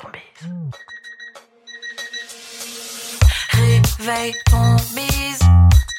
ton 0.00 0.08
bise. 0.10 0.50
Réveille 3.98 4.34
ton 4.50 4.76
bise. 4.94 5.38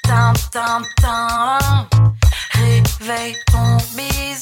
Tin, 0.04 0.34
tin, 0.52 0.82
tin. 1.02 1.88
Réveille 2.52 3.36
ton 3.52 3.78
bise. 3.96 4.42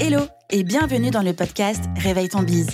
Hello 0.00 0.26
et 0.50 0.64
bienvenue 0.64 1.10
dans 1.10 1.22
le 1.22 1.32
podcast 1.32 1.84
Réveille 1.96 2.28
ton 2.28 2.42
bise. 2.42 2.68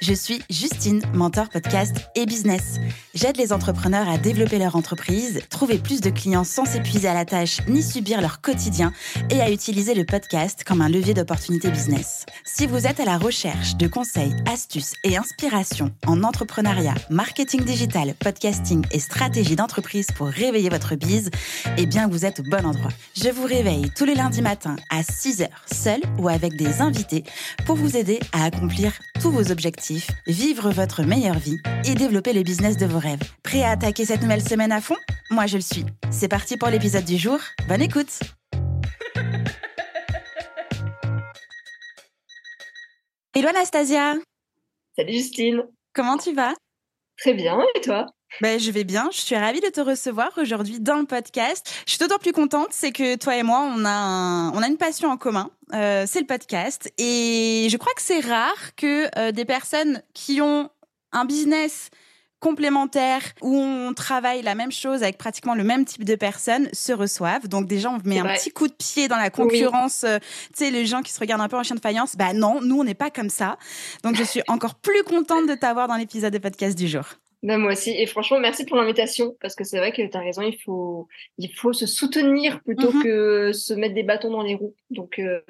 Je 0.00 0.12
suis 0.12 0.42
Justine, 0.50 1.02
mentor 1.14 1.48
podcast 1.48 1.96
et 2.14 2.26
business. 2.26 2.78
J'aide 3.14 3.36
les 3.36 3.52
entrepreneurs 3.52 4.08
à 4.08 4.18
développer 4.18 4.58
leur 4.58 4.76
entreprise, 4.76 5.40
trouver 5.48 5.78
plus 5.78 6.00
de 6.00 6.10
clients 6.10 6.44
sans 6.44 6.64
s'épuiser 6.64 7.08
à 7.08 7.14
la 7.14 7.24
tâche 7.24 7.60
ni 7.68 7.82
subir 7.82 8.20
leur 8.20 8.40
quotidien 8.40 8.92
et 9.30 9.40
à 9.40 9.50
utiliser 9.50 9.94
le 9.94 10.04
podcast 10.04 10.64
comme 10.64 10.82
un 10.82 10.88
levier 10.88 11.14
d'opportunité 11.14 11.70
business. 11.70 12.21
Si 12.44 12.66
vous 12.66 12.88
êtes 12.88 12.98
à 12.98 13.04
la 13.04 13.18
recherche 13.18 13.76
de 13.76 13.86
conseils, 13.86 14.34
astuces 14.50 14.94
et 15.04 15.16
inspirations 15.16 15.92
en 16.06 16.24
entrepreneuriat, 16.24 16.94
marketing 17.08 17.64
digital, 17.64 18.14
podcasting 18.14 18.84
et 18.90 18.98
stratégie 18.98 19.54
d'entreprise 19.54 20.08
pour 20.16 20.26
réveiller 20.26 20.68
votre 20.68 20.96
bise, 20.96 21.30
eh 21.78 21.86
bien 21.86 22.08
vous 22.08 22.24
êtes 22.24 22.40
au 22.40 22.42
bon 22.42 22.66
endroit. 22.66 22.90
Je 23.14 23.28
vous 23.28 23.46
réveille 23.46 23.90
tous 23.96 24.04
les 24.04 24.16
lundis 24.16 24.42
matins 24.42 24.74
à 24.90 25.02
6h, 25.02 25.48
seul 25.72 26.00
ou 26.18 26.28
avec 26.28 26.56
des 26.56 26.80
invités 26.80 27.22
pour 27.64 27.76
vous 27.76 27.96
aider 27.96 28.18
à 28.32 28.44
accomplir 28.44 28.92
tous 29.20 29.30
vos 29.30 29.52
objectifs, 29.52 30.10
vivre 30.26 30.70
votre 30.70 31.04
meilleure 31.04 31.38
vie 31.38 31.60
et 31.84 31.94
développer 31.94 32.32
le 32.32 32.42
business 32.42 32.76
de 32.76 32.86
vos 32.86 32.98
rêves. 32.98 33.22
Prêt 33.44 33.62
à 33.62 33.70
attaquer 33.70 34.04
cette 34.04 34.22
nouvelle 34.22 34.46
semaine 34.46 34.72
à 34.72 34.80
fond? 34.80 34.96
Moi 35.30 35.46
je 35.46 35.56
le 35.56 35.62
suis. 35.62 35.86
C'est 36.10 36.28
parti 36.28 36.56
pour 36.56 36.68
l'épisode 36.68 37.04
du 37.04 37.18
jour. 37.18 37.38
Bonne 37.68 37.82
écoute 37.82 38.18
Hello 43.34 43.48
Anastasia 43.48 44.16
Salut 44.94 45.12
Justine 45.14 45.62
Comment 45.94 46.18
tu 46.18 46.34
vas? 46.34 46.52
Très 47.18 47.32
bien, 47.32 47.58
et 47.74 47.80
toi? 47.80 48.04
Ben, 48.42 48.60
je 48.60 48.70
vais 48.70 48.84
bien. 48.84 49.08
Je 49.10 49.22
suis 49.22 49.34
ravie 49.34 49.60
de 49.60 49.68
te 49.68 49.80
recevoir 49.80 50.32
aujourd'hui 50.36 50.80
dans 50.80 50.98
le 50.98 51.06
podcast. 51.06 51.72
Je 51.86 51.92
suis 51.92 51.98
d'autant 51.98 52.18
plus 52.18 52.32
contente, 52.32 52.68
c'est 52.72 52.92
que 52.92 53.16
toi 53.16 53.34
et 53.34 53.42
moi, 53.42 53.60
on 53.74 53.86
a, 53.86 54.50
on 54.52 54.62
a 54.62 54.66
une 54.66 54.76
passion 54.76 55.08
en 55.08 55.16
commun. 55.16 55.50
Euh, 55.72 56.04
c'est 56.06 56.20
le 56.20 56.26
podcast. 56.26 56.92
Et 56.98 57.68
je 57.70 57.76
crois 57.78 57.94
que 57.94 58.02
c'est 58.02 58.20
rare 58.20 58.74
que 58.76 59.08
euh, 59.18 59.32
des 59.32 59.46
personnes 59.46 60.02
qui 60.12 60.42
ont 60.42 60.68
un 61.12 61.24
business 61.24 61.88
complémentaire 62.42 63.22
où 63.40 63.56
on 63.56 63.94
travaille 63.94 64.42
la 64.42 64.56
même 64.56 64.72
chose 64.72 65.04
avec 65.04 65.16
pratiquement 65.16 65.54
le 65.54 65.62
même 65.62 65.84
type 65.84 66.04
de 66.04 66.16
personnes 66.16 66.68
se 66.72 66.92
reçoivent. 66.92 67.48
Donc 67.48 67.68
déjà, 67.68 67.88
on 67.88 67.98
met 68.04 68.18
un 68.18 68.34
petit 68.34 68.50
coup 68.50 68.66
de 68.66 68.74
pied 68.74 69.06
dans 69.06 69.16
la 69.16 69.30
concurrence. 69.30 70.02
Euh, 70.04 70.18
tu 70.18 70.64
sais, 70.64 70.70
les 70.70 70.84
gens 70.84 71.02
qui 71.02 71.12
se 71.12 71.20
regardent 71.20 71.40
un 71.40 71.48
peu 71.48 71.56
en 71.56 71.62
chien 71.62 71.76
de 71.76 71.80
faïence. 71.80 72.16
Bah 72.16 72.34
non, 72.34 72.60
nous, 72.60 72.80
on 72.80 72.84
n'est 72.84 72.94
pas 72.94 73.10
comme 73.10 73.30
ça. 73.30 73.56
Donc 74.02 74.16
je 74.16 74.24
suis 74.24 74.42
encore 74.48 74.74
plus 74.74 75.04
contente 75.04 75.48
de 75.48 75.54
t'avoir 75.54 75.86
dans 75.86 75.96
l'épisode 75.96 76.32
de 76.32 76.38
podcast 76.38 76.76
du 76.76 76.88
jour. 76.88 77.04
Ben, 77.44 77.58
moi 77.58 77.72
aussi. 77.72 77.90
Et 77.90 78.06
franchement, 78.06 78.40
merci 78.40 78.64
pour 78.64 78.76
l'invitation, 78.76 79.36
parce 79.40 79.54
que 79.54 79.64
c'est 79.64 79.78
vrai 79.78 79.92
que 79.92 80.02
tu 80.02 80.16
as 80.16 80.20
raison, 80.20 80.42
il 80.42 80.58
faut, 80.64 81.08
il 81.38 81.52
faut 81.54 81.72
se 81.72 81.86
soutenir 81.86 82.60
plutôt 82.62 82.92
mhm. 82.92 83.02
que 83.02 83.52
se 83.52 83.74
mettre 83.74 83.94
des 83.94 84.04
bâtons 84.04 84.30
dans 84.30 84.42
les 84.42 84.54
roues. 84.54 84.74
Donc, 84.90 85.18
euh, 85.18 85.40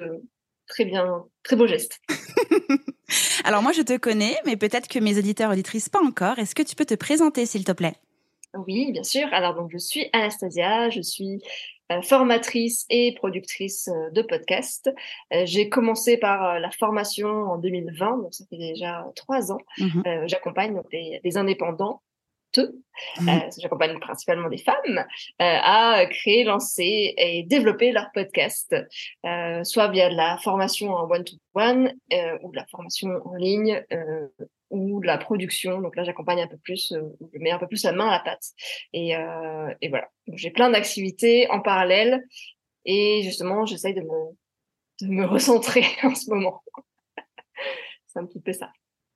très 0.67 0.85
bien, 0.85 1.25
très 1.43 1.55
beau 1.55 1.67
geste. 1.67 1.99
Alors 3.43 3.61
moi, 3.61 3.71
je 3.71 3.81
te 3.81 3.97
connais, 3.97 4.35
mais 4.45 4.55
peut-être 4.55 4.87
que 4.87 4.99
mes 4.99 5.17
auditeurs 5.17 5.51
auditrices 5.51 5.89
pas 5.89 6.01
encore. 6.01 6.39
Est-ce 6.39 6.55
que 6.55 6.63
tu 6.63 6.75
peux 6.75 6.85
te 6.85 6.95
présenter, 6.95 7.45
s'il 7.45 7.63
te 7.63 7.71
plaît? 7.71 7.95
Oui, 8.53 8.91
bien 8.91 9.03
sûr. 9.03 9.27
Alors 9.31 9.55
donc 9.55 9.71
je 9.71 9.77
suis 9.77 10.09
Anastasia, 10.13 10.89
je 10.89 11.01
suis 11.01 11.41
euh, 11.91 12.01
formatrice 12.01 12.85
et 12.89 13.13
productrice 13.15 13.89
euh, 13.89 14.11
de 14.11 14.21
podcast. 14.21 14.89
Euh, 15.33 15.43
j'ai 15.45 15.69
commencé 15.69 16.17
par 16.17 16.59
la 16.59 16.71
formation 16.71 17.27
en 17.27 17.57
2020, 17.57 18.17
donc 18.17 18.33
ça 18.33 18.45
fait 18.49 18.57
déjà 18.57 19.05
trois 19.15 19.51
ans. 19.51 19.59
Mmh 19.79 20.01
j'accompagne 20.27 20.81
des, 20.91 21.19
des, 21.23 21.37
indépendants. 21.37 22.01
Mmh. 22.57 23.31
J'accompagne 23.59 23.99
principalement 23.99 24.49
des 24.49 24.57
femmes 24.59 25.03
à 25.39 26.05
créer, 26.09 26.43
lancer 26.43 27.13
et 27.17 27.43
développer 27.43 27.91
leur 27.91 28.11
podcast, 28.13 28.75
soit 29.63 29.87
via 29.89 30.09
de 30.09 30.15
la 30.15 30.37
formation 30.37 30.91
en 30.93 31.09
one-to-one 31.09 31.93
ou 32.43 32.51
de 32.51 32.55
la 32.55 32.65
formation 32.67 33.09
en 33.25 33.35
ligne 33.35 33.83
ou 34.73 34.99
de 34.99 35.07
la 35.07 35.17
production. 35.17 35.79
Donc 35.81 35.95
là, 35.95 36.03
j'accompagne 36.03 36.41
un 36.41 36.47
peu 36.47 36.57
plus, 36.57 36.91
euh, 36.91 37.01
je 37.33 37.39
mets 37.39 37.51
un 37.51 37.59
peu 37.59 37.67
plus 37.67 37.83
la 37.83 37.91
main 37.93 38.07
à 38.07 38.11
la 38.11 38.19
pâte. 38.19 38.43
Et, 38.91 39.15
euh, 39.15 39.73
et 39.81 39.89
voilà. 39.89 40.09
J'ai 40.33 40.49
plein 40.49 40.71
d'activités 40.71 41.49
en 41.49 41.61
parallèle. 41.61 42.25
Et 42.85 43.21
justement, 43.23 43.65
j'essaye 43.65 43.93
de 43.93 44.01
me, 44.01 44.35
de 45.01 45.07
me 45.13 45.25
recentrer 45.25 45.85
en 46.03 46.15
ce 46.15 46.29
moment. 46.29 46.63
C'est 48.07 48.19
un 48.19 48.25
petit 48.25 48.41
peu 48.41 48.51
ça. 48.51 48.71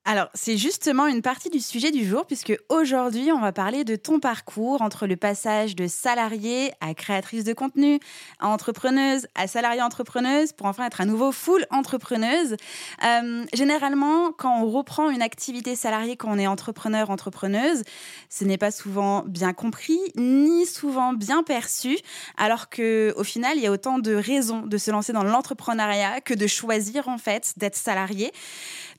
Alors, 0.09 0.29
c'est 0.33 0.55
justement 0.55 1.05
une 1.05 1.21
partie 1.21 1.49
du 1.49 1.59
sujet 1.59 1.91
du 1.91 2.07
jour, 2.07 2.25
puisque 2.25 2.57
aujourd'hui, 2.69 3.29
on 3.33 3.41
va 3.41 3.51
parler 3.51 3.83
de 3.83 3.97
ton 3.97 4.21
parcours 4.21 4.81
entre 4.81 5.05
le 5.05 5.17
passage 5.17 5.75
de 5.75 5.85
salarié 5.85 6.71
à 6.79 6.93
créatrice 6.93 7.43
de 7.43 7.51
contenu, 7.51 7.99
à 8.39 8.47
entrepreneuse, 8.47 9.27
à 9.35 9.47
salariée 9.47 9.81
entrepreneuse, 9.81 10.53
pour 10.53 10.67
enfin 10.67 10.85
être 10.85 11.01
à 11.01 11.05
nouveau 11.05 11.33
full 11.33 11.65
entrepreneuse. 11.71 12.55
Euh, 13.03 13.43
généralement, 13.51 14.31
quand 14.31 14.61
on 14.61 14.71
reprend 14.71 15.09
une 15.09 15.21
activité 15.21 15.75
salariée, 15.75 16.15
quand 16.15 16.29
on 16.31 16.39
est 16.39 16.47
entrepreneur, 16.47 17.09
entrepreneuse, 17.09 17.83
ce 18.29 18.45
n'est 18.45 18.57
pas 18.57 18.71
souvent 18.71 19.25
bien 19.27 19.51
compris, 19.51 19.99
ni 20.15 20.65
souvent 20.65 21.11
bien 21.11 21.43
perçu, 21.43 21.97
alors 22.37 22.69
que 22.69 23.13
au 23.17 23.25
final, 23.25 23.57
il 23.57 23.63
y 23.63 23.67
a 23.67 23.73
autant 23.73 23.99
de 23.99 24.15
raisons 24.15 24.61
de 24.61 24.77
se 24.77 24.89
lancer 24.89 25.11
dans 25.11 25.23
l'entrepreneuriat 25.25 26.21
que 26.21 26.33
de 26.33 26.47
choisir, 26.47 27.09
en 27.09 27.17
fait, 27.17 27.55
d'être 27.57 27.75
salarié. 27.75 28.31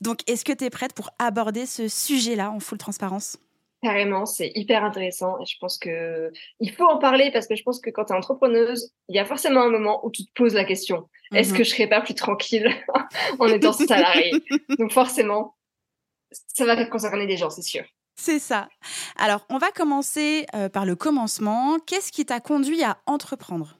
Donc, 0.01 0.19
est-ce 0.29 0.45
que 0.45 0.53
tu 0.53 0.65
es 0.65 0.69
prête 0.69 0.93
pour 0.93 1.11
aborder 1.19 1.65
ce 1.65 1.87
sujet-là 1.87 2.51
en 2.51 2.59
full 2.59 2.77
transparence? 2.77 3.37
Carrément, 3.81 4.25
c'est 4.25 4.51
hyper 4.55 4.83
intéressant. 4.83 5.39
Et 5.41 5.45
je 5.45 5.57
pense 5.59 5.77
que 5.77 6.31
il 6.59 6.71
faut 6.71 6.85
en 6.85 6.97
parler 6.97 7.31
parce 7.31 7.47
que 7.47 7.55
je 7.55 7.63
pense 7.63 7.79
que 7.79 7.89
quand 7.89 8.05
tu 8.05 8.13
es 8.13 8.15
entrepreneuse, 8.15 8.91
il 9.07 9.15
y 9.15 9.19
a 9.19 9.25
forcément 9.25 9.61
un 9.61 9.69
moment 9.69 10.05
où 10.05 10.11
tu 10.11 10.25
te 10.25 10.31
poses 10.33 10.53
la 10.53 10.65
question 10.65 11.07
est-ce 11.33 11.53
que 11.53 11.59
mhm. 11.59 11.65
je 11.65 11.69
serais 11.69 11.87
pas 11.87 12.01
plus 12.01 12.15
tranquille 12.15 12.69
en 13.39 13.47
étant 13.47 13.73
salarié 13.73 14.31
Donc 14.79 14.91
forcément, 14.91 15.55
ça 16.31 16.65
va 16.65 16.83
concerner 16.85 17.27
des 17.27 17.37
gens, 17.37 17.49
c'est 17.49 17.61
sûr. 17.61 17.83
C'est 18.15 18.39
ça. 18.39 18.67
Alors, 19.15 19.45
on 19.49 19.57
va 19.57 19.71
commencer 19.71 20.45
euh, 20.53 20.67
par 20.67 20.85
le 20.85 20.95
commencement. 20.95 21.79
Qu'est-ce 21.85 22.11
qui 22.11 22.25
t'a 22.25 22.41
conduit 22.41 22.83
à 22.83 22.97
entreprendre? 23.05 23.78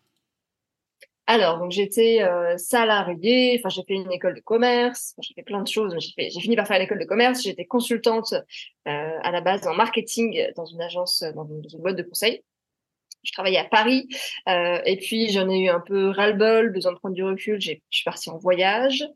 Alors, 1.30 1.60
donc 1.60 1.70
j'étais 1.70 2.24
euh, 2.24 2.58
salariée, 2.58 3.60
enfin 3.60 3.70
j'ai 3.70 3.84
fait 3.84 3.94
une 3.94 4.12
école 4.12 4.34
de 4.34 4.42
commerce, 4.42 5.14
j'ai 5.22 5.36
fait 5.36 5.44
plein 5.44 5.62
de 5.62 5.68
choses. 5.68 5.96
J'ai 6.18 6.28
fini 6.32 6.56
par 6.56 6.66
faire 6.66 6.80
l'école 6.80 6.98
de 6.98 7.06
commerce. 7.06 7.44
J'étais 7.44 7.66
consultante 7.66 8.34
euh, 8.34 9.20
à 9.22 9.30
la 9.30 9.40
base 9.40 9.68
en 9.68 9.76
marketing 9.76 10.44
dans 10.56 10.66
une 10.66 10.82
agence, 10.82 11.24
dans 11.36 11.46
une, 11.46 11.62
boîte 11.82 11.98
de 11.98 12.02
conseil. 12.02 12.44
Je 13.22 13.32
travaillais 13.32 13.60
à 13.60 13.66
Paris 13.66 14.08
euh, 14.48 14.82
et 14.88 14.98
puis 14.98 15.30
j'en 15.30 15.48
ai 15.52 15.60
eu 15.60 15.70
un 15.70 15.82
peu 15.82 16.10
ras-le-bol, 16.10 16.74
besoin 16.74 16.94
de 16.94 16.98
prendre 16.98 17.14
du 17.14 17.24
recul. 17.24 17.62
Je 17.62 17.74
suis 17.92 18.04
partie 18.04 18.32
en 18.32 18.40
voyage. 18.40 19.08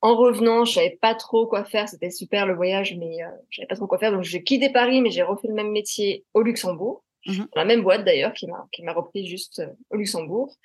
En 0.00 0.16
revenant, 0.16 0.64
je 0.64 0.72
savais 0.72 0.98
pas 1.02 1.14
trop 1.14 1.46
quoi 1.46 1.64
faire. 1.64 1.86
C'était 1.86 2.08
super 2.08 2.46
le 2.46 2.54
voyage, 2.54 2.96
mais 2.96 3.22
euh, 3.22 3.28
je 3.50 3.56
savais 3.56 3.66
pas 3.66 3.76
trop 3.76 3.86
quoi 3.86 3.98
faire. 3.98 4.12
Donc 4.12 4.22
j'ai 4.22 4.42
quitté 4.42 4.70
Paris, 4.70 5.02
mais 5.02 5.10
j'ai 5.10 5.22
refait 5.22 5.48
le 5.48 5.54
même 5.54 5.72
métier 5.72 6.24
au 6.32 6.40
Luxembourg. 6.40 7.04
Mmh 7.26 7.44
dans 7.54 7.60
la 7.60 7.64
même 7.64 7.82
boîte 7.82 8.04
d'ailleurs 8.04 8.32
qui 8.32 8.46
m'a 8.46 8.66
qui 8.70 8.82
m'a 8.84 8.92
repris 8.92 9.26
juste 9.26 9.58
euh, 9.58 9.66
au 9.90 9.96
Luxembourg 9.96 10.56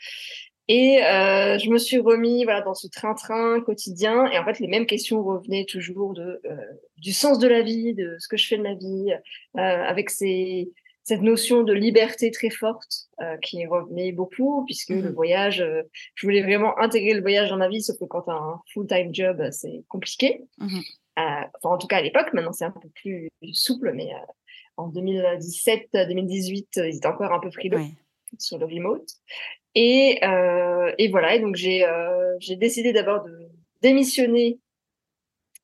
et 0.70 1.04
euh, 1.04 1.58
je 1.58 1.70
me 1.70 1.78
suis 1.78 2.00
remis 2.00 2.46
voilà 2.46 2.62
dans 2.62 2.74
ce 2.74 2.88
train-train 2.88 3.60
quotidien 3.62 4.28
et 4.28 4.38
en 4.38 4.46
fait 4.46 4.60
les 4.60 4.68
mêmes 4.68 4.86
questions 4.86 5.22
revenaient 5.22 5.66
toujours 5.66 6.14
de 6.14 6.42
euh, 6.46 6.56
du 6.98 7.12
sens 7.12 7.38
de 7.40 7.48
la 7.48 7.62
vie, 7.62 7.94
de 7.94 8.16
ce 8.20 8.28
que 8.30 8.38
je 8.38 8.48
fais 8.48 8.58
de 8.58 8.64
ma 8.64 8.76
vie, 8.76 9.12
euh, 9.58 9.60
avec 9.60 10.10
ces 10.10 10.72
cette 11.06 11.22
notion 11.22 11.64
de 11.64 11.74
liberté 11.74 12.32
très 12.32 12.50
forte 12.50 13.10
qui 13.42 13.66
revenait 13.66 14.14
beaucoup 14.14 14.64
puisque 14.64 14.92
le 14.92 15.10
mmh 15.10 15.14
voyage, 15.14 15.66
je 16.16 16.26
voulais 16.26 16.42
vraiment 16.42 16.80
intégrer 16.80 17.14
le 17.14 17.20
voyage 17.20 17.50
dans 17.50 17.58
ma 17.58 17.68
vie, 17.68 17.82
sauf 17.82 18.00
que 18.00 18.06
quand 18.06 18.22
tu 18.22 18.32
as 18.32 18.36
un 18.36 18.62
full-time 18.74 19.14
job, 19.14 19.50
c'est 19.52 19.84
compliqué. 19.90 20.46
Mmh 20.60 20.80
enfin, 21.18 21.50
en 21.64 21.78
tout 21.78 21.88
cas 21.88 21.98
à 21.98 22.02
l'époque, 22.02 22.32
maintenant 22.32 22.54
c'est 22.54 22.64
un 22.64 22.72
peu 22.72 22.88
plus 22.96 23.30
souple, 23.52 23.92
mais 23.94 24.12
en 24.78 24.90
2017-2018, 24.92 26.68
ils 26.78 26.96
étaient 26.96 27.06
encore 27.06 27.34
un 27.34 27.40
peu 27.42 27.52
frileux 27.52 27.82
sur 28.40 28.58
le 28.58 28.66
remote. 28.66 29.10
Et, 29.76 30.20
euh, 30.24 30.92
et 30.98 31.10
voilà, 31.10 31.36
et 31.36 31.40
donc 31.40 31.56
j'ai 31.56 31.86
euh, 31.86 32.38
décidé 32.58 32.94
d'abord 32.94 33.24
de 33.24 33.50
démissionner 33.82 34.60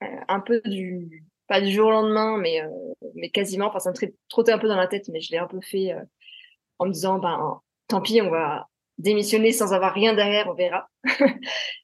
euh, 0.03 0.07
un 0.27 0.39
peu 0.39 0.61
du 0.65 1.25
pas 1.47 1.61
du 1.61 1.71
jour 1.71 1.87
au 1.87 1.91
lendemain, 1.91 2.37
mais 2.37 2.61
euh, 2.61 2.69
mais 3.15 3.29
quasiment. 3.29 3.67
Enfin, 3.67 3.79
ça 3.79 3.91
me 3.91 4.13
trottait 4.29 4.51
un 4.51 4.59
peu 4.59 4.67
dans 4.67 4.77
la 4.77 4.87
tête, 4.87 5.09
mais 5.09 5.19
je 5.19 5.31
l'ai 5.31 5.37
un 5.37 5.47
peu 5.47 5.59
fait 5.61 5.91
euh, 5.91 6.01
en 6.77 6.85
me 6.85 6.91
disant 6.91 7.19
ben 7.19 7.59
tant 7.87 8.01
pis, 8.01 8.21
on 8.21 8.29
va 8.29 8.67
démissionner 8.99 9.51
sans 9.51 9.73
avoir 9.73 9.93
rien 9.93 10.13
derrière, 10.13 10.47
on 10.47 10.53
verra. 10.53 10.87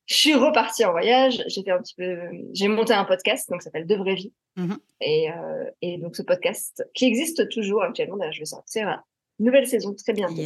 je 0.06 0.16
suis 0.16 0.36
repartie 0.36 0.86
en 0.86 0.92
voyage, 0.92 1.44
j'ai 1.48 1.63
fait 1.63 1.72
un 1.72 1.80
petit 1.80 1.95
peu, 1.95 2.18
j'ai 2.54 2.68
monté 2.68 2.94
un 2.94 3.06
podcast, 3.06 3.50
donc 3.50 3.62
ça 3.62 3.66
s'appelle 3.66 3.88
De 3.88 3.95
Vraie 3.95 4.16
Vie. 4.16 4.33
Mmh 4.57 4.75
et, 5.01 5.30
euh, 5.30 5.69
et 5.81 5.98
donc 5.98 6.16
ce 6.16 6.22
podcast 6.22 6.88
qui 6.94 7.06
existe 7.06 7.50
toujours 7.50 7.83
actuellement, 7.83 8.18
d'ailleurs 8.18 8.33
je 8.33 8.39
vais 8.39 8.45
sortir 8.45 8.86
la 8.86 9.04
nouvelle 9.39 9.68
saison 9.68 9.94
très 9.94 10.13
bientôt. 10.13 10.42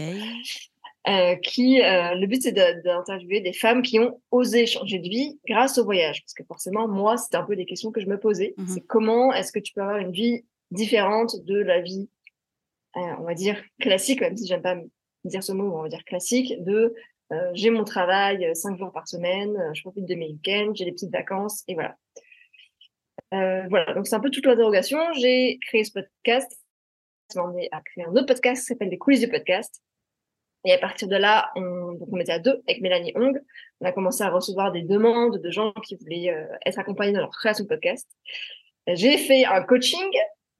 Euh, 1.07 1.35
qui, 1.37 1.81
euh, 1.81 2.13
le 2.15 2.27
but, 2.27 2.43
c'est 2.43 2.51
d'interviewer 2.51 3.39
des 3.39 3.53
femmes 3.53 3.81
qui 3.81 3.99
ont 3.99 4.21
osé 4.31 4.65
changer 4.65 4.99
de 4.99 5.07
vie 5.07 5.39
grâce 5.47 5.77
au 5.77 5.85
voyage. 5.85 6.21
Parce 6.21 6.33
que 6.33 6.43
forcément, 6.43 6.87
moi, 6.87 7.17
c'était 7.17 7.37
un 7.37 7.43
peu 7.43 7.55
des 7.55 7.65
questions 7.65 7.91
que 7.91 8.01
je 8.01 8.07
me 8.07 8.19
posais. 8.19 8.53
Mhm. 8.57 8.67
C'est 8.67 8.81
comment 8.81 9.33
est-ce 9.33 9.51
que 9.51 9.59
tu 9.59 9.73
peux 9.73 9.81
avoir 9.81 9.97
une 9.97 10.11
vie 10.11 10.43
différente 10.71 11.35
de 11.45 11.57
la 11.57 11.79
vie, 11.79 12.09
euh, 12.97 13.15
on 13.19 13.23
va 13.23 13.33
dire, 13.33 13.63
classique, 13.79 14.21
même 14.21 14.35
si 14.35 14.45
j'aime 14.45 14.61
pas 14.61 14.77
dire 15.23 15.43
ce 15.43 15.53
mot, 15.53 15.73
on 15.73 15.83
va 15.83 15.89
dire 15.89 16.03
classique, 16.03 16.53
de 16.63 16.93
j'ai 17.53 17.69
mon 17.69 17.83
travail 17.83 18.55
cinq 18.55 18.75
jours 18.79 18.91
par 18.91 19.07
semaine, 19.07 19.55
je 19.75 19.81
profite 19.81 20.07
de 20.07 20.15
mes 20.15 20.29
week-ends, 20.29 20.71
j'ai 20.73 20.85
des 20.85 20.91
petites 20.91 21.11
vacances, 21.11 21.63
et 21.67 21.75
voilà. 21.75 21.95
Voilà, 23.31 23.93
donc 23.93 24.07
c'est 24.07 24.15
un 24.15 24.19
peu 24.19 24.31
toute 24.31 24.47
l'interrogation. 24.47 24.97
J'ai 25.13 25.59
créé 25.67 25.83
ce 25.83 25.91
podcast, 25.91 26.59
ça 27.31 27.39
m'a 27.39 27.47
emmené 27.47 27.69
à 27.71 27.81
créer 27.81 28.05
un 28.05 28.11
autre 28.13 28.25
podcast 28.25 28.63
qui 28.63 28.65
s'appelle 28.65 28.89
Les 28.89 28.97
coulisses 28.97 29.19
du 29.19 29.27
podcast. 29.27 29.79
Et 30.65 30.73
à 30.73 30.77
partir 30.77 31.07
de 31.07 31.15
là, 31.15 31.51
on, 31.55 31.93
donc 31.93 32.09
on 32.11 32.19
était 32.19 32.33
à 32.33 32.39
deux 32.39 32.61
avec 32.67 32.81
Mélanie 32.81 33.13
Hong. 33.15 33.41
On 33.81 33.85
a 33.85 33.91
commencé 33.91 34.23
à 34.23 34.29
recevoir 34.29 34.71
des 34.71 34.81
demandes 34.81 35.41
de 35.41 35.51
gens 35.51 35.71
qui 35.83 35.95
voulaient 35.95 36.31
euh, 36.31 36.45
être 36.65 36.79
accompagnés 36.79 37.13
dans 37.13 37.21
leur 37.21 37.31
création 37.31 37.63
de 37.63 37.69
podcast. 37.69 38.07
J'ai 38.87 39.17
fait 39.17 39.45
un 39.45 39.61
coaching 39.63 40.09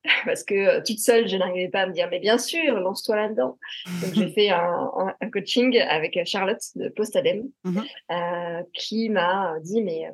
parce 0.25 0.43
que 0.43 0.55
euh, 0.55 0.81
toute 0.85 0.99
seule, 0.99 1.27
je 1.27 1.37
n'arrivais 1.37 1.69
pas 1.69 1.81
à 1.81 1.87
me 1.87 1.93
dire, 1.93 2.07
mais 2.09 2.19
bien 2.19 2.37
sûr, 2.37 2.79
lance-toi 2.79 3.15
là-dedans. 3.15 3.57
Donc 4.01 4.13
j'ai 4.13 4.27
fait 4.33 4.49
un, 4.49 4.91
un, 4.97 5.15
un, 5.19 5.29
coaching 5.29 5.77
avec 5.77 6.19
Charlotte 6.25 6.61
de 6.75 6.89
Postadem 6.89 7.49
euh, 7.65 8.63
qui 8.73 9.09
m'a 9.09 9.55
dit, 9.61 9.81
mais 9.81 10.07
euh, 10.07 10.11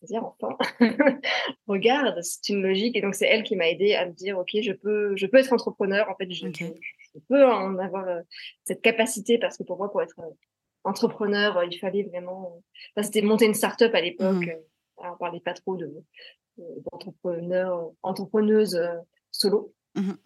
c'est-à-dire 0.00 0.24
enfin, 0.24 0.56
regarde, 1.66 2.20
c'est 2.22 2.52
une 2.52 2.62
logique. 2.62 2.96
Et 2.96 3.00
donc 3.00 3.14
c'est 3.14 3.26
elle 3.26 3.42
qui 3.42 3.56
m'a 3.56 3.68
aidé 3.68 3.94
à 3.94 4.06
me 4.06 4.12
dire, 4.12 4.38
ok, 4.38 4.50
je 4.62 4.72
peux, 4.72 5.16
je 5.16 5.26
peux 5.26 5.38
être 5.38 5.52
entrepreneur. 5.52 6.08
En 6.08 6.14
fait, 6.14 6.30
je, 6.30 6.46
Ok. 6.46 6.62
Je 7.14 7.20
peux 7.28 7.44
en 7.44 7.78
avoir 7.78 8.08
euh, 8.08 8.20
cette 8.64 8.82
capacité 8.82 9.38
parce 9.38 9.56
que 9.56 9.62
pour 9.62 9.78
moi, 9.78 9.90
pour 9.90 10.02
être 10.02 10.18
euh, 10.20 10.30
entrepreneur, 10.84 11.58
euh, 11.58 11.66
il 11.66 11.78
fallait 11.78 12.02
vraiment. 12.04 12.62
Enfin, 12.96 13.04
c'était 13.04 13.22
monter 13.22 13.46
une 13.46 13.54
start-up 13.54 13.94
à 13.94 14.00
l'époque. 14.00 14.48
Euh, 14.48 14.56
alors, 14.98 15.14
on 15.14 15.18
parlait 15.18 15.40
pas 15.40 15.54
trop 15.54 15.76
de 15.76 15.90
entrepreneuses 18.02 18.80
solo. 19.32 19.74
Mhm. 19.96 20.16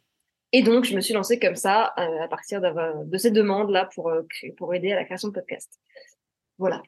Et 0.52 0.62
donc, 0.62 0.84
je 0.84 0.94
me 0.94 1.00
suis 1.00 1.12
lancée 1.12 1.38
comme 1.38 1.56
ça 1.56 1.92
euh, 1.98 2.22
à 2.22 2.28
partir 2.28 2.60
de 2.60 3.18
ces 3.18 3.30
demandes-là 3.30 3.88
pour, 3.94 4.08
euh, 4.08 4.22
pour 4.56 4.74
aider 4.74 4.92
à 4.92 4.96
la 4.96 5.04
création 5.04 5.28
de 5.28 5.34
podcasts. 5.34 5.78
Voilà. 6.56 6.82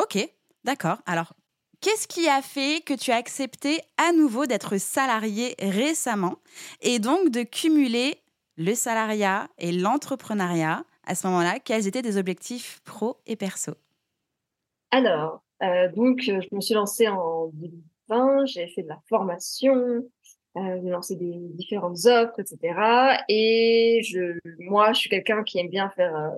Ok, 0.00 0.18
d'accord. 0.64 0.98
Alors, 1.06 1.34
qu'est-ce 1.80 2.06
qui 2.06 2.28
a 2.28 2.40
fait 2.40 2.82
que 2.84 2.94
tu 2.94 3.10
as 3.10 3.16
accepté 3.16 3.80
à 3.96 4.12
nouveau 4.12 4.46
d'être 4.46 4.78
salarié 4.78 5.56
récemment 5.58 6.36
et 6.80 7.00
donc 7.00 7.30
de 7.30 7.42
cumuler 7.42 8.22
le 8.60 8.74
salariat 8.74 9.48
et 9.58 9.72
l'entrepreneuriat 9.72 10.84
à 11.06 11.14
ce 11.16 11.26
moment-là 11.28 11.58
Quels 11.60 11.86
étaient 11.88 12.02
tes 12.02 12.16
objectifs 12.18 12.80
pro 12.84 13.16
et 13.26 13.36
perso? 13.36 13.72
Alors, 14.90 15.42
euh, 15.62 15.90
donc, 15.92 16.22
euh, 16.28 16.40
je 16.40 16.54
me 16.54 16.60
suis 16.60 16.74
lancée 16.74 17.08
en 17.08 17.48
2020, 17.54 18.44
j'ai 18.46 18.68
fait 18.68 18.82
de 18.82 18.88
la 18.88 19.00
formation, 19.08 19.74
euh, 20.56 20.80
j'ai 20.82 20.90
lancé 20.90 21.16
des 21.16 21.32
différentes 21.54 22.04
offres, 22.06 22.40
etc. 22.40 23.22
Et 23.28 24.00
je, 24.04 24.38
moi, 24.58 24.92
je 24.92 25.00
suis 25.00 25.10
quelqu'un 25.10 25.44
qui 25.44 25.58
aime 25.60 25.68
bien 25.68 25.90
faire 25.90 26.14
euh, 26.16 26.30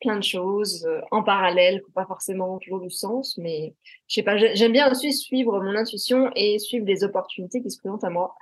plein 0.00 0.16
de 0.16 0.24
choses 0.24 0.88
en 1.12 1.22
parallèle, 1.22 1.80
pas 1.94 2.06
forcément 2.06 2.58
toujours 2.58 2.80
du 2.80 2.90
sens, 2.90 3.38
mais 3.38 3.74
je 4.08 4.14
sais 4.16 4.22
pas, 4.24 4.36
j'ai- 4.36 4.56
j'aime 4.56 4.72
bien 4.72 4.90
aussi 4.90 5.12
suivre 5.12 5.60
mon 5.60 5.76
intuition 5.76 6.30
et 6.34 6.58
suivre 6.58 6.84
des 6.84 7.04
opportunités 7.04 7.62
qui 7.62 7.70
se 7.70 7.78
présentent 7.78 8.02
à 8.02 8.10
moi. 8.10 8.34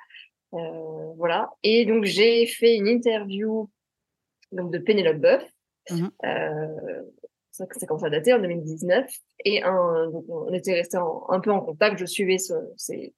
Euh, 0.55 1.13
voilà. 1.17 1.51
Et 1.63 1.85
donc, 1.85 2.05
j'ai 2.05 2.47
fait 2.47 2.77
une 2.77 2.89
interview 2.89 3.69
donc, 4.53 4.73
de 4.73 4.79
Pénélope 4.79 5.19
Boeuf. 5.19 5.45
Mhm. 5.91 6.11
Euh, 6.25 7.03
ça, 7.51 7.67
ça 7.77 7.87
commence 7.87 8.05
à 8.05 8.11
dater 8.11 8.33
en 8.33 8.39
2019. 8.39 9.11
Et 9.45 9.63
un, 9.63 10.11
donc 10.11 10.25
on 10.29 10.53
était 10.53 10.75
resté 10.75 10.97
un 10.97 11.41
peu 11.41 11.51
en 11.51 11.61
contact. 11.61 11.99
Je 11.99 12.07
suivais 12.07 12.39
ce, 12.39 12.55
ses- 12.77 13.15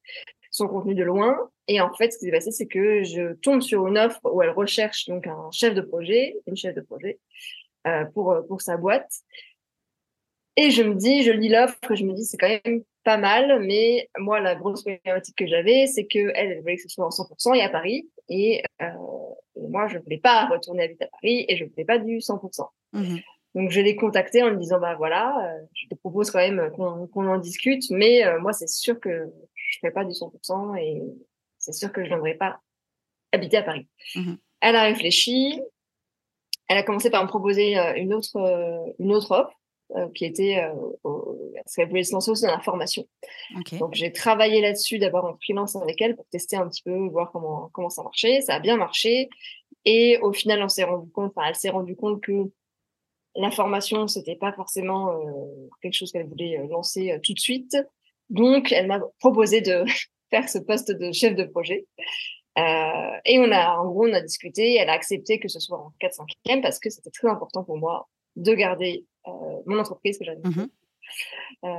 son 0.51 0.67
contenu 0.67 0.95
de 0.95 1.03
loin. 1.03 1.37
Et 1.67 1.81
en 1.81 1.93
fait, 1.93 2.11
ce 2.11 2.17
qui 2.19 2.25
s'est 2.25 2.31
passé, 2.31 2.51
c'est 2.51 2.67
que 2.67 3.03
je 3.03 3.33
tombe 3.35 3.61
sur 3.61 3.87
une 3.87 3.97
offre 3.97 4.19
où 4.31 4.41
elle 4.41 4.49
recherche 4.51 5.07
donc 5.07 5.27
un 5.27 5.49
chef 5.51 5.73
de 5.73 5.81
projet, 5.81 6.35
une 6.47 6.55
chef 6.55 6.75
de 6.75 6.81
projet, 6.81 7.19
euh, 7.87 8.05
pour, 8.05 8.35
pour 8.47 8.61
sa 8.61 8.77
boîte. 8.77 9.11
Et 10.55 10.69
je 10.69 10.83
me 10.83 10.93
dis, 10.95 11.23
je 11.23 11.31
lis 11.31 11.49
l'offre, 11.49 11.79
je 11.95 12.05
me 12.05 12.13
dis, 12.13 12.25
c'est 12.25 12.37
quand 12.37 12.47
même 12.47 12.83
pas 13.03 13.17
mal, 13.17 13.59
mais 13.61 14.09
moi, 14.17 14.39
la 14.39 14.55
grosse 14.55 14.83
problématique 14.83 15.35
que 15.37 15.47
j'avais, 15.47 15.87
c'est 15.87 16.05
que 16.05 16.31
elle, 16.35 16.51
elle 16.51 16.61
voulait 16.61 16.77
que 16.77 16.83
ce 16.83 16.89
soit 16.89 17.05
en 17.05 17.09
100% 17.09 17.55
et 17.55 17.61
à 17.61 17.69
Paris, 17.69 18.09
et, 18.29 18.63
euh, 18.81 18.85
et 19.55 19.67
moi, 19.67 19.87
je 19.87 19.97
voulais 19.97 20.17
pas 20.17 20.47
retourner 20.47 20.83
habiter 20.83 21.05
à 21.05 21.07
Paris, 21.07 21.45
et 21.47 21.57
je 21.57 21.65
voulais 21.65 21.85
pas 21.85 21.99
du 21.99 22.19
100%. 22.19 22.69
Mhm. 22.93 23.19
Donc, 23.55 23.69
je 23.69 23.81
l'ai 23.81 23.95
contacté 23.95 24.41
en 24.41 24.49
lui 24.49 24.57
disant, 24.57 24.79
bah 24.79 24.95
voilà, 24.95 25.35
euh, 25.45 25.65
je 25.73 25.87
te 25.87 25.95
propose 25.95 26.31
quand 26.31 26.39
même 26.39 26.71
qu'on 26.75 27.27
en 27.27 27.37
discute, 27.37 27.83
mais 27.91 28.25
euh, 28.25 28.39
moi, 28.39 28.53
c'est 28.53 28.67
sûr 28.67 28.99
que 28.99 29.31
je 29.53 29.79
ferai 29.79 29.91
pas 29.91 30.05
du 30.05 30.13
100% 30.13 30.75
et 30.77 31.01
c'est 31.59 31.73
sûr 31.73 31.91
que 31.91 32.03
je 32.03 32.09
viendrai 32.09 32.33
pas 32.33 32.59
habiter 33.31 33.57
à 33.57 33.63
Paris. 33.63 33.87
Mhm. 34.15 34.37
Elle 34.61 34.75
a 34.75 34.83
réfléchi. 34.83 35.61
Elle 36.69 36.77
a 36.77 36.83
commencé 36.83 37.09
par 37.09 37.23
me 37.23 37.27
proposer 37.27 37.77
euh, 37.77 37.93
une 37.95 38.13
autre, 38.13 38.37
euh, 38.37 38.93
une 38.99 39.13
autre 39.13 39.31
offre 39.31 39.59
qui 40.13 40.25
était, 40.25 40.59
euh, 40.63 40.73
au- 41.03 41.51
parce 41.55 41.75
qu'elle 41.75 41.89
voulait 41.89 42.03
se 42.03 42.13
lancer 42.13 42.31
aussi 42.31 42.43
dans 42.45 42.51
la 42.51 42.59
formation. 42.61 43.07
Donc, 43.79 43.93
j'ai 43.93 44.11
travaillé 44.11 44.61
là-dessus 44.61 44.99
d'abord 44.99 45.25
en 45.25 45.35
freelance 45.37 45.75
avec 45.75 46.01
elle 46.01 46.15
pour 46.15 46.25
tester 46.27 46.55
un 46.55 46.67
petit 46.67 46.81
peu, 46.83 46.95
voir 47.09 47.31
comment, 47.31 47.69
comment 47.73 47.89
ça 47.89 48.03
marchait. 48.03 48.41
Ça 48.41 48.55
a 48.55 48.59
bien 48.59 48.77
marché. 48.77 49.29
Et 49.85 50.17
au 50.19 50.31
final, 50.33 50.61
on 50.63 50.69
s'est 50.69 50.83
rendu 50.83 51.09
compte, 51.11 51.33
enfin, 51.35 51.47
elle 51.49 51.55
s'est 51.55 51.69
rendue 51.69 51.95
compte 51.95 52.21
que 52.21 52.31
la 53.35 53.51
formation, 53.51 54.07
c'était 54.07 54.35
pas 54.35 54.53
forcément 54.53 55.11
euh, 55.11 55.69
quelque 55.81 55.93
chose 55.95 56.11
qu'elle 56.11 56.27
voulait 56.27 56.57
euh, 56.59 56.67
lancer 56.67 57.11
euh, 57.11 57.19
tout 57.21 57.33
de 57.33 57.39
suite. 57.39 57.75
Donc, 58.29 58.71
elle 58.71 58.87
m'a 58.87 58.99
proposé 59.19 59.61
de 59.61 59.83
faire 60.29 60.47
ce 60.49 60.59
poste 60.59 60.91
de 60.91 61.11
chef 61.11 61.35
de 61.35 61.43
projet. 61.43 61.85
Euh, 62.57 63.17
et 63.25 63.39
on 63.39 63.51
a, 63.51 63.77
en 63.77 63.89
gros, 63.89 64.07
on 64.07 64.13
a 64.13 64.21
discuté. 64.21 64.75
Elle 64.75 64.89
a 64.89 64.93
accepté 64.93 65.39
que 65.39 65.47
ce 65.47 65.59
soit 65.59 65.79
en 65.79 65.91
4-5e 65.99 66.61
parce 66.61 66.79
que 66.79 66.89
c'était 66.89 67.09
très 67.09 67.27
important 67.27 67.63
pour 67.63 67.77
moi 67.77 68.07
de 68.35 68.53
garder 68.53 69.05
euh, 69.27 69.31
mon 69.65 69.79
entreprise 69.79 70.17
que 70.17 70.25
j'avais 70.25 70.41
Mhm. 70.43 70.67
euh, 71.65 71.69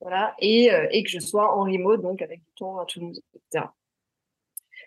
voilà, 0.00 0.34
et, 0.40 0.72
euh, 0.72 0.86
et 0.90 1.02
que 1.02 1.10
je 1.10 1.18
sois 1.18 1.56
en 1.56 1.64
remote, 1.64 2.02
donc 2.02 2.22
avec 2.22 2.40
du 2.40 2.52
temps 2.56 2.78
à 2.78 2.84
Toulouse, 2.86 3.20
etc. 3.34 3.66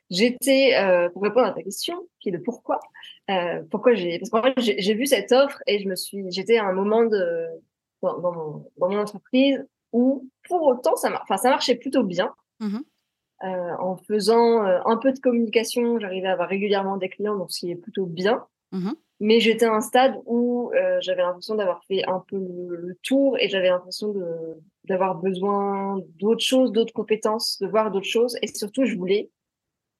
J'étais, 0.10 0.76
euh, 0.76 1.10
pour 1.10 1.22
répondre 1.24 1.48
à 1.48 1.54
ta 1.54 1.64
question, 1.64 2.06
qui 2.20 2.30
est 2.30 2.32
de 2.34 2.38
pourquoi, 2.38 2.80
pourquoi 3.70 3.94
j'ai, 3.94 4.20
parce 4.20 4.30
qu'en 4.30 4.42
fait, 4.44 4.54
j'ai 4.58 4.94
vu 4.94 5.06
cette 5.06 5.32
offre 5.32 5.62
et 5.68 5.80
je 5.80 5.88
me 5.88 5.96
suis, 5.96 6.30
j'étais 6.32 6.58
à 6.58 6.66
un 6.66 6.74
moment 6.74 7.04
de, 7.06 7.48
dans, 8.02 8.20
dans, 8.20 8.34
mon, 8.34 8.72
dans 8.78 8.90
mon 8.90 9.00
entreprise 9.00 9.66
où, 9.94 10.28
pour 10.50 10.64
autant, 10.64 10.96
ça, 10.98 11.10
enfin, 11.22 11.38
ça 11.38 11.50
marchait 11.50 11.76
plutôt 11.76 12.04
bien. 12.04 12.34
Euh, 13.44 13.76
en 13.80 13.96
faisant 13.98 14.66
euh, 14.66 14.80
un 14.86 14.98
peu 14.98 15.12
de 15.14 15.20
communication, 15.20 15.98
j'arrivais 16.00 16.28
à 16.28 16.34
avoir 16.34 16.48
régulièrement 16.50 16.98
des 16.98 17.10
clients, 17.10 17.36
donc 17.38 17.52
ce 17.52 17.62
qui 17.62 17.72
est 17.72 17.76
plutôt 17.76 18.06
bien. 18.06 18.46
Mhm. 18.72 18.94
Mais 19.24 19.40
j'étais 19.40 19.66
à 19.66 19.74
un 19.74 19.82
stade 19.82 20.16
où 20.26 20.72
euh, 20.74 20.98
j'avais 21.02 21.22
l'impression 21.22 21.54
d'avoir 21.54 21.84
fait 21.86 22.04
un 22.08 22.24
peu 22.28 22.38
le, 22.38 22.76
le 22.76 22.96
tour 23.04 23.38
et 23.40 23.50
j'avais 23.50 23.70
l'impression 23.70 24.16
d'avoir 24.86 25.14
besoin 25.14 26.00
d'autres 26.20 26.44
choses, 26.44 26.72
d'autres 26.72 26.92
compétences, 26.92 27.60
de 27.62 27.68
voir 27.68 27.92
d'autres 27.92 28.08
choses. 28.08 28.36
Et 28.42 28.48
surtout, 28.48 28.84
je 28.86 28.96
voulais 28.98 29.30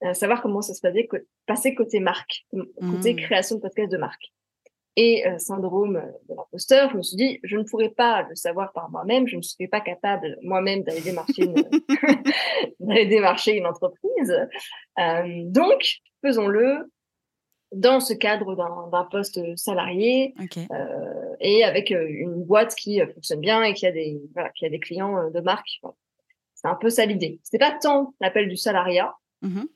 euh, 0.02 0.12
savoir 0.12 0.42
comment 0.42 0.60
ça 0.60 0.74
se 0.74 0.80
passait, 0.80 1.08
passer 1.46 1.72
côté 1.76 2.00
marque, 2.00 2.44
côté 2.90 3.14
Mhm. 3.14 3.20
création 3.20 3.56
de 3.56 3.60
podcast 3.60 3.92
de 3.92 3.96
marque. 3.96 4.32
Et 4.96 5.24
euh, 5.24 5.38
syndrome 5.38 6.02
de 6.28 6.34
l'imposteur, 6.34 6.90
je 6.90 6.96
me 6.96 7.02
suis 7.02 7.16
dit, 7.16 7.38
je 7.44 7.56
ne 7.56 7.62
pourrais 7.62 7.90
pas 7.90 8.26
le 8.28 8.34
savoir 8.34 8.72
par 8.72 8.90
moi-même, 8.90 9.28
je 9.28 9.36
ne 9.36 9.42
serais 9.42 9.68
pas 9.68 9.80
capable 9.80 10.36
moi-même 10.42 10.82
d'aller 10.82 11.00
démarcher 11.00 11.44
une, 11.44 11.54
d'aller 12.80 13.06
démarcher 13.06 13.52
une 13.56 13.66
entreprise. 13.66 14.34
Donc, 15.46 16.00
faisons-le 16.22 16.90
dans 17.72 18.00
ce 18.00 18.12
cadre 18.12 18.54
d'un 18.90 19.04
poste 19.10 19.40
salarié 19.56 20.34
euh, 20.70 21.34
et 21.40 21.64
avec 21.64 21.90
euh, 21.92 22.06
une 22.08 22.44
boîte 22.44 22.74
qui 22.74 23.00
euh, 23.00 23.06
fonctionne 23.14 23.40
bien 23.40 23.62
et 23.62 23.72
qui 23.74 23.86
a 23.86 23.92
des 23.92 24.20
voilà, 24.34 24.50
qui 24.50 24.66
a 24.66 24.68
des 24.68 24.78
clients 24.80 25.16
euh, 25.18 25.30
de 25.30 25.40
marque. 25.40 25.80
C'est 26.54 26.68
un 26.68 26.74
peu 26.76 26.90
ça 26.90 27.06
l'idée. 27.06 27.40
C'était 27.42 27.58
pas 27.58 27.76
tant 27.80 28.14
l'appel 28.20 28.48
du 28.48 28.56
salariat, 28.56 29.14
Mhm. 29.42 29.66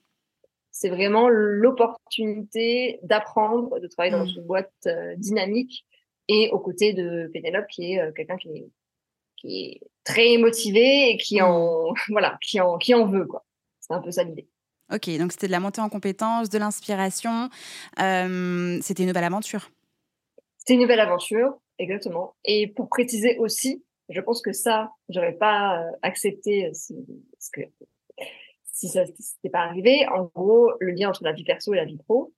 c'est 0.71 0.91
vraiment 0.91 1.29
l'opportunité 1.29 2.99
d'apprendre, 3.03 3.81
de 3.81 3.87
travailler 3.89 4.13
dans 4.15 4.25
Mhm. 4.25 4.33
une 4.37 4.43
boîte 4.47 4.73
euh, 4.87 5.15
dynamique 5.17 5.85
et 6.29 6.51
aux 6.53 6.59
côtés 6.61 6.93
de 6.93 7.29
Pénélope 7.33 7.67
qui 7.69 7.93
est 7.95 8.01
euh, 8.01 8.13
quelqu'un 8.13 8.37
qui 8.37 8.49
est 8.51 8.71
qui 9.37 9.65
est 9.65 9.81
très 10.05 10.39
motivé 10.39 11.11
et 11.11 11.17
qui 11.19 11.43
en 11.43 11.93
voilà 12.11 12.39
qui 12.41 12.61
en 12.61 12.79
qui 12.79 12.95
en 12.95 13.07
veut 13.07 13.27
quoi. 13.27 13.45
C'est 13.81 13.93
un 13.95 14.01
peu 14.01 14.11
ça 14.11 14.25
l'idée. 14.25 14.49
Ok, 14.93 15.11
donc 15.19 15.33
c'était 15.33 15.49
de 15.49 15.53
la 15.53 15.59
montée 15.59 15.81
en 15.81 15.89
compétences, 15.89 16.49
de 16.49 16.59
l'inspiration. 16.59 17.51
Euh, 18.01 18.79
c'était 18.83 19.03
une 19.03 19.09
nouvelle 19.09 19.25
aventure. 19.25 19.71
C'était 20.59 20.75
une 20.75 20.81
nouvelle 20.81 21.01
aventure, 21.01 21.59
exactement. 21.79 22.37
Et 22.45 22.69
pour 22.69 22.89
préciser 22.89 23.37
aussi, 23.39 23.85
je 24.09 24.21
pense 24.21 24.41
que 24.41 24.53
ça, 24.53 24.93
j'aurais 25.09 25.33
pas 25.33 25.81
euh, 25.81 25.91
accepté 26.03 26.67
euh, 26.67 26.71
si, 26.73 26.95
parce 27.33 27.51
que 27.51 27.61
si 28.65 28.89
ça 28.89 29.05
n'était 29.05 29.51
pas 29.51 29.63
arrivé. 29.63 30.07
En 30.09 30.31
gros, 30.33 30.71
le 30.79 30.93
lien 30.93 31.09
entre 31.09 31.25
la 31.25 31.33
vie 31.33 31.45
perso 31.45 31.75
et 31.75 31.79
la 31.79 31.85
vie 31.85 31.99
pro, 31.99 32.33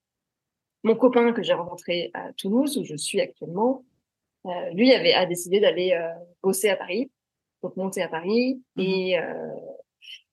mon 0.84 0.96
copain 0.96 1.32
que 1.32 1.42
j'ai 1.42 1.52
rencontré 1.52 2.10
à 2.14 2.32
Toulouse, 2.32 2.78
où 2.78 2.84
je 2.84 2.96
suis 2.96 3.20
actuellement, 3.20 3.84
lui 4.72 4.92
avait 4.94 5.12
a 5.12 5.26
décidé 5.26 5.60
d'aller 5.60 5.98
bosser 6.42 6.70
à 6.70 6.76
Paris, 6.76 7.10
donc 7.62 7.76
monter 7.76 8.00
à 8.02 8.08
Paris. 8.08 8.62
Mmh 8.76 8.82
et, 8.82 9.18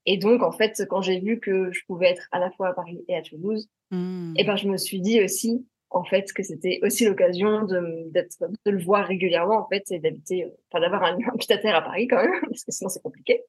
et 0.06 0.18
donc, 0.18 0.44
en 0.44 0.52
fait, 0.52 0.84
quand 0.90 1.02
j'ai 1.02 1.20
vu 1.20 1.40
que 1.40 1.72
je 1.72 1.82
pouvais 1.88 2.10
être 2.10 2.28
à 2.32 2.40
la 2.40 2.52
fois 2.52 2.70
à 2.70 2.74
Paris 2.74 3.04
et 3.08 3.16
à 3.16 3.22
Toulouse, 3.22 3.68
mmh. 3.92 4.34
et 4.38 4.44
ben, 4.44 4.56
je 4.56 4.68
me 4.68 4.78
suis 4.78 5.02
dit 5.02 5.24
aussi, 5.24 5.66
en 5.90 6.04
fait, 6.04 6.32
que 6.34 6.44
c'était 6.44 6.80
aussi 6.84 7.06
l'occasion 7.06 7.64
de, 7.64 8.10
d'être, 8.12 8.38
de 8.66 8.72
le 8.72 8.84
voir 8.84 9.08
régulièrement, 9.08 9.60
en 9.60 9.68
fait, 9.68 9.84
et 9.92 10.00
d'habiter, 10.00 10.52
enfin, 10.70 10.82
d'avoir 10.82 11.04
un, 11.04 11.18
un 11.34 11.38
pied 11.38 11.56
à 11.56 11.58
terre 11.58 11.76
à 11.76 11.82
Paris 11.82 12.08
quand 12.08 12.22
même, 12.22 12.42
parce 12.50 12.64
que 12.64 12.72
sinon 12.72 12.90
c'est 12.90 13.02
compliqué. 13.02 13.44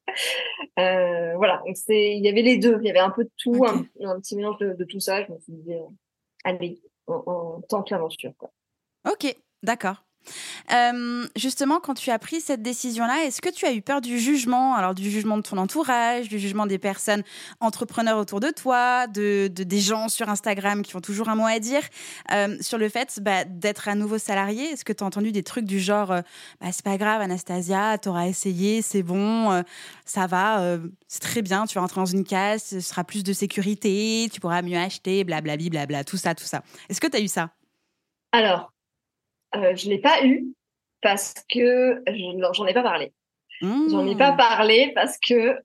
Euh, 0.79 1.35
voilà. 1.35 1.61
Donc, 1.65 1.77
c'est, 1.77 2.15
il 2.15 2.23
y 2.23 2.29
avait 2.29 2.41
les 2.41 2.57
deux. 2.57 2.77
Il 2.81 2.87
y 2.87 2.89
avait 2.89 2.99
un 2.99 3.11
peu 3.11 3.23
de 3.23 3.31
tout, 3.37 3.63
un, 3.65 3.85
un, 4.05 4.19
petit 4.19 4.35
mélange 4.35 4.57
de, 4.59 4.73
de, 4.73 4.83
tout 4.83 4.99
ça. 4.99 5.23
Je 5.23 5.31
me 5.31 5.39
suis 5.39 5.53
dit, 5.53 5.73
euh, 5.73 5.83
allez, 6.43 6.79
on, 7.07 7.21
on 7.27 7.61
tente 7.61 7.89
l'aventure, 7.89 8.33
quoi. 8.37 8.49
Ok, 9.05 9.35
d'accord. 9.63 10.06
Euh, 10.71 11.25
justement, 11.35 11.79
quand 11.79 11.93
tu 11.93 12.11
as 12.11 12.19
pris 12.19 12.41
cette 12.41 12.61
décision-là, 12.61 13.25
est-ce 13.25 13.41
que 13.41 13.49
tu 13.49 13.65
as 13.65 13.73
eu 13.73 13.81
peur 13.81 14.01
du 14.01 14.19
jugement? 14.19 14.75
Alors, 14.75 14.93
du 14.93 15.09
jugement 15.09 15.37
de 15.37 15.41
ton 15.41 15.57
entourage, 15.57 16.27
du 16.29 16.39
jugement 16.39 16.65
des 16.65 16.77
personnes 16.77 17.23
entrepreneurs 17.59 18.17
autour 18.17 18.39
de 18.39 18.49
toi, 18.49 19.07
de, 19.07 19.47
des 19.47 19.79
gens 19.79 20.09
sur 20.09 20.29
Instagram 20.29 20.81
qui 20.81 20.95
ont 20.95 21.01
toujours 21.01 21.29
un 21.29 21.35
mot 21.35 21.45
à 21.45 21.59
dire? 21.59 21.81
Euh, 22.31 22.57
sur 22.61 22.77
le 22.77 22.89
fait 22.89 23.19
bah, 23.21 23.43
d'être 23.45 23.87
à 23.87 23.95
nouveau 23.95 24.17
salarié 24.17 24.65
Est-ce 24.65 24.85
que 24.85 24.93
tu 24.93 25.03
as 25.03 25.07
entendu 25.07 25.31
des 25.31 25.43
trucs 25.43 25.65
du 25.65 25.79
genre 25.79 26.11
euh, 26.11 26.21
bah, 26.61 26.67
c'est 26.71 26.83
pas 26.83 26.97
grave, 26.97 27.21
Anastasia, 27.21 27.97
t'auras 27.97 28.27
essayé, 28.27 28.81
c'est 28.81 29.03
bon, 29.03 29.63
ça 30.05 30.27
va, 30.27 30.77
c'est 31.07 31.21
très 31.21 31.41
bien, 31.41 31.65
tu 31.65 31.75
vas 31.75 31.81
rentrer 31.81 32.01
dans 32.01 32.05
une 32.05 32.23
case, 32.23 32.63
ce 32.63 32.79
sera 32.79 33.03
plus 33.03 33.23
de 33.23 33.33
sécurité, 33.33 34.29
tu 34.31 34.39
pourras 34.39 34.61
mieux 34.61 34.77
acheter, 34.77 35.23
blablabla, 35.23 35.69
bla, 35.69 35.85
bla, 35.85 36.03
tout 36.03 36.17
ça, 36.17 36.35
tout 36.35 36.45
ça. 36.45 36.63
Est-ce 36.89 37.01
que 37.01 37.07
tu 37.07 37.17
as 37.17 37.21
eu 37.21 37.27
ça? 37.27 37.49
Alors, 38.31 38.71
euh, 39.55 39.75
je 39.75 39.89
l'ai 39.89 39.99
pas 39.99 40.25
eu 40.25 40.45
parce 41.01 41.33
que 41.49 42.03
j'en 42.53 42.65
ai 42.65 42.73
pas 42.73 42.83
parlé. 42.83 43.13
J'en 43.61 44.05
ai 44.05 44.15
pas 44.15 44.33
mmh. 44.33 44.37
parlé 44.37 44.91
parce 44.93 45.17
que 45.17 45.57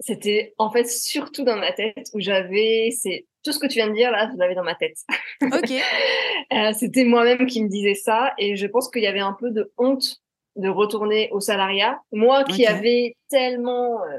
c'était 0.00 0.54
en 0.58 0.70
fait 0.70 0.88
surtout 0.88 1.44
dans 1.44 1.56
ma 1.56 1.72
tête 1.72 2.08
où 2.14 2.20
j'avais 2.20 2.90
c'est 2.90 3.26
tout 3.44 3.52
ce 3.52 3.58
que 3.58 3.66
tu 3.66 3.74
viens 3.74 3.88
de 3.88 3.94
dire 3.94 4.10
là, 4.10 4.28
je 4.32 4.36
l'avais 4.36 4.54
dans 4.54 4.64
ma 4.64 4.74
tête. 4.74 4.96
Ok. 5.42 5.70
euh, 6.52 6.72
c'était 6.72 7.04
moi-même 7.04 7.46
qui 7.46 7.62
me 7.62 7.68
disais 7.68 7.94
ça 7.94 8.34
et 8.38 8.56
je 8.56 8.66
pense 8.66 8.90
qu'il 8.90 9.02
y 9.02 9.06
avait 9.06 9.20
un 9.20 9.36
peu 9.38 9.50
de 9.50 9.72
honte 9.78 10.16
de 10.56 10.68
retourner 10.68 11.30
au 11.32 11.40
salariat. 11.40 12.00
Moi 12.12 12.44
qui 12.44 12.64
okay. 12.64 12.66
avais 12.66 13.16
tellement 13.28 14.02
euh, 14.04 14.18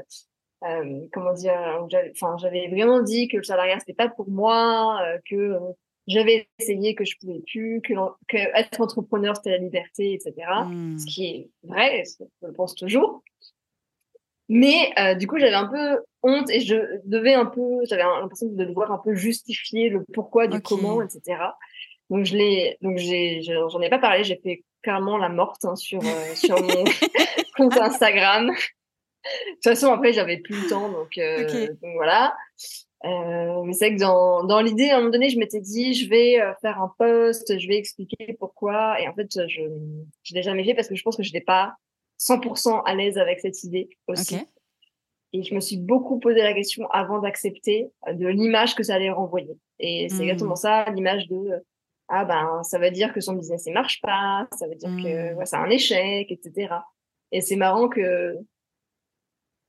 euh, 0.64 1.00
comment 1.12 1.32
dire, 1.32 1.54
enfin 2.12 2.36
j'avais 2.40 2.68
vraiment 2.68 3.02
dit 3.02 3.28
que 3.28 3.36
le 3.36 3.42
salariat 3.42 3.78
c'était 3.78 3.94
pas 3.94 4.08
pour 4.08 4.30
moi, 4.30 5.00
que 5.28 5.58
j'avais 6.06 6.48
essayé 6.58 6.94
que 6.94 7.04
je 7.04 7.16
pouvais 7.18 7.40
plus, 7.46 7.80
que, 7.82 7.94
que 8.28 8.36
être 8.36 8.80
entrepreneur 8.80 9.36
c'était 9.36 9.50
la 9.50 9.58
liberté, 9.58 10.14
etc. 10.14 10.34
Mmh. 10.66 10.98
Ce 10.98 11.06
qui 11.06 11.26
est 11.26 11.50
vrai, 11.62 12.02
je 12.18 12.46
le 12.46 12.52
pense 12.52 12.74
toujours. 12.74 13.22
Mais 14.48 14.92
euh, 14.98 15.14
du 15.14 15.26
coup, 15.26 15.38
j'avais 15.38 15.54
un 15.54 15.66
peu 15.66 16.02
honte 16.22 16.50
et 16.50 16.60
je 16.60 16.76
devais 17.04 17.34
un 17.34 17.46
peu, 17.46 17.84
j'avais 17.88 18.02
l'impression 18.02 18.48
de 18.48 18.64
devoir 18.64 18.92
un 18.92 18.98
peu 18.98 19.14
justifier 19.14 19.88
le 19.88 20.04
pourquoi 20.12 20.46
du 20.46 20.58
okay. 20.58 20.62
comment, 20.62 21.00
etc. 21.00 21.40
Donc 22.10 22.26
je 22.26 22.36
l'ai, 22.36 22.76
donc 22.82 22.98
j'ai, 22.98 23.40
j'en 23.42 23.80
ai 23.80 23.88
pas 23.88 23.98
parlé, 23.98 24.24
j'ai 24.24 24.38
fait 24.42 24.64
clairement 24.82 25.16
la 25.16 25.28
morte 25.28 25.64
hein, 25.64 25.76
sur 25.76 26.00
euh, 26.04 26.34
sur 26.34 26.60
mon 26.60 26.84
compte 27.56 27.78
Instagram. 27.78 28.48
de 28.48 28.52
toute 29.54 29.64
façon, 29.64 29.92
après, 29.92 30.12
j'avais 30.12 30.38
plus 30.38 30.64
le 30.64 30.68
temps, 30.68 30.90
donc, 30.90 31.16
euh, 31.16 31.44
okay. 31.44 31.68
donc 31.68 31.94
voilà. 31.94 32.36
Euh, 33.04 33.62
mais 33.64 33.72
c'est 33.72 33.88
vrai 33.88 33.96
que 33.96 34.00
dans, 34.00 34.44
dans 34.44 34.60
l'idée, 34.60 34.90
à 34.90 34.96
un 34.96 34.98
moment 35.00 35.10
donné, 35.10 35.28
je 35.28 35.38
m'étais 35.38 35.60
dit, 35.60 35.94
je 35.94 36.08
vais 36.08 36.40
euh, 36.40 36.52
faire 36.60 36.80
un 36.80 36.92
post, 36.98 37.58
je 37.58 37.68
vais 37.68 37.76
expliquer 37.76 38.36
pourquoi. 38.38 39.00
Et 39.00 39.08
en 39.08 39.14
fait, 39.14 39.28
je 39.48 39.62
je 40.22 40.34
l'ai 40.34 40.42
jamais 40.42 40.64
fait 40.64 40.74
parce 40.74 40.88
que 40.88 40.94
je 40.94 41.02
pense 41.02 41.16
que 41.16 41.22
je 41.22 41.32
n'étais 41.32 41.44
pas 41.44 41.74
100% 42.20 42.82
à 42.84 42.94
l'aise 42.94 43.18
avec 43.18 43.40
cette 43.40 43.64
idée 43.64 43.90
aussi. 44.06 44.36
Okay. 44.36 44.46
Et 45.34 45.42
je 45.42 45.54
me 45.54 45.60
suis 45.60 45.78
beaucoup 45.78 46.18
posé 46.18 46.42
la 46.42 46.52
question 46.52 46.86
avant 46.90 47.20
d'accepter 47.20 47.90
euh, 48.06 48.12
de 48.12 48.28
l'image 48.28 48.74
que 48.74 48.82
ça 48.82 48.94
allait 48.94 49.10
renvoyer. 49.10 49.56
Et 49.78 50.08
c'est 50.08 50.16
mmh. 50.16 50.22
exactement 50.22 50.56
ça, 50.56 50.84
l'image 50.90 51.26
de 51.28 51.64
ah 52.08 52.24
ben 52.26 52.62
ça 52.62 52.78
veut 52.78 52.90
dire 52.90 53.12
que 53.14 53.20
son 53.20 53.32
business 53.32 53.66
ne 53.66 53.72
marche 53.72 54.00
pas, 54.02 54.46
ça 54.58 54.66
veut 54.68 54.74
dire 54.74 54.90
mmh. 54.90 55.02
que 55.02 55.34
ouais, 55.34 55.46
c'est 55.46 55.56
un 55.56 55.70
échec, 55.70 56.30
etc. 56.30 56.74
Et 57.30 57.40
c'est 57.40 57.56
marrant 57.56 57.88
que 57.88 58.36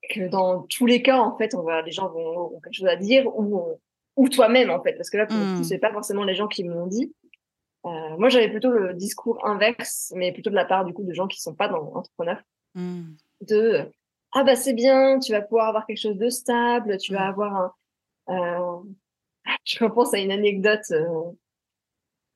que 0.10 0.28
dans 0.28 0.64
tous 0.64 0.86
les 0.86 1.02
cas, 1.02 1.20
en 1.20 1.38
fait, 1.38 1.56
on 1.56 1.64
va, 1.64 1.82
les 1.82 1.92
gens 1.92 2.10
vont 2.10 2.30
avoir 2.30 2.62
quelque 2.64 2.74
chose 2.74 2.88
à 2.88 2.96
dire 2.96 3.26
ou, 3.28 3.80
ou 4.16 4.30
toi-même, 4.30 4.70
en 4.70 4.82
fait, 4.82 4.94
parce 4.94 5.10
que 5.10 5.18
là, 5.18 5.26
pour 5.26 5.38
mmh. 5.38 5.64
c'est 5.64 5.80
pas 5.80 5.92
forcément 5.92 6.24
les 6.24 6.36
gens 6.36 6.48
qui 6.48 6.64
me 6.64 6.74
l'ont 6.74 6.88
dit. 6.88 7.14
Euh, 7.86 8.18
moi, 8.18 8.30
j'avais 8.30 8.50
plutôt 8.50 8.72
le 8.72 8.94
discours 8.94 9.46
inverse, 9.46 10.14
mais 10.16 10.32
plutôt 10.32 10.50
de 10.50 10.56
la 10.56 10.66
part, 10.66 10.86
du 10.86 10.94
coup, 10.94 11.04
de 11.04 11.14
gens 11.14 11.28
qui 11.28 11.42
sont 11.42 11.56
pas 11.56 11.68
dans 11.68 11.78
l'entrepreneur. 11.78 12.42
Mmh. 12.76 13.04
De, 13.42 13.92
ah, 14.32 14.44
bah, 14.44 14.56
c'est 14.56 14.74
bien, 14.74 15.20
tu 15.20 15.32
vas 15.32 15.42
pouvoir 15.42 15.68
avoir 15.68 15.86
quelque 15.86 16.02
chose 16.02 16.18
de 16.18 16.30
stable, 16.30 16.98
tu 16.98 17.14
vas 17.14 17.28
avoir 17.28 17.56
un, 17.56 17.74
euh, 18.30 18.78
je 19.66 19.84
repense 19.84 20.14
à 20.14 20.20
une 20.20 20.32
anecdote, 20.32 20.92
euh, 20.92 21.32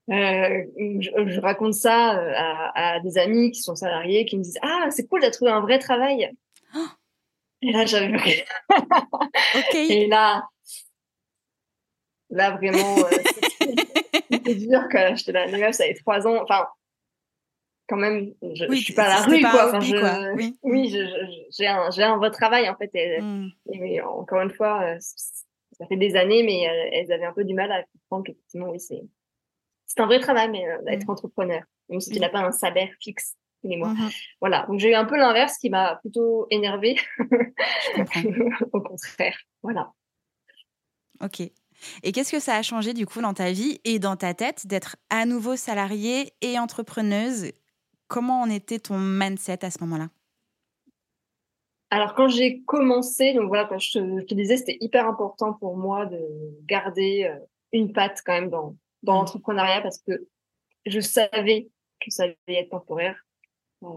euh, 0.10 0.64
je, 0.78 1.10
je, 1.28 1.40
raconte 1.42 1.74
ça 1.74 2.18
euh, 2.18 2.32
à, 2.34 2.96
à, 2.96 3.00
des 3.02 3.18
amis 3.18 3.52
qui 3.52 3.62
sont 3.62 3.76
salariés 3.76 4.24
qui 4.26 4.38
me 4.38 4.44
disent 4.44 4.58
ah 4.62 4.88
c'est 4.90 5.06
cool 5.06 5.20
d'as 5.20 5.32
trouvé 5.32 5.52
un 5.52 5.60
vrai 5.60 5.80
travail 5.80 6.32
oh 6.74 6.88
et 7.62 7.72
là, 7.72 7.86
j'avais 7.86 8.16
okay. 8.16 8.46
Et 9.90 10.08
là, 10.08 10.48
là 12.30 12.52
vraiment, 12.52 12.98
euh, 13.00 13.18
c'était 14.32 14.56
dur 14.56 14.88
que 14.90 15.16
j'étais 15.16 15.32
là. 15.32 15.46
Les 15.48 15.58
meufs, 15.58 15.76
ça 15.76 15.84
avait 15.84 15.96
trois 15.96 16.28
ans. 16.28 16.42
Enfin, 16.44 16.68
quand 17.88 17.98
même, 17.98 18.34
je, 18.42 18.66
oui, 18.66 18.78
je 18.78 18.84
suis 18.84 18.94
pas 18.94 19.06
à 19.06 19.10
la 19.10 19.22
rue, 19.22 19.42
quoi. 19.42 19.68
Enfin, 19.70 19.80
je, 19.80 19.98
quoi. 19.98 20.34
Oui, 20.36 20.58
oui 20.64 20.96
j'ai 21.58 21.68
un, 21.68 21.90
un 21.90 22.18
vrai 22.18 22.32
travail, 22.32 22.70
en 22.70 22.76
fait. 22.76 22.92
Et, 22.94 23.22
mm. 23.22 23.52
et 23.72 24.02
encore 24.02 24.42
une 24.42 24.52
fois, 24.52 24.84
euh, 24.84 24.98
ça 25.00 25.88
fait 25.88 25.98
des 25.98 26.16
années, 26.16 26.44
mais 26.44 26.68
euh, 26.68 26.90
elles 26.92 27.12
avaient 27.12 27.26
un 27.26 27.34
peu 27.34 27.44
du 27.44 27.54
mal 27.54 27.72
à 27.72 27.84
comprendre 27.84 28.26
qu'effectivement, 28.26 28.70
oui, 28.70 28.80
c'est, 28.80 29.02
c'est 29.88 30.00
un 30.02 30.06
vrai 30.06 30.20
travail, 30.20 30.50
mais 30.50 30.64
d'être 30.86 31.08
mm. 31.08 31.12
entrepreneur. 31.12 31.64
Même 31.90 32.02
si 32.02 32.12
tu 32.12 32.20
n'as 32.20 32.30
pas 32.30 32.42
un 32.42 32.52
salaire 32.52 32.90
fixe 33.00 33.36
mois. 33.64 33.90
Mmh. 33.90 34.10
Voilà. 34.40 34.66
Donc 34.68 34.80
j'ai 34.80 34.92
eu 34.92 34.96
un 34.96 35.06
peu 35.06 35.18
l'inverse 35.18 35.58
qui 35.58 35.70
m'a 35.70 35.96
plutôt 35.98 36.48
énervée. 36.50 36.98
Au 38.72 38.82
contraire. 38.82 39.38
Voilà. 39.64 39.92
Ok. 41.22 41.42
Et 42.04 42.12
qu'est-ce 42.12 42.32
que 42.32 42.40
ça 42.40 42.56
a 42.56 42.62
changé 42.62 42.94
du 42.94 43.06
coup 43.06 43.22
dans 43.22 43.34
ta 43.34 43.52
vie 43.52 43.80
et 43.84 44.00
dans 44.00 44.16
ta 44.16 44.34
tête 44.34 44.68
d'être 44.68 44.96
à 45.10 45.26
nouveau 45.26 45.56
salariée 45.56 46.34
et 46.42 46.58
entrepreneuse? 46.60 47.52
Comment 48.08 48.42
en 48.42 48.50
était 48.50 48.80
ton 48.80 48.98
mindset 48.98 49.66
à 49.66 49.72
ce 49.72 49.80
moment-là? 49.82 50.10
Alors 51.90 52.16
quand 52.16 52.28
j'ai 52.28 52.62
commencé, 52.64 53.34
donc 53.34 53.48
voilà, 53.48 53.66
quand 53.66 53.80
je 53.80 54.00
te, 54.00 54.20
je 54.20 54.26
te 54.26 54.34
disais, 54.34 54.58
c'était 54.58 54.78
hyper 54.82 55.08
important 55.08 55.54
pour 55.54 55.78
moi 55.78 56.06
de 56.06 56.20
garder 56.66 57.30
euh, 57.30 57.40
une 57.72 57.94
patte 57.94 58.22
quand 58.26 58.34
même 58.34 58.50
dans, 58.50 58.76
dans 59.04 59.14
mmh. 59.14 59.18
l'entrepreneuriat 59.18 59.82
parce 59.82 60.00
que 60.00 60.28
je 60.86 61.00
savais 61.00 61.70
que 62.00 62.12
ça 62.12 62.24
allait 62.24 62.60
être 62.62 62.70
temporaire. 62.70 63.27
Euh, 63.84 63.88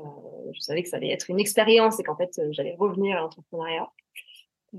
je 0.52 0.60
savais 0.60 0.82
que 0.82 0.88
ça 0.88 0.96
allait 0.96 1.10
être 1.10 1.30
une 1.30 1.40
expérience 1.40 1.98
et 2.00 2.02
qu'en 2.02 2.16
fait, 2.16 2.38
euh, 2.38 2.48
j'allais 2.50 2.76
revenir 2.78 3.16
à 3.16 3.20
l'entrepreneuriat. 3.20 3.90
Euh, 4.74 4.78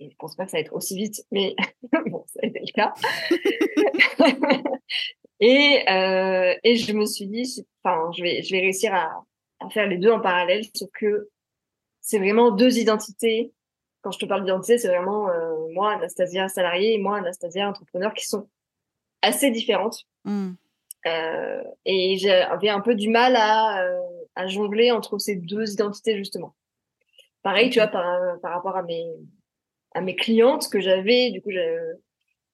je 0.00 0.14
pense 0.18 0.36
pas 0.36 0.44
que 0.44 0.50
ça 0.50 0.56
va 0.58 0.62
être 0.62 0.74
aussi 0.74 0.96
vite, 0.96 1.24
mais 1.30 1.54
bon, 2.06 2.24
ça 2.26 2.40
a 2.42 2.46
été 2.46 2.60
le 2.60 2.72
cas. 2.72 2.94
et, 5.40 5.88
euh, 5.88 6.54
et 6.64 6.76
je 6.76 6.92
me 6.92 7.06
suis 7.06 7.26
dit, 7.26 7.64
enfin, 7.82 8.10
je 8.16 8.22
vais, 8.22 8.42
je 8.42 8.52
vais 8.52 8.60
réussir 8.60 8.94
à, 8.94 9.24
à 9.60 9.70
faire 9.70 9.86
les 9.86 9.98
deux 9.98 10.10
en 10.10 10.20
parallèle, 10.20 10.64
sauf 10.74 10.90
que 10.92 11.28
c'est 12.00 12.18
vraiment 12.18 12.50
deux 12.50 12.78
identités. 12.78 13.52
Quand 14.02 14.10
je 14.10 14.18
te 14.18 14.26
parle 14.26 14.42
d'identité, 14.42 14.78
c'est 14.78 14.88
vraiment 14.88 15.28
euh, 15.28 15.68
moi, 15.72 15.92
Anastasia 15.92 16.48
salariée, 16.48 16.94
et 16.94 16.98
moi, 16.98 17.18
Anastasia 17.18 17.68
entrepreneur, 17.68 18.12
qui 18.14 18.26
sont 18.26 18.48
assez 19.22 19.50
différentes. 19.50 20.06
Mm. 20.24 20.52
Euh, 21.06 21.62
et 21.86 22.18
j'avais 22.18 22.68
un 22.68 22.80
peu 22.80 22.94
du 22.94 23.08
mal 23.08 23.36
à, 23.36 23.86
à 24.34 24.46
jongler 24.46 24.90
entre 24.90 25.18
ces 25.18 25.36
deux 25.36 25.72
identités 25.72 26.16
justement. 26.16 26.54
Pareil, 27.42 27.70
tu 27.70 27.78
vois, 27.78 27.88
par, 27.88 28.40
par 28.40 28.52
rapport 28.52 28.76
à 28.76 28.82
mes 28.82 29.06
à 29.92 30.00
mes 30.00 30.14
clientes 30.14 30.68
que 30.68 30.80
j'avais, 30.80 31.30
du 31.30 31.42
coup, 31.42 31.50
je, 31.50 31.94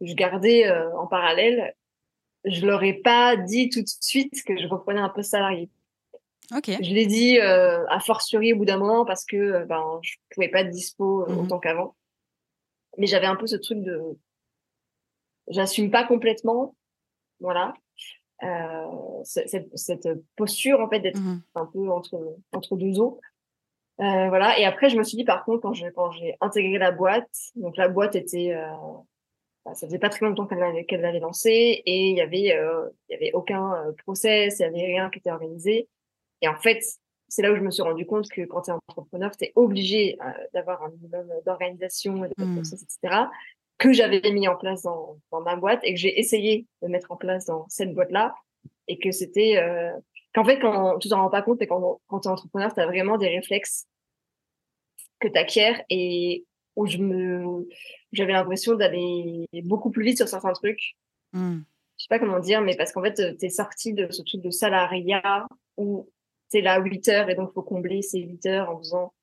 je 0.00 0.14
gardais 0.14 0.66
euh, 0.66 0.94
en 0.96 1.06
parallèle. 1.06 1.74
Je 2.44 2.64
leur 2.64 2.82
ai 2.82 2.94
pas 2.94 3.36
dit 3.36 3.68
tout 3.68 3.82
de 3.82 3.88
suite 4.00 4.42
que 4.44 4.56
je 4.56 4.66
reprenais 4.66 5.00
un 5.00 5.08
poste 5.08 5.30
salarié. 5.30 5.68
Okay. 6.54 6.76
Je 6.80 6.94
l'ai 6.94 7.06
dit 7.06 7.40
euh, 7.40 7.84
à 7.88 7.98
fortiori 7.98 8.52
au 8.52 8.56
bout 8.56 8.64
d'un 8.64 8.78
moment 8.78 9.04
parce 9.04 9.24
que 9.24 9.36
euh, 9.36 9.64
ben 9.64 9.98
je 10.02 10.14
pouvais 10.30 10.48
pas 10.48 10.60
être 10.60 10.70
dispo 10.70 11.26
mmh. 11.26 11.38
autant 11.38 11.58
qu'avant. 11.58 11.96
Mais 12.98 13.08
j'avais 13.08 13.26
un 13.26 13.34
peu 13.34 13.48
ce 13.48 13.56
truc 13.56 13.82
de 13.82 14.00
j'assume 15.48 15.90
pas 15.90 16.04
complètement, 16.04 16.76
voilà. 17.40 17.74
Euh, 18.42 18.86
cette, 19.24 19.76
cette, 19.78 20.08
posture 20.36 20.80
en 20.80 20.90
fait 20.90 21.00
d'être 21.00 21.18
mmh. 21.18 21.42
un 21.54 21.66
peu 21.66 21.90
entre 21.90 22.36
entre 22.52 22.76
deux 22.76 23.00
eaux. 23.00 23.18
Euh, 24.00 24.28
voilà. 24.28 24.58
Et 24.58 24.66
après, 24.66 24.90
je 24.90 24.98
me 24.98 25.02
suis 25.04 25.16
dit 25.16 25.24
par 25.24 25.44
contre 25.44 25.62
quand 25.62 25.72
j'ai 25.72 25.90
quand 25.90 26.10
j'ai 26.10 26.36
intégré 26.42 26.76
la 26.76 26.90
boîte, 26.90 27.30
donc 27.54 27.78
la 27.78 27.88
boîte 27.88 28.14
était 28.14 28.52
euh, 28.52 28.66
bah, 29.66 29.74
ça 29.74 29.88
faisait 29.88 29.98
pas 29.98 30.08
très 30.08 30.24
longtemps 30.24 30.46
qu'elle 30.46 30.62
avait, 30.62 30.84
qu'elle 30.84 31.04
avait 31.04 31.18
lancé 31.18 31.82
et 31.84 32.10
il 32.10 32.16
y 32.16 32.20
avait, 32.20 32.54
euh, 32.54 32.88
il 33.08 33.14
y 33.14 33.16
avait 33.16 33.32
aucun 33.32 33.74
euh, 33.74 33.92
process, 34.04 34.60
il 34.60 34.62
y 34.62 34.64
avait 34.64 34.86
rien 34.86 35.10
qui 35.10 35.18
était 35.18 35.32
organisé. 35.32 35.88
Et 36.40 36.46
en 36.46 36.54
fait, 36.54 36.80
c'est 37.26 37.42
là 37.42 37.50
où 37.50 37.56
je 37.56 37.62
me 37.62 37.72
suis 37.72 37.82
rendu 37.82 38.06
compte 38.06 38.28
que 38.28 38.42
quand 38.42 38.62
tu 38.62 38.70
es 38.70 38.74
entrepreneur, 38.74 39.36
tu 39.36 39.46
es 39.46 39.52
obligé 39.56 40.18
euh, 40.20 40.30
d'avoir 40.54 40.84
un 40.84 40.90
minimum 40.90 41.28
d'organisation, 41.44 42.14
de 42.14 42.34
Mmh. 42.38 42.54
process, 42.54 42.84
etc., 42.84 43.24
que 43.78 43.92
j'avais 43.92 44.20
mis 44.30 44.48
en 44.48 44.56
place 44.56 44.82
dans, 44.82 45.18
dans 45.30 45.40
ma 45.40 45.56
boîte 45.56 45.80
et 45.82 45.94
que 45.94 46.00
j'ai 46.00 46.18
essayé 46.18 46.66
de 46.82 46.88
mettre 46.88 47.12
en 47.12 47.16
place 47.16 47.46
dans 47.46 47.66
cette 47.68 47.92
boîte-là. 47.94 48.34
Et 48.88 48.98
que 48.98 49.10
c'était... 49.10 49.56
Euh, 49.56 49.92
qu'en 50.34 50.44
fait, 50.44 50.58
quand 50.58 50.98
tu 50.98 51.08
t'en 51.08 51.22
rends 51.22 51.30
pas 51.30 51.42
compte, 51.42 51.60
et 51.62 51.66
quand, 51.66 52.00
quand 52.06 52.20
tu 52.20 52.28
es 52.28 52.30
entrepreneur, 52.30 52.72
tu 52.72 52.80
as 52.80 52.86
vraiment 52.86 53.18
des 53.18 53.28
réflexes 53.28 53.86
que 55.20 55.28
tu 55.28 55.38
acquiers 55.38 55.76
et 55.90 56.44
où 56.76 56.86
je 56.86 56.98
me 56.98 57.66
j'avais 58.12 58.32
l'impression 58.32 58.74
d'aller 58.74 59.46
beaucoup 59.64 59.90
plus 59.90 60.04
vite 60.04 60.18
sur 60.18 60.28
certains 60.28 60.52
trucs. 60.52 60.94
Mmh. 61.32 61.60
Je 61.98 62.02
sais 62.02 62.08
pas 62.08 62.18
comment 62.18 62.38
dire, 62.38 62.60
mais 62.60 62.76
parce 62.76 62.92
qu'en 62.92 63.02
fait, 63.02 63.38
tu 63.38 63.46
es 63.46 63.48
sorti 63.48 63.94
de 63.94 64.10
ce 64.10 64.22
truc 64.22 64.42
de 64.42 64.50
salariat 64.50 65.46
où 65.78 66.08
tu 66.50 66.58
es 66.58 66.60
là 66.60 66.74
à 66.74 66.80
8 66.80 67.08
heures 67.08 67.30
et 67.30 67.34
donc 67.34 67.52
faut 67.52 67.62
combler 67.62 68.02
ces 68.02 68.20
8 68.20 68.46
heures 68.46 68.70
en 68.70 68.78
faisant 68.78 69.14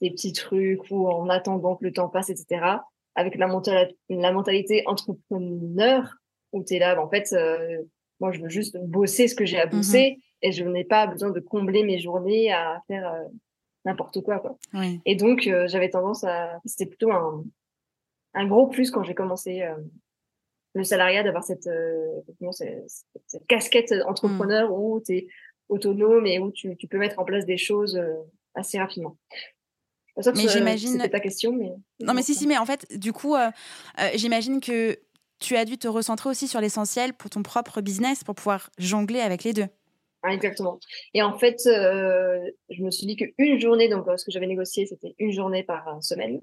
des 0.00 0.10
petits 0.10 0.34
trucs 0.34 0.90
ou 0.90 1.08
en 1.08 1.28
attendant 1.30 1.76
que 1.76 1.84
le 1.84 1.92
temps 1.92 2.08
passe, 2.08 2.28
etc. 2.28 2.76
Avec 3.16 3.36
la, 3.36 3.48
mentalité 4.32 4.82
entrepreneur 4.86 6.14
où 6.52 6.62
tu 6.62 6.74
es 6.74 6.78
là, 6.78 6.94
bah, 6.94 7.02
en 7.02 7.08
fait, 7.08 7.32
euh, 7.32 7.82
moi, 8.20 8.30
je 8.30 8.40
veux 8.40 8.48
juste 8.48 8.76
bosser 8.78 9.26
ce 9.26 9.34
que 9.34 9.46
j'ai 9.46 9.58
à 9.58 9.66
bosser 9.66 10.18
et 10.42 10.52
je 10.52 10.64
n'ai 10.64 10.84
pas 10.84 11.06
besoin 11.06 11.30
de 11.30 11.40
combler 11.40 11.82
mes 11.82 11.98
journées 11.98 12.52
à 12.52 12.82
faire 12.86 13.10
euh, 13.12 13.24
n'importe 13.86 14.20
quoi, 14.20 14.38
quoi. 14.38 14.58
Oui. 14.74 15.00
Et 15.06 15.16
donc, 15.16 15.46
euh, 15.46 15.66
j'avais 15.66 15.88
tendance 15.88 16.24
à. 16.24 16.60
C'était 16.66 16.86
plutôt 16.86 17.10
un, 17.10 17.42
un 18.34 18.46
gros 18.46 18.66
plus 18.66 18.90
quand 18.90 19.02
j'ai 19.02 19.14
commencé 19.14 19.64
le 20.74 20.84
salariat 20.84 21.22
d'avoir 21.22 21.42
cette, 21.42 21.70
cette, 22.50 23.46
casquette 23.48 23.94
entrepreneur 24.06 24.70
où 24.70 25.00
tu 25.00 25.16
es 25.16 25.26
autonome 25.70 26.26
et 26.26 26.38
où 26.38 26.52
tu, 26.52 26.76
tu 26.76 26.86
peux 26.86 26.98
mettre 26.98 27.18
en 27.18 27.24
place 27.24 27.46
des 27.46 27.56
choses 27.56 27.98
assez 28.54 28.78
rapidement. 28.78 29.16
Que 30.16 30.30
Mais 30.36 30.42
ce- 30.44 30.48
j'imagine- 30.48 30.92
C'était 30.92 31.10
ta 31.10 31.20
question, 31.20 31.52
mais. 31.52 31.70
Non, 32.00 32.14
mais 32.14 32.22
si, 32.22 32.34
si, 32.34 32.46
mais 32.46 32.56
en 32.58 32.64
fait, 32.66 32.86
du 32.98 33.12
coup, 33.12 33.34
euh, 33.34 33.50
euh, 34.00 34.08
j'imagine 34.14 34.60
que 34.60 34.98
tu 35.38 35.56
as 35.56 35.64
dû 35.66 35.76
te 35.76 35.86
recentrer 35.88 36.30
aussi 36.30 36.48
sur 36.48 36.60
l'essentiel 36.60 37.12
pour 37.12 37.28
ton 37.30 37.42
propre 37.42 37.80
business 37.82 38.24
pour 38.24 38.34
pouvoir 38.34 38.70
jongler 38.78 39.20
avec 39.20 39.44
les 39.44 39.52
deux. 39.52 39.66
Ah, 40.22 40.32
exactement. 40.32 40.80
Et 41.12 41.22
en 41.22 41.36
fait, 41.38 41.60
euh, 41.66 42.40
je 42.70 42.82
me 42.82 42.90
suis 42.90 43.06
dit 43.06 43.16
qu'une 43.16 43.60
journée, 43.60 43.88
donc 43.88 44.08
euh, 44.08 44.16
ce 44.16 44.24
que 44.24 44.30
j'avais 44.32 44.46
négocié, 44.46 44.86
c'était 44.86 45.14
une 45.18 45.30
journée 45.32 45.62
par 45.62 45.86
euh, 45.88 46.00
semaine. 46.00 46.40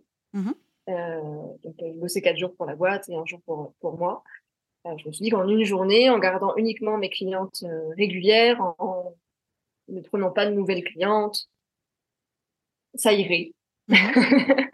Euh, 0.89 1.21
donc, 1.63 1.75
euh, 1.81 1.91
je 1.93 1.99
bossais 1.99 2.21
quatre 2.21 2.37
jours 2.37 2.53
pour 2.55 2.65
la 2.67 2.75
boîte 2.75 3.09
et 3.09 3.15
un 3.15 3.25
jour 3.25 3.41
pour, 3.45 3.73
pour 3.81 3.97
moi. 3.97 4.23
Euh, 4.85 4.91
je 4.97 5.07
me 5.07 5.11
suis 5.13 5.23
dit 5.23 5.29
qu'en 5.31 5.47
une 5.47 5.63
journée, 5.63 6.09
en 6.09 6.19
gardant 6.19 6.55
uniquement 6.57 6.97
mes 6.97 7.09
clientes 7.09 7.63
euh, 7.63 7.89
régulières, 7.97 8.61
en, 8.61 8.75
en 8.77 9.13
ne 9.89 10.01
prenant 10.01 10.29
pas 10.31 10.45
de 10.45 10.51
nouvelles 10.51 10.83
clientes, 10.83 11.49
ça 12.95 13.11
irait. 13.13 13.53
Mhm. 13.87 13.97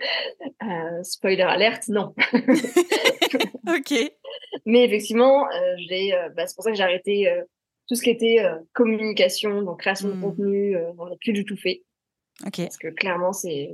Euh, 0.61 1.03
spoiler 1.03 1.43
alerte, 1.43 1.87
non. 1.87 2.13
ok. 3.67 3.93
Mais 4.65 4.83
effectivement, 4.85 5.47
euh, 5.49 5.75
j'ai, 5.87 6.13
euh, 6.13 6.29
bah, 6.35 6.45
c'est 6.45 6.53
pour 6.55 6.63
ça 6.63 6.71
que 6.71 6.77
j'ai 6.77 6.83
arrêté 6.83 7.27
tout 7.87 7.95
ce 7.95 8.03
qui 8.03 8.09
était 8.09 8.39
communication, 8.73 9.61
donc 9.63 9.79
création 9.79 10.09
de 10.09 10.21
contenu, 10.21 10.75
euh, 10.75 10.91
j'en 10.97 11.07
ai 11.11 11.17
plus 11.17 11.33
du 11.33 11.45
tout 11.45 11.57
fait. 11.57 11.83
Ok. 12.45 12.57
parce 12.57 12.77
que 12.77 12.87
clairement 12.89 13.33
c'est 13.33 13.69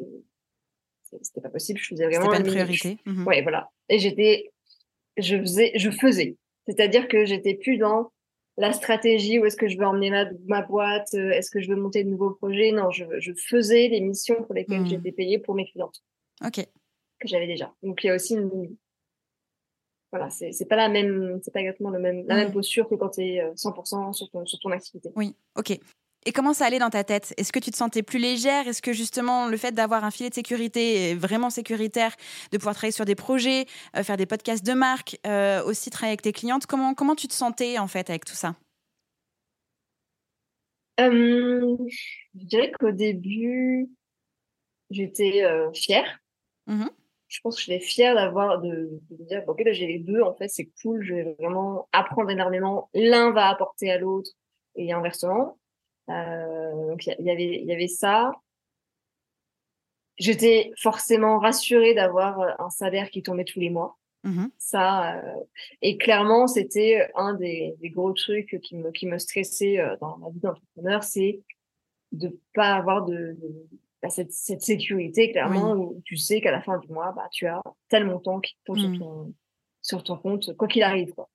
c'était 1.21 1.41
pas 1.41 1.49
possible 1.49 1.79
je 1.79 1.87
faisais 1.89 2.03
C'était 2.05 2.15
vraiment 2.17 2.31
pas 2.31 2.39
une 2.39 2.47
priorité. 2.47 2.97
Mhm. 3.05 3.27
ouais 3.27 3.41
voilà 3.43 3.69
et 3.89 3.99
j'étais 3.99 4.51
je 5.17 5.37
faisais 5.37 5.71
je 5.75 5.91
faisais 5.91 6.35
c'est-à-dire 6.67 7.07
que 7.07 7.25
j'étais 7.25 7.53
plus 7.55 7.77
dans 7.77 8.11
la 8.57 8.71
stratégie 8.73 9.39
où 9.39 9.45
est-ce 9.45 9.57
que 9.57 9.67
je 9.67 9.77
veux 9.77 9.85
emmener 9.85 10.09
ma, 10.11 10.25
ma 10.47 10.61
boîte 10.61 11.13
euh, 11.13 11.31
est-ce 11.31 11.51
que 11.51 11.59
je 11.59 11.69
veux 11.69 11.75
monter 11.75 12.03
de 12.03 12.09
nouveaux 12.09 12.31
projets? 12.31 12.71
Non 12.71 12.89
je, 12.91 13.03
je 13.19 13.33
faisais 13.33 13.87
les 13.89 13.99
missions 14.01 14.43
pour 14.43 14.53
lesquelles 14.55 14.81
Mm. 14.83 14.87
j'étais 14.87 15.11
payée 15.11 15.39
pour 15.39 15.55
mes 15.55 15.65
clientes 15.65 16.01
Ok. 16.45 16.65
que 17.19 17.27
j'avais 17.27 17.47
déjà 17.47 17.73
donc 17.83 18.03
il 18.03 18.07
y 18.07 18.09
a 18.09 18.15
aussi 18.15 18.33
une 18.35 18.75
voilà 20.11 20.29
c'est 20.29 20.51
c'est 20.53 20.65
pas 20.65 20.75
la 20.77 20.87
même 20.87 21.39
c'est 21.43 21.51
pas 21.53 21.59
exactement 21.61 21.89
le 21.89 21.99
même 21.99 22.25
la 22.27 22.35
Mm. 22.35 22.37
même 22.37 22.51
posture 22.53 22.87
que 22.87 22.95
quand 22.95 23.09
tu 23.09 23.21
es 23.21 23.41
100% 23.55 24.13
sur 24.13 24.29
ton 24.29 24.45
sur 24.45 24.59
ton 24.59 24.71
activité 24.71 25.09
Oui. 25.15 25.35
Ok. 25.55 25.77
Et 26.27 26.31
comment 26.31 26.53
ça 26.53 26.65
allait 26.65 26.79
dans 26.79 26.89
ta 26.89 27.03
tête? 27.03 27.35
Est-ce 27.37 27.53
que 27.53 27.59
tu 27.59 27.69
te 27.69 27.77
sentais 27.77 28.01
plus 28.01 28.17
légère? 28.17 28.67
Est-ce 28.67 28.81
que 28.81 28.93
justement 28.93 29.47
le 29.47 29.57
fait 29.57 29.73
d'avoir 29.73 30.03
un 30.03 30.09
filet 30.09 30.29
de 30.29 30.33
sécurité 30.33 31.13
vraiment 31.13 31.51
sécuritaire, 31.51 32.15
de 32.51 32.57
pouvoir 32.57 32.73
travailler 32.73 32.91
sur 32.91 33.05
des 33.05 33.13
projets, 33.13 33.67
euh, 33.95 34.01
faire 34.01 34.17
des 34.17 34.25
podcasts 34.25 34.65
de 34.65 34.73
marque, 34.73 35.19
euh, 35.27 35.63
aussi 35.63 35.91
travailler 35.91 36.13
avec 36.13 36.23
tes 36.23 36.31
clientes, 36.31 36.65
comment, 36.65 36.95
comment 36.95 37.15
tu 37.15 37.27
te 37.27 37.33
sentais 37.33 37.77
en 37.77 37.87
fait 37.87 38.09
avec 38.09 38.25
tout 38.25 38.33
ça? 38.33 38.55
Euh, 40.99 41.77
je 42.33 42.45
dirais 42.45 42.71
qu'au 42.79 42.91
début, 42.91 43.89
j'étais 44.89 45.43
euh, 45.43 45.71
fière. 45.73 46.19
Mhm. 46.65 46.89
Je 47.27 47.39
pense 47.41 47.57
que 47.57 47.61
j'étais 47.63 47.85
fière 47.85 48.15
d'avoir 48.15 48.61
de, 48.61 48.89
de 49.09 49.17
me 49.19 49.27
dire 49.27 49.43
ok 49.47 49.61
là, 49.63 49.73
j'ai 49.73 49.87
les 49.87 49.99
deux 49.99 50.21
en 50.21 50.33
fait 50.35 50.47
c'est 50.47 50.69
cool 50.81 51.03
je 51.03 51.15
vais 51.15 51.35
vraiment 51.37 51.87
apprendre 51.91 52.31
énormément. 52.31 52.89
L'un 52.95 53.31
va 53.31 53.49
apporter 53.49 53.91
à 53.91 53.99
l'autre 53.99 54.31
et 54.75 54.91
inversement 54.91 55.57
donc 56.07 57.05
il 57.05 57.13
y, 57.13 57.15
il 57.19 57.25
y 57.25 57.31
avait 57.31 57.59
il 57.61 57.65
y 57.67 57.73
avait 57.73 57.87
ça. 57.87 58.31
J'étais 60.17 60.71
forcément 60.77 61.39
rassurée 61.39 61.93
d'avoir 61.93 62.39
euh, 62.39 62.51
un 62.59 62.69
salaire 62.69 63.09
qui 63.09 63.21
tombait 63.21 63.43
tous 63.43 63.59
les 63.59 63.69
mois. 63.69 63.97
Mhm. 64.23 64.49
ça 64.57 65.17
euh, 65.19 65.35
et 65.83 65.97
clairement 65.97 66.47
c'était 66.47 67.11
un 67.13 67.35
des, 67.35 67.75
des 67.79 67.91
gros 67.91 68.11
trucs 68.11 68.59
qui 68.63 68.75
me 68.75 68.89
qui 68.91 69.05
me 69.05 69.19
stressait 69.19 69.79
euh, 69.79 69.95
dans 70.01 70.17
ma 70.17 70.31
vie 70.31 70.39
d'entrepreneur 70.39 71.03
c'est 71.03 71.41
de 72.11 72.35
pas 72.55 72.73
avoir 72.73 73.05
de, 73.05 73.13
de- 73.39 73.67
bah, 74.01 74.09
cette, 74.09 74.31
cette 74.31 74.63
sécurité 74.63 75.31
clairement 75.31 75.73
où 75.73 76.01
tu 76.05 76.17
sais 76.17 76.41
qu'à 76.41 76.49
la 76.51 76.63
fin 76.63 76.79
du 76.79 76.87
mois 76.91 77.11
bah 77.15 77.27
tu 77.31 77.45
as 77.45 77.61
tel 77.87 78.05
montant 78.07 78.39
qui 78.39 78.57
tombe 78.65 78.79
sur 78.79 78.97
ton 78.97 79.33
sur 79.83 80.03
ton 80.03 80.17
compte 80.17 80.57
quoi 80.57 80.67
qu'il 80.67 80.81
arrive 80.81 81.13
quoi. 81.13 81.29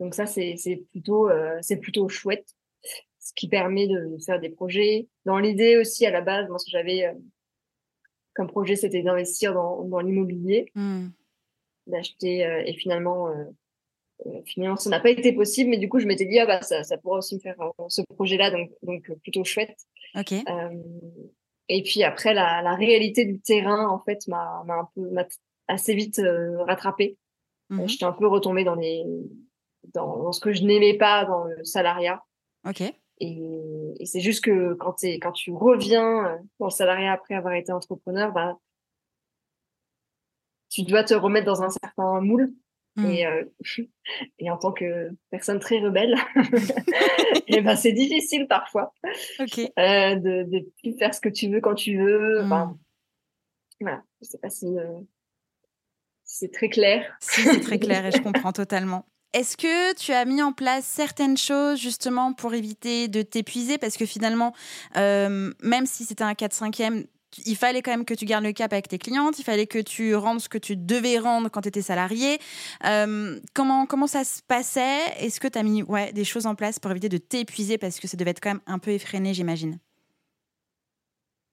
Donc 0.00 0.14
ça 0.16 0.26
c'est 0.26 0.56
c'est 0.56 0.78
plutôt 0.90 1.30
euh, 1.30 1.58
c'est 1.62 1.76
plutôt 1.78 2.08
chouette 2.08 2.56
ce 3.28 3.32
qui 3.34 3.48
permet 3.48 3.86
de 3.86 4.16
faire 4.24 4.40
des 4.40 4.48
projets 4.48 5.06
dans 5.26 5.38
l'idée 5.38 5.76
aussi 5.76 6.06
à 6.06 6.10
la 6.10 6.20
base 6.22 6.48
moi 6.48 6.58
ce 6.58 6.64
que 6.66 6.70
j'avais 6.70 7.04
euh, 7.06 7.12
comme 8.34 8.46
projet 8.48 8.76
c'était 8.76 9.02
d'investir 9.02 9.52
dans 9.54 9.82
dans 9.84 10.00
l'immobilier 10.00 10.70
Mhm. 10.74 11.12
d'acheter 11.86 12.46
euh, 12.46 12.62
et 12.64 12.74
finalement 12.74 13.28
euh, 13.28 13.44
finalement 14.46 14.76
ça 14.76 14.90
n'a 14.90 15.00
pas 15.00 15.10
été 15.10 15.32
possible 15.32 15.70
mais 15.70 15.78
du 15.78 15.88
coup 15.88 15.98
je 15.98 16.06
m'étais 16.06 16.24
dit 16.26 16.38
ah 16.38 16.46
bah 16.46 16.62
ça 16.62 16.82
ça 16.84 16.96
pourrait 16.98 17.18
aussi 17.18 17.34
me 17.34 17.40
faire 17.40 17.56
ce 17.88 18.02
projet 18.14 18.36
là 18.36 18.50
donc 18.50 18.70
donc 18.82 19.10
plutôt 19.22 19.44
chouette 19.44 19.76
Ok. 20.14 20.32
Et 21.70 21.82
puis 21.82 22.02
après 22.02 22.32
la, 22.32 22.62
la 22.62 22.74
réalité 22.74 23.26
du 23.26 23.40
terrain 23.40 23.86
en 23.88 23.98
fait 24.02 24.26
m'a 24.26 24.62
m'a 24.66 24.74
un 24.80 24.88
peu 24.94 25.02
m'a 25.10 25.26
assez 25.68 25.94
vite 25.94 26.20
rattrapée 26.66 27.16
Mhm. 27.70 27.86
J'étais 27.86 28.06
un 28.06 28.12
peu 28.12 28.26
retombée 28.26 28.64
dans 28.64 28.74
les 28.76 29.04
dans, 29.92 30.22
dans 30.22 30.32
ce 30.32 30.40
que 30.40 30.54
je 30.54 30.62
n'aimais 30.64 30.96
pas 30.96 31.26
dans 31.26 31.44
le 31.44 31.62
salariat 31.64 32.22
Ok. 32.66 32.82
Et, 33.20 33.94
et 34.00 34.06
c'est 34.06 34.20
juste 34.20 34.44
que 34.44 34.74
quand 34.74 34.96
quand 35.20 35.32
tu 35.32 35.52
reviens 35.52 36.26
euh, 36.26 36.36
dans 36.58 36.66
le 36.66 36.70
salariat 36.70 37.12
après 37.12 37.34
avoir 37.34 37.54
été 37.54 37.72
entrepreneur 37.72 38.32
bah 38.32 38.58
tu 40.70 40.82
dois 40.82 41.04
te 41.04 41.14
remettre 41.14 41.46
dans 41.46 41.62
un 41.62 41.70
certain 41.70 42.20
moule 42.20 42.52
Mhm. 42.98 43.10
et, 43.10 43.26
euh, 43.26 43.44
et 44.38 44.50
en 44.50 44.58
tant 44.58 44.72
que 44.72 45.10
personne 45.30 45.60
très 45.60 45.78
rebelle, 45.78 46.16
et 47.46 47.60
ben 47.60 47.76
c'est 47.76 47.92
difficile 47.92 48.46
parfois 48.48 48.92
Ok. 49.38 49.58
euh, 49.58 50.14
de, 50.16 50.42
de 50.84 50.92
faire 50.98 51.14
ce 51.14 51.20
que 51.20 51.28
tu 51.28 51.48
veux 51.48 51.60
quand 51.60 51.74
tu 51.74 51.96
veux. 51.96 52.42
Mm. 52.42 52.46
Enfin, 52.46 52.78
voilà, 53.80 54.02
je 54.20 54.26
sais 54.26 54.38
pas 54.38 54.50
si, 54.50 54.66
euh, 54.66 55.00
c'est 56.24 56.52
très 56.52 56.68
clair. 56.68 57.16
Si, 57.20 57.42
c'est 57.42 57.60
très 57.60 57.78
clair 57.78 58.04
et 58.04 58.10
je 58.10 58.20
comprends 58.20 58.52
totalement. 58.52 59.06
Est-ce 59.34 59.58
que 59.58 59.94
tu 59.94 60.12
as 60.12 60.24
mis 60.24 60.40
en 60.40 60.52
place 60.52 60.86
certaines 60.86 61.36
choses 61.36 61.78
justement 61.78 62.32
pour 62.32 62.54
éviter 62.54 63.08
de 63.08 63.20
t'épuiser? 63.20 63.76
Parce 63.76 63.96
que 63.96 64.06
finalement, 64.06 64.54
euh, 64.96 65.52
même 65.62 65.84
si 65.84 66.04
c'était 66.04 66.24
un 66.24 66.32
4-5e, 66.32 67.04
il 67.44 67.56
fallait 67.56 67.82
quand 67.82 67.90
même 67.90 68.06
que 68.06 68.14
tu 68.14 68.24
gardes 68.24 68.44
le 68.44 68.52
cap 68.52 68.72
avec 68.72 68.88
tes 68.88 68.96
clientes, 68.96 69.38
il 69.38 69.44
fallait 69.44 69.66
que 69.66 69.78
tu 69.78 70.14
rendes 70.14 70.40
ce 70.40 70.48
que 70.48 70.56
tu 70.56 70.76
devais 70.76 71.18
rendre 71.18 71.50
quand 71.50 71.60
tu 71.60 71.68
étais 71.68 71.82
salarié. 71.82 72.38
Euh, 72.86 73.38
comment, 73.54 73.84
comment 73.84 74.06
ça 74.06 74.24
se 74.24 74.40
passait? 74.42 75.04
Est-ce 75.18 75.40
que 75.40 75.48
tu 75.48 75.58
as 75.58 75.62
mis 75.62 75.82
ouais, 75.82 76.10
des 76.12 76.24
choses 76.24 76.46
en 76.46 76.54
place 76.54 76.78
pour 76.78 76.90
éviter 76.90 77.10
de 77.10 77.18
t'épuiser? 77.18 77.76
Parce 77.76 78.00
que 78.00 78.08
ça 78.08 78.16
devait 78.16 78.30
être 78.30 78.40
quand 78.40 78.50
même 78.50 78.62
un 78.66 78.78
peu 78.78 78.92
effréné, 78.92 79.34
j'imagine. 79.34 79.78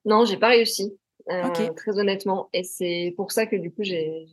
Non, 0.05 0.23
j'ai 0.23 0.37
pas 0.37 0.49
réussi, 0.49 0.97
euh, 1.29 1.49
très 1.75 1.99
honnêtement. 1.99 2.47
Et 2.53 2.63
c'est 2.63 3.13
pour 3.17 3.33
ça 3.33 3.45
que 3.47 3.57
du 3.57 3.69
coup, 3.71 3.83
j'ai 3.83 4.27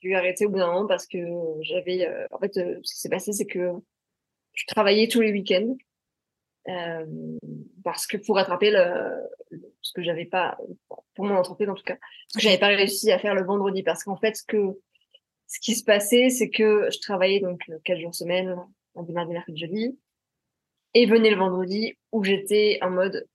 dû 0.00 0.14
arrêter 0.14 0.46
au 0.46 0.50
bout 0.50 0.58
d'un 0.58 0.72
moment 0.72 0.86
parce 0.86 1.06
que 1.06 1.18
j'avais. 1.62 2.06
euh, 2.06 2.26
en 2.30 2.38
fait, 2.38 2.56
euh, 2.56 2.78
ce 2.82 2.94
qui 2.94 3.00
s'est 3.00 3.08
passé, 3.08 3.32
c'est 3.32 3.46
que 3.46 3.72
je 4.54 4.64
travaillais 4.66 5.08
tous 5.08 5.20
les 5.20 5.32
week-ends. 5.32 5.76
Euh, 6.68 7.06
parce 7.84 8.06
que 8.06 8.18
pour 8.18 8.36
rattraper 8.36 8.70
le, 8.70 8.84
le- 9.50 9.74
ce 9.80 9.92
que 9.94 10.02
j'avais 10.02 10.26
pas 10.26 10.58
pour 11.14 11.24
mon 11.24 11.34
entreprise 11.36 11.70
en 11.70 11.74
tout 11.74 11.82
cas 11.82 11.96
ce 12.28 12.36
que 12.36 12.42
j'avais 12.44 12.58
pas 12.58 12.66
réussi 12.66 13.10
à 13.10 13.18
faire 13.18 13.34
le 13.34 13.42
vendredi 13.42 13.82
parce 13.82 14.04
qu'en 14.04 14.16
fait 14.18 14.36
ce 14.36 14.42
que 14.44 14.78
ce 15.46 15.58
qui 15.58 15.74
se 15.74 15.82
passait, 15.82 16.28
c'est 16.28 16.50
que 16.50 16.90
je 16.92 16.98
travaillais 17.00 17.40
donc 17.40 17.62
quatre 17.82 17.98
jours 17.98 18.14
semaine, 18.14 18.54
lundi, 18.94 19.12
mardi, 19.14 19.32
mercredi, 19.32 19.58
jeudi, 19.58 19.98
et 20.92 21.06
venait 21.06 21.30
le 21.30 21.36
vendredi 21.38 21.94
où 22.12 22.22
j'étais 22.24 22.78
en 22.82 22.90
mode 22.90 23.26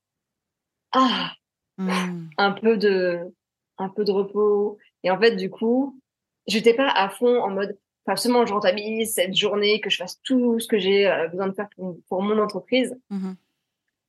ah 0.91 1.31
Hmm. 1.77 2.27
un 2.37 2.51
peu 2.51 2.77
de 2.77 3.19
un 3.79 3.89
peu 3.89 4.05
de 4.05 4.11
repos 4.11 4.77
et 5.03 5.09
en 5.11 5.19
fait 5.19 5.35
du 5.35 5.49
coup 5.49 5.99
j'étais 6.47 6.73
pas 6.73 6.89
à 6.89 7.09
fond 7.09 7.41
en 7.41 7.49
mode 7.49 7.77
faut 8.05 8.11
absolument 8.11 8.45
je 8.45 8.53
rentabilise 8.53 9.13
cette 9.13 9.35
journée 9.35 9.81
que 9.81 9.89
je 9.89 9.97
fasse 9.97 10.21
tout 10.21 10.59
ce 10.59 10.67
que 10.67 10.77
j'ai 10.77 11.07
euh, 11.07 11.27
besoin 11.27 11.47
de 11.47 11.53
faire 11.53 11.69
pour, 11.75 11.97
pour 12.07 12.21
mon 12.21 12.37
entreprise 12.39 12.95
Mhm. 13.09 13.35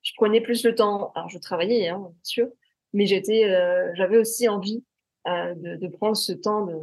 je 0.03 0.12
prenais 0.16 0.40
plus 0.40 0.64
le 0.64 0.75
temps 0.75 1.12
alors 1.14 1.29
je 1.29 1.38
travaillais 1.38 1.88
hein, 1.88 1.99
bien 1.99 2.12
sûr 2.22 2.49
mais 2.92 3.07
j'étais 3.07 3.44
euh, 3.44 3.92
j'avais 3.94 4.18
aussi 4.18 4.49
envie 4.49 4.85
euh, 5.29 5.55
de, 5.55 5.77
de 5.77 5.88
prendre 5.88 6.16
ce 6.16 6.33
temps 6.33 6.64
de 6.66 6.77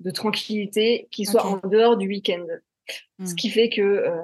de 0.00 0.10
tranquillité 0.10 1.08
qui 1.10 1.26
soit 1.26 1.44
en 1.44 1.58
dehors 1.68 1.96
du 1.96 2.08
week-end 2.08 2.46
ce 3.24 3.32
Mm. 3.32 3.36
qui 3.36 3.50
fait 3.50 3.68
que 3.68 3.82
euh, 3.82 4.16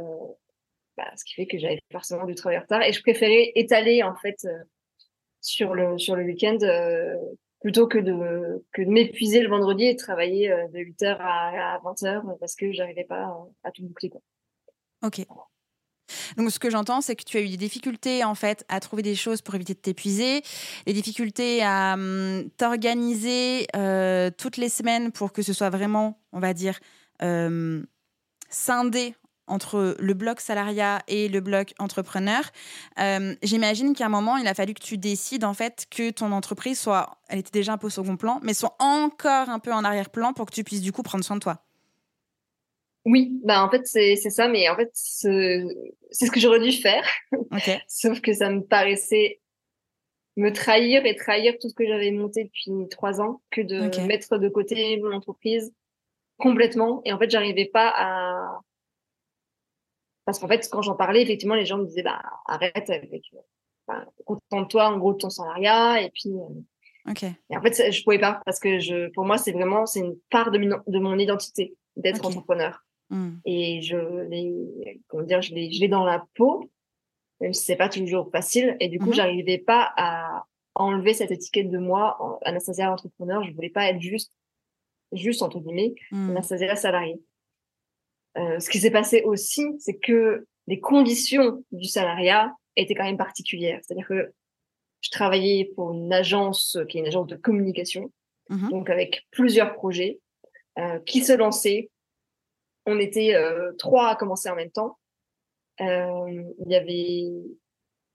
bah, 0.97 1.05
ce 1.17 1.25
qui 1.25 1.35
fait 1.35 1.47
que 1.47 1.59
j'avais 1.59 1.79
forcément 1.93 2.25
du 2.25 2.35
travail 2.35 2.59
en 2.59 2.63
retard 2.63 2.83
et 2.83 2.93
je 2.93 3.01
préférais 3.03 3.53
étaler 3.55 4.03
en 4.03 4.15
fait 4.17 4.39
euh, 4.47 4.59
sur 5.41 5.75
le 5.75 5.99
sur 5.99 6.17
le 6.17 6.25
week-end 6.25 6.57
euh, 6.63 7.15
plutôt 7.61 7.87
que 7.87 7.99
de 7.99 8.65
que 8.73 8.83
de 8.83 8.91
m'épuiser 8.91 9.41
le 9.41 9.49
vendredi 9.49 9.85
et 9.85 9.95
de 9.95 9.99
travailler 9.99 10.51
euh, 10.51 10.69
de 10.69 10.79
8h 10.79 11.17
à, 11.19 11.75
à 11.75 11.79
20h 11.81 12.39
parce 12.39 12.55
que 12.55 12.73
j'arrivais 12.73 13.05
pas 13.05 13.23
à, 13.25 13.47
à 13.65 13.71
tout 13.71 13.83
boucler. 13.85 14.11
Ok. 15.03 15.25
Donc, 16.37 16.51
ce 16.51 16.59
que 16.59 16.71
j'entends, 16.71 17.01
c'est 17.01 17.17
que 17.17 17.25
tu 17.25 17.37
as 17.37 17.41
eu 17.41 17.49
des 17.49 17.57
difficultés 17.57 18.25
en 18.25 18.35
fait 18.35 18.65
à 18.69 18.81
trouver 18.81 19.03
des 19.03 19.15
choses 19.15 19.43
pour 19.43 19.55
éviter 19.55 19.75
de 19.75 19.79
t'épuiser, 19.79 20.43
des 20.87 20.93
difficultés 20.93 21.63
à 21.63 21.95
hum, 21.95 22.49
t'organiser 22.57 23.67
euh, 23.75 24.31
toutes 24.37 24.57
les 24.57 24.69
semaines 24.69 25.13
pour 25.13 25.33
que 25.33 25.43
ce 25.43 25.53
soit 25.53 25.71
vraiment, 25.71 26.21
on 26.33 26.41
va 26.41 26.55
dire, 26.55 26.79
euh, 27.23 27.83
scindé 28.49 29.15
entre 29.47 29.97
le 29.99 30.15
bloc 30.15 30.41
salariat 30.41 31.03
et 31.09 31.29
le 31.29 31.41
bloc 31.41 31.75
entrepreneur. 31.79 32.43
Euh, 32.99 33.35
J'imagine 33.43 33.95
qu'à 33.95 34.07
un 34.07 34.11
moment, 34.11 34.37
il 34.37 34.47
a 34.47 34.55
fallu 34.55 34.75
que 34.75 34.83
tu 34.83 34.99
décides 34.99 35.45
en 35.45 35.55
fait 35.55 35.87
que 35.91 36.11
ton 36.11 36.33
entreprise 36.33 36.79
soit, 36.79 37.19
elle 37.29 37.39
était 37.39 37.51
déjà 37.53 37.73
un 37.73 37.79
peu 37.79 37.87
au 37.87 37.91
second 37.91 38.17
plan, 38.17 38.41
mais 38.43 38.55
soit 38.55 38.77
encore 38.79 39.49
un 39.49 39.59
peu 39.59 39.73
en 39.73 39.85
arrière-plan 39.85 40.33
pour 40.33 40.47
que 40.47 40.55
tu 40.55 40.65
puisses 40.65 40.83
du 40.83 40.93
coup 40.93 41.03
prendre 41.03 41.25
soin 41.25 41.37
de 41.37 41.41
toi. 41.41 41.63
Oui, 43.05 43.41
bah 43.45 43.65
en 43.65 43.71
fait 43.71 43.87
c'est 43.87 44.17
ça 44.17 44.49
mais 44.49 44.69
en 44.69 44.75
fait 44.75 44.91
c'est 44.93 45.63
ce 46.11 46.29
que 46.29 46.41
j'aurais 46.41 46.59
dû 46.59 46.73
faire 46.73 47.05
sauf 47.87 48.21
que 48.21 48.33
ça 48.33 48.51
me 48.51 48.63
paraissait 48.63 49.39
me 50.37 50.51
trahir 50.51 51.07
et 51.07 51.15
trahir 51.15 51.55
tout 51.61 51.69
ce 51.69 51.75
que 51.75 51.87
j'avais 51.87 52.11
monté 52.11 52.43
depuis 52.43 52.89
trois 52.91 53.21
ans 53.21 53.43
que 53.53 53.61
de 53.61 54.07
mettre 54.09 54.39
de 54.39 54.49
côté 54.49 54.99
mon 55.01 55.13
entreprise 55.13 55.73
complètement 56.37 57.01
et 57.05 57.13
en 57.13 57.19
fait 57.19 57.31
j'arrivais 57.31 57.67
pas 57.67 57.93
à 57.97 58.61
parce 60.27 60.39
qu'en 60.39 60.49
fait 60.49 60.69
quand 60.71 60.83
j'en 60.83 60.95
parlais 60.97 61.23
effectivement 61.23 61.55
les 61.55 61.65
gens 61.65 61.79
me 61.79 61.87
disaient 61.87 62.03
bah 62.03 62.21
arrête 62.47 62.91
avec 62.91 63.23
enfin, 63.89 64.05
contente-toi 64.27 64.89
en 64.91 64.99
gros 64.99 65.13
de 65.15 65.19
ton 65.19 65.31
salariat. 65.31 66.03
Et 66.03 66.11
puis 66.11 66.31
euh, 66.31 67.31
et 67.51 67.57
en 67.57 67.63
fait 67.63 67.91
je 67.93 68.03
pouvais 68.05 68.19
pas 68.19 68.43
parce 68.45 68.59
que 68.61 68.79
je 68.81 69.09
pour 69.13 69.25
moi 69.25 69.39
c'est 69.39 69.53
vraiment 69.53 69.87
c'est 69.87 70.01
une 70.01 70.17
part 70.31 70.51
de, 70.51 70.59
min- 70.59 70.83
de 70.87 70.99
mon 70.99 71.17
identité 71.19 71.75
d'être 71.97 72.27
entrepreneur. 72.27 72.83
Hmm. 73.09 73.37
et 73.45 73.83
je 73.83 73.97
l'ai 74.29 75.01
comment 75.07 75.23
dire 75.23 75.41
je 75.41 75.55
l'ai 75.55 75.71
je 75.71 75.79
l'ai 75.81 75.87
dans 75.87 76.05
la 76.05 76.27
peau 76.35 76.69
même 77.41 77.53
si 77.55 77.65
c'est 77.65 77.77
pas 77.77 77.89
toujours 77.89 78.29
facile. 78.33 78.77
Et 78.81 78.89
du 78.89 78.99
coup 78.99 79.07
Mhm. 79.07 79.15
j'arrivais 79.15 79.59
pas 79.59 79.93
à 79.97 80.45
enlever 80.75 81.15
cette 81.15 81.31
étiquette 81.31 81.71
de 81.71 81.79
moi 81.79 82.17
en- 82.21 82.39
Anastasia 82.45 82.91
entrepreneur. 82.93 83.45
Je 83.45 83.53
voulais 83.53 83.71
pas 83.71 83.89
être 83.91 84.01
juste 84.01 84.33
juste 85.13 85.41
entre 85.43 85.61
guillemets 85.61 85.95
Hmm. 86.11 86.31
Anastasia 86.31 86.75
salariée 86.75 87.21
euh, 88.37 88.59
ce 88.61 88.69
qui 88.71 88.79
s'est 88.79 88.91
passé 88.91 89.23
aussi 89.25 89.65
c'est 89.79 89.97
que 89.97 90.47
les 90.67 90.81
conditions 90.81 91.65
du 91.73 91.89
salariat 91.89 92.53
étaient 92.77 92.95
quand 92.95 93.05
même 93.05 93.17
particulières 93.17 93.81
c'est-à-dire 93.83 94.07
que 94.07 94.33
je 95.01 95.11
travaillais 95.11 95.71
pour 95.77 95.93
une 95.93 96.13
agence 96.13 96.79
qui 96.89 96.99
est 96.99 97.01
une 97.01 97.07
agence 97.07 97.27
de 97.29 97.37
communication 97.37 98.11
Mhm. 98.49 98.71
donc 98.71 98.91
avec 98.91 99.27
plusieurs 99.31 99.75
projets 99.75 100.21
euh, 100.79 101.01
qui 101.01 101.25
se 101.25 101.33
lançaient. 101.33 101.91
On 102.85 102.99
était 102.99 103.35
euh, 103.35 103.73
trois 103.79 104.11
à 104.11 104.17
commencer 104.17 104.49
en 104.49 104.55
même 104.55 104.71
temps. 104.71 104.99
Il 105.81 106.45
y 106.67 106.75
avait 106.75 107.25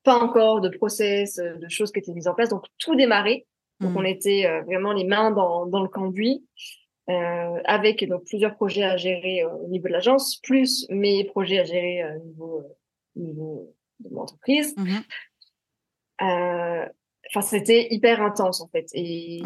pas 0.04 0.18
encore 0.18 0.62
de 0.62 0.70
process, 0.70 1.36
de 1.36 1.70
choses 1.70 1.92
qui 1.92 2.00
étaient 2.00 2.14
mises 2.14 2.28
en 2.28 2.34
place, 2.34 2.50
donc 2.50 2.66
tout 2.80 2.96
démarrait. 2.96 3.46
Donc 3.82 3.92
Hmm. 3.92 3.98
on 3.98 4.04
était 4.04 4.62
vraiment 4.62 4.94
les 4.94 5.04
mains 5.04 5.32
dans, 5.32 5.66
dans 5.66 5.82
le 5.84 5.90
cambouis, 5.90 6.44
euh, 7.12 7.62
avec 7.66 8.08
donc 8.08 8.26
plusieurs 8.26 8.56
projets 8.56 8.84
à 8.84 8.98
gérer 8.98 9.44
euh, 9.44 9.50
au 9.50 9.68
niveau 9.68 9.88
de 9.88 9.94
l'agence, 9.94 10.38
plus 10.38 10.88
mes 10.90 11.24
projets 11.26 11.60
à 11.60 11.64
gérer 11.64 12.04
euh, 12.04 12.18
au 12.18 12.24
niveau, 12.26 12.64
au 13.16 13.20
niveau 13.20 13.76
de 14.00 14.10
mon 14.10 14.22
entreprise. 14.22 14.76
Euh, 16.22 16.86
Enfin, 17.34 17.42
c'était 17.48 17.88
hyper 17.92 18.22
intense 18.22 18.60
en 18.62 18.68
fait. 18.68 18.88
Et, 18.94 19.42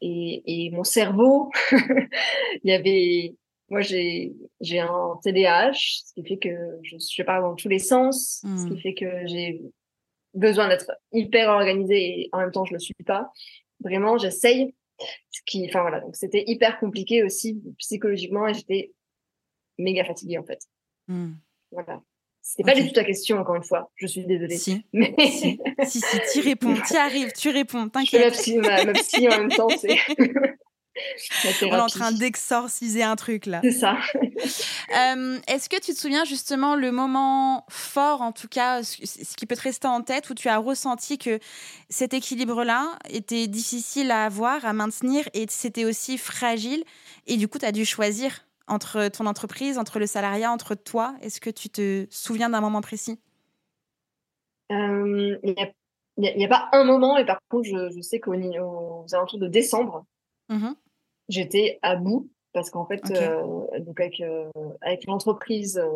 et, 0.00 0.42
et 0.46 0.70
mon 0.70 0.84
cerveau, 0.84 1.50
il 1.72 2.70
y 2.70 2.72
avait, 2.72 3.34
moi 3.68 3.82
j'ai 3.82 4.32
j'ai 4.62 4.80
un 4.80 5.18
TDAH, 5.22 5.72
ce 5.74 6.14
qui 6.14 6.24
fait 6.26 6.38
que 6.38 6.78
je, 6.82 6.96
je 6.98 7.22
parle 7.24 7.42
dans 7.42 7.54
tous 7.54 7.68
les 7.68 7.78
sens, 7.78 8.42
ce 8.42 8.68
qui 8.68 8.80
fait 8.80 8.94
que 8.94 9.26
j'ai 9.26 9.60
besoin 10.32 10.68
d'être 10.68 10.90
hyper 11.12 11.50
organisée 11.50 12.20
et 12.20 12.28
en 12.32 12.38
même 12.38 12.52
temps 12.52 12.64
je 12.64 12.72
le 12.72 12.78
suis 12.78 12.94
pas. 13.04 13.30
Vraiment, 13.80 14.16
j'essaye. 14.16 14.74
Ce 15.30 15.40
qui, 15.44 15.66
enfin 15.68 15.82
voilà, 15.82 16.00
donc 16.00 16.16
c'était 16.16 16.44
hyper 16.46 16.78
compliqué 16.78 17.22
aussi 17.22 17.62
psychologiquement 17.78 18.46
et 18.48 18.54
j'étais 18.54 18.92
méga 19.78 20.04
fatiguée 20.04 20.38
en 20.38 20.44
fait. 20.44 20.60
Hmm. 21.08 21.34
Voilà. 21.70 22.02
C'était 22.42 22.62
pas 22.62 22.80
du 22.80 22.86
tout 22.86 22.94
ta 22.94 23.02
question 23.02 23.38
encore 23.38 23.56
une 23.56 23.64
fois. 23.64 23.90
Je 23.96 24.06
suis 24.06 24.24
désolée. 24.24 24.56
Si, 24.56 24.84
Mais 24.92 25.14
si, 25.18 25.58
si, 25.84 26.00
si, 26.00 26.18
tu 26.32 26.40
réponds, 26.40 26.74
tu 26.86 26.96
arrives, 26.96 27.32
tu 27.32 27.50
réponds, 27.50 27.84
ma 27.84 27.90
t'inquiète. 27.90 28.32
psy, 28.34 28.58
ma, 28.58 28.84
ma 28.84 28.92
psy 28.92 29.28
en 29.28 29.38
même 29.38 29.48
temps, 29.50 29.68
c'est 29.68 29.96
On 31.62 31.66
est 31.66 31.80
en 31.80 31.86
train 31.86 32.12
d'exorciser 32.12 33.02
un 33.02 33.16
truc 33.16 33.46
là. 33.46 33.60
C'est 33.62 33.72
ça. 33.72 33.96
Euh, 34.96 35.38
Est-ce 35.48 35.68
que 35.68 35.80
tu 35.80 35.92
te 35.92 35.98
souviens 35.98 36.24
justement 36.24 36.76
le 36.76 36.92
moment 36.92 37.64
fort, 37.68 38.22
en 38.22 38.30
tout 38.32 38.46
cas, 38.46 38.82
ce 38.84 39.36
qui 39.36 39.46
peut 39.46 39.56
te 39.56 39.62
rester 39.62 39.88
en 39.88 40.02
tête, 40.02 40.30
où 40.30 40.34
tu 40.34 40.48
as 40.48 40.58
ressenti 40.58 41.18
que 41.18 41.40
cet 41.90 42.14
équilibre-là 42.14 42.96
était 43.08 43.48
difficile 43.48 44.10
à 44.10 44.24
avoir, 44.24 44.64
à 44.64 44.72
maintenir, 44.72 45.28
et 45.34 45.46
c'était 45.48 45.84
aussi 45.84 46.18
fragile, 46.18 46.84
et 47.26 47.36
du 47.36 47.48
coup, 47.48 47.58
tu 47.58 47.64
as 47.66 47.72
dû 47.72 47.84
choisir 47.84 48.46
entre 48.68 49.08
ton 49.08 49.26
entreprise, 49.26 49.76
entre 49.78 49.98
le 49.98 50.06
salariat, 50.06 50.52
entre 50.52 50.74
toi? 50.74 51.16
Est-ce 51.20 51.40
que 51.40 51.50
tu 51.50 51.68
te 51.68 52.06
souviens 52.10 52.50
d'un 52.50 52.60
moment 52.60 52.80
précis? 52.80 53.18
Euh, 54.70 55.36
Il 55.42 55.54
n'y 56.36 56.44
a, 56.44 56.48
pas 56.48 56.68
un 56.72 56.84
moment, 56.84 57.16
mais 57.16 57.26
par 57.26 57.38
contre, 57.50 57.68
je, 57.68 57.90
je 57.94 58.00
sais 58.00 58.20
qu'aux 58.20 58.34
alentours 59.12 59.38
de 59.40 59.48
décembre, 59.48 60.04
Mhm. 60.48 60.76
J'étais 61.28 61.78
à 61.82 61.96
bout 61.96 62.30
parce 62.52 62.70
qu'en 62.70 62.86
fait, 62.86 63.00
euh, 63.10 63.80
donc 63.80 64.00
avec, 64.00 64.20
euh, 64.20 64.50
avec 64.80 65.04
l'entreprise 65.06 65.78
euh, 65.78 65.90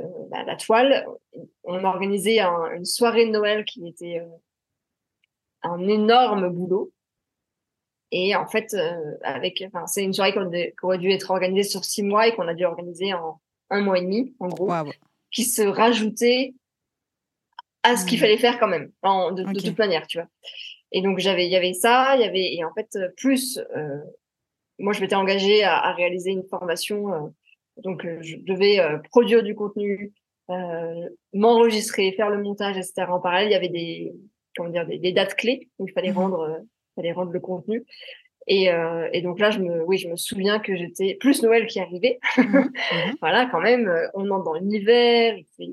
euh, 0.00 0.04
la, 0.30 0.42
la 0.44 0.56
toile, 0.56 1.06
on 1.64 1.84
a 1.84 1.88
organisé 1.88 2.40
un- 2.40 2.72
une 2.74 2.84
soirée 2.84 3.26
de 3.26 3.30
Noël 3.30 3.64
qui 3.64 3.86
était 3.86 4.20
euh, 4.20 4.26
un 5.62 5.86
énorme 5.86 6.48
boulot. 6.48 6.92
Et 8.10 8.34
en 8.36 8.46
fait, 8.46 8.74
euh, 8.74 9.16
avec, 9.22 9.62
enfin, 9.66 9.86
c'est 9.86 10.04
une 10.04 10.12
soirée 10.12 10.32
qui 10.32 10.38
aurait, 10.82 10.98
dû 10.98 11.10
être 11.10 11.30
organisée 11.30 11.68
sur 11.68 11.84
six 11.84 12.02
mois 12.02 12.28
et 12.28 12.34
qu'on 12.34 12.46
a 12.48 12.54
dû 12.54 12.64
organiser 12.64 13.12
en 13.12 13.40
un 13.70 13.80
mois 13.80 13.98
et 13.98 14.02
demi, 14.02 14.34
en 14.40 14.48
gros, 14.48 14.66
qui 15.32 15.44
se 15.44 15.62
rajoutait 15.62 16.54
à 17.82 17.96
ce 17.96 18.06
qu'il 18.06 18.18
Hmm. 18.18 18.20
fallait 18.22 18.38
faire 18.38 18.58
quand 18.60 18.68
même, 18.68 18.92
en, 19.02 19.32
de, 19.32 19.42
de 19.42 19.60
toute 19.60 19.78
manière, 19.78 20.06
tu 20.06 20.18
vois. 20.18 20.28
Et 20.96 21.02
donc 21.02 21.18
j'avais, 21.18 21.44
il 21.44 21.50
y 21.50 21.56
avait 21.56 21.72
ça, 21.74 22.14
il 22.16 22.22
y 22.22 22.24
avait, 22.24 22.54
et 22.54 22.64
en 22.64 22.72
fait 22.72 22.88
euh, 22.94 23.08
plus, 23.16 23.58
euh, 23.76 23.98
moi 24.78 24.92
je 24.92 25.00
m'étais 25.00 25.16
engagée 25.16 25.64
à, 25.64 25.76
à 25.76 25.92
réaliser 25.92 26.30
une 26.30 26.44
formation, 26.48 27.12
euh, 27.12 27.18
donc 27.82 28.04
euh, 28.06 28.18
je 28.22 28.36
devais 28.36 28.78
euh, 28.78 28.98
produire 29.10 29.42
du 29.42 29.56
contenu, 29.56 30.12
euh, 30.50 31.08
m'enregistrer, 31.32 32.12
faire 32.12 32.30
le 32.30 32.40
montage, 32.40 32.76
etc. 32.76 33.06
En 33.08 33.18
parallèle, 33.20 33.48
il 33.48 33.52
y 33.52 33.56
avait 33.56 33.68
des, 33.70 34.12
comment 34.56 34.68
dire, 34.70 34.86
des, 34.86 34.98
des 34.98 35.10
dates 35.10 35.34
clés 35.34 35.68
où 35.80 35.88
il 35.88 35.92
fallait 35.92 36.10
Mhm. 36.12 36.16
rendre, 36.18 36.60
fallait 36.94 37.12
rendre 37.12 37.32
le 37.32 37.40
contenu. 37.40 37.84
Et, 38.46 38.70
euh, 38.70 39.08
et 39.14 39.22
donc 39.22 39.40
là, 39.40 39.50
je 39.50 39.58
me, 39.58 39.82
oui, 39.84 39.96
je 39.98 40.06
me 40.06 40.16
souviens 40.16 40.58
que 40.60 40.76
j'étais 40.76 41.14
plus 41.18 41.42
Noël 41.42 41.66
qui 41.66 41.80
arrivait. 41.80 42.18
Mhm. 42.38 42.44
Mhm. 42.92 43.16
Voilà, 43.20 43.46
quand 43.50 43.60
même, 43.60 43.90
on 44.14 44.30
entre 44.30 44.44
dans 44.44 44.54
l'hiver, 44.54 45.34
il 45.38 45.46
fait, 45.56 45.72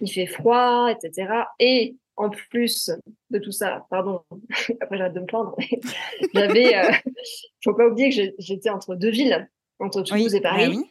il 0.00 0.10
fait 0.10 0.26
froid, 0.26 0.88
etc. 0.90 1.28
Et 1.58 1.96
en 2.16 2.30
plus 2.30 2.90
de 3.30 3.38
tout 3.38 3.52
ça, 3.52 3.86
pardon, 3.90 4.22
après 4.80 4.98
j'arrête 4.98 5.14
de 5.14 5.20
me 5.20 5.26
plaindre, 5.26 5.56
j'avais, 6.34 6.76
euh, 6.76 6.90
faut 7.64 7.74
pas 7.74 7.86
oublier 7.86 8.10
que 8.10 8.34
j'étais 8.38 8.70
entre 8.70 8.94
deux 8.94 9.10
villes, 9.10 9.48
entre 9.78 10.02
Toulouse 10.02 10.32
Oui, 10.32 10.36
et 10.36 10.40
Paris. 10.40 10.66
bah 10.68 10.74
oui. 10.76 10.88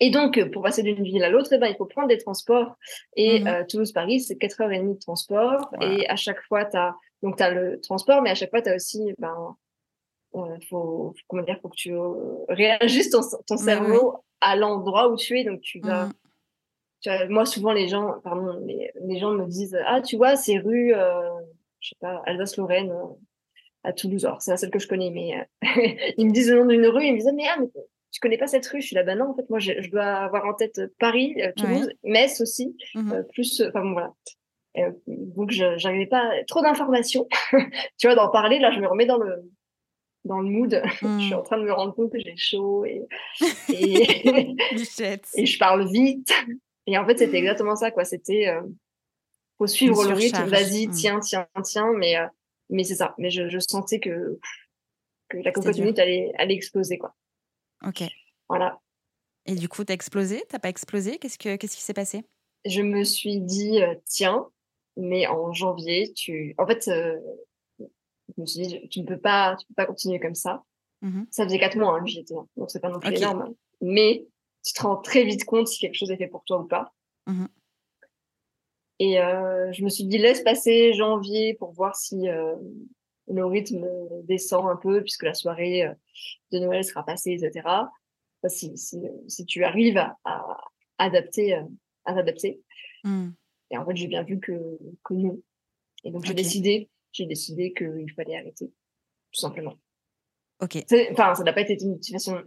Et 0.00 0.10
donc, 0.10 0.36
euh, 0.36 0.50
pour 0.50 0.62
passer 0.64 0.82
d'une 0.82 1.04
ville 1.04 1.22
à 1.22 1.28
l'autre, 1.30 1.50
eh 1.52 1.58
ben, 1.58 1.68
il 1.68 1.76
faut 1.76 1.86
prendre 1.86 2.08
des 2.08 2.18
transports. 2.18 2.74
Et 3.14 3.38
Mhm. 3.38 3.46
euh, 3.46 3.64
Toulouse-Paris, 3.68 4.18
c'est 4.20 4.34
4h30 4.34 4.94
de 4.94 4.98
transport. 4.98 5.70
Et 5.80 6.08
à 6.08 6.16
chaque 6.16 6.42
fois, 6.48 6.64
tu 6.64 6.76
as 6.76 6.96
donc 7.22 7.38
le 7.38 7.78
transport, 7.80 8.20
mais 8.20 8.30
à 8.30 8.34
chaque 8.34 8.50
fois, 8.50 8.60
tu 8.62 8.68
as 8.68 8.74
aussi 8.74 9.14
ben, 9.20 9.54
euh, 10.34 10.56
faut, 10.68 11.14
comment 11.28 11.44
dire, 11.44 11.56
faut 11.62 11.68
que 11.68 11.76
tu 11.76 11.94
réajustes 12.48 13.12
ton, 13.12 13.20
ton 13.46 13.56
cerveau 13.56 14.16
à 14.40 14.56
l'endroit 14.56 15.08
où 15.08 15.16
tu 15.16 15.38
es. 15.38 15.44
Donc, 15.44 15.60
tu 15.60 15.78
vas. 15.78 16.06
Mmh. 16.06 16.12
Tu 17.02 17.10
vois, 17.10 17.26
moi, 17.28 17.44
souvent, 17.44 17.72
les 17.72 17.88
gens, 17.88 18.14
pardon, 18.22 18.64
les, 18.64 18.90
les 19.04 19.18
gens 19.18 19.32
me 19.32 19.46
disent 19.46 19.76
Ah, 19.86 20.00
tu 20.00 20.16
vois, 20.16 20.36
c'est 20.36 20.58
rue, 20.58 20.94
euh, 20.94 21.20
je 21.80 21.90
sais 21.90 21.96
pas, 22.00 22.22
Alsace-Lorraine, 22.26 22.92
euh, 22.92 23.04
à 23.82 23.92
Toulouse. 23.92 24.24
Alors, 24.24 24.40
c'est 24.40 24.52
la 24.52 24.56
seule 24.56 24.70
que 24.70 24.78
je 24.78 24.86
connais, 24.86 25.10
mais 25.10 25.34
euh, 25.36 25.44
ils 26.16 26.26
me 26.26 26.32
disent 26.32 26.50
le 26.50 26.60
nom 26.60 26.66
d'une 26.66 26.86
rue, 26.86 27.04
ils 27.04 27.12
me 27.12 27.18
disent 27.18 27.28
ah, 27.28 27.32
mais, 27.34 27.46
ah, 27.48 27.56
mais 27.60 27.66
tu 28.12 28.20
connais 28.20 28.38
pas 28.38 28.46
cette 28.46 28.66
rue 28.66 28.80
Je 28.80 28.86
suis 28.86 28.94
là, 28.94 29.02
bah 29.02 29.16
non, 29.16 29.30
en 29.30 29.34
fait, 29.34 29.48
moi, 29.50 29.58
je, 29.58 29.72
je 29.80 29.90
dois 29.90 30.04
avoir 30.04 30.46
en 30.46 30.54
tête 30.54 30.80
Paris, 30.98 31.34
Toulouse, 31.56 31.90
Metz 32.04 32.40
aussi, 32.40 32.76
Mmh. 32.94 33.14
plus, 33.32 33.62
enfin 33.66 33.82
bon, 33.82 33.92
voilà. 33.92 34.12
donc, 35.08 35.50
je 35.50 35.76
j'arrivais 35.78 36.06
pas, 36.06 36.30
trop 36.46 36.62
d'informations. 36.62 37.26
tu 37.98 38.06
vois, 38.06 38.14
d'en 38.14 38.30
parler, 38.30 38.60
là, 38.60 38.70
je 38.70 38.78
me 38.78 38.86
remets 38.86 39.06
dans 39.06 39.18
le, 39.18 39.50
dans 40.24 40.38
le 40.38 40.48
mood. 40.48 40.80
Mmh. 41.02 41.18
je 41.20 41.24
suis 41.24 41.34
en 41.34 41.42
train 41.42 41.58
de 41.58 41.64
me 41.64 41.72
rendre 41.72 41.94
compte 41.94 42.12
que 42.12 42.20
j'ai 42.20 42.36
chaud 42.36 42.84
et, 42.84 43.02
et, 43.70 44.54
et 45.34 45.46
je 45.46 45.58
parle 45.58 45.90
vite. 45.90 46.32
Et 46.86 46.98
en 46.98 47.06
fait, 47.06 47.18
c'était 47.18 47.38
exactement 47.38 47.76
ça, 47.76 47.90
quoi. 47.90 48.04
C'était, 48.04 48.48
euh, 48.48 48.62
faut 49.58 49.66
suivre 49.66 50.04
le 50.04 50.14
rythme. 50.14 50.44
Vas-y, 50.48 50.88
Mm. 50.88 50.90
tiens, 50.92 51.20
tiens, 51.20 51.48
tiens. 51.64 51.92
Mais, 51.96 52.16
euh, 52.16 52.26
mais 52.70 52.84
c'est 52.84 52.96
ça. 52.96 53.14
Mais 53.18 53.30
je, 53.30 53.48
je 53.48 53.58
sentais 53.60 54.00
que, 54.00 54.38
que 55.28 55.38
la 55.38 55.52
cocotte 55.52 55.78
minute 55.78 55.98
allait, 55.98 56.32
allait 56.38 56.54
exploser, 56.54 56.98
quoi. 56.98 57.14
Ok. 57.86 58.02
Voilà. 58.48 58.80
Et 59.46 59.54
du 59.54 59.68
coup, 59.68 59.84
t'as 59.84 59.94
explosé? 59.94 60.44
T'as 60.48 60.58
pas 60.58 60.68
explosé? 60.68 61.18
Qu'est-ce 61.18 61.38
que 61.38 61.56
qu'est-ce 61.56 61.76
qui 61.76 61.82
s'est 61.82 61.94
passé? 61.94 62.24
Je 62.64 62.80
me 62.82 63.02
suis 63.04 63.40
dit, 63.40 63.82
euh, 63.82 63.94
tiens, 64.04 64.46
mais 64.96 65.26
en 65.26 65.52
janvier, 65.52 66.12
tu, 66.12 66.54
en 66.58 66.66
fait, 66.66 66.86
euh, 66.88 67.18
je 67.80 68.40
me 68.40 68.46
suis 68.46 68.66
dit, 68.66 68.88
tu 68.88 69.00
ne 69.00 69.06
peux 69.06 69.18
pas, 69.18 69.56
tu 69.58 69.66
peux 69.66 69.74
pas 69.74 69.86
continuer 69.86 70.20
comme 70.20 70.34
ça. 70.36 70.62
Mhm. 71.00 71.26
Ça 71.30 71.42
faisait 71.44 71.58
quatre 71.58 71.76
mois 71.76 71.96
hein, 71.96 72.04
que 72.04 72.08
j'y 72.10 72.20
étais, 72.20 72.34
hein, 72.36 72.46
donc 72.56 72.70
c'est 72.70 72.78
pas 72.78 72.88
non 72.88 73.00
plus 73.00 73.12
énorme. 73.14 73.42
hein. 73.42 73.54
Mais 73.80 74.24
tu 74.64 74.72
te 74.72 74.82
rends 74.82 74.96
très 74.96 75.24
vite 75.24 75.44
compte 75.44 75.68
si 75.68 75.78
quelque 75.78 75.96
chose 75.96 76.10
est 76.10 76.16
fait 76.16 76.28
pour 76.28 76.44
toi 76.44 76.60
ou 76.60 76.64
pas. 76.64 76.92
Mhm. 77.26 77.48
Et 78.98 79.20
euh, 79.20 79.72
je 79.72 79.82
me 79.82 79.88
suis 79.88 80.04
dit, 80.04 80.18
laisse 80.18 80.42
passer 80.42 80.92
janvier 80.92 81.54
pour 81.54 81.72
voir 81.72 81.96
si 81.96 82.28
euh, 82.28 82.54
le 83.26 83.44
rythme 83.44 83.84
descend 84.24 84.68
un 84.68 84.76
peu, 84.76 85.02
puisque 85.02 85.24
la 85.24 85.34
soirée 85.34 85.84
euh, 85.84 85.94
de 86.52 86.58
Noël 86.58 86.84
sera 86.84 87.04
passée, 87.04 87.32
etc. 87.32 87.66
Enfin, 87.66 88.48
si, 88.48 88.76
si, 88.76 89.00
si 89.28 89.46
tu 89.46 89.64
arrives 89.64 89.98
à, 89.98 90.16
à 90.24 90.56
adapter, 90.98 91.54
euh, 91.54 91.64
à 92.04 92.14
t'adapter. 92.14 92.60
Mm. 93.04 93.30
Et 93.70 93.78
en 93.78 93.86
fait, 93.86 93.96
j'ai 93.96 94.06
bien 94.06 94.22
vu 94.22 94.38
que, 94.38 94.52
que 95.04 95.14
non. 95.14 95.40
Et 96.04 96.10
donc, 96.10 96.24
j'ai 96.24 96.34
décidé, 96.34 96.88
j'ai 97.12 97.26
décidé 97.26 97.72
qu'il 97.72 98.12
fallait 98.14 98.36
arrêter, 98.36 98.66
tout 99.32 99.40
simplement. 99.40 99.74
Ok. 100.62 100.78
Enfin, 101.10 101.34
ça 101.34 101.42
n'a 101.42 101.52
pas 101.52 101.60
été 101.62 101.76
une, 101.82 101.98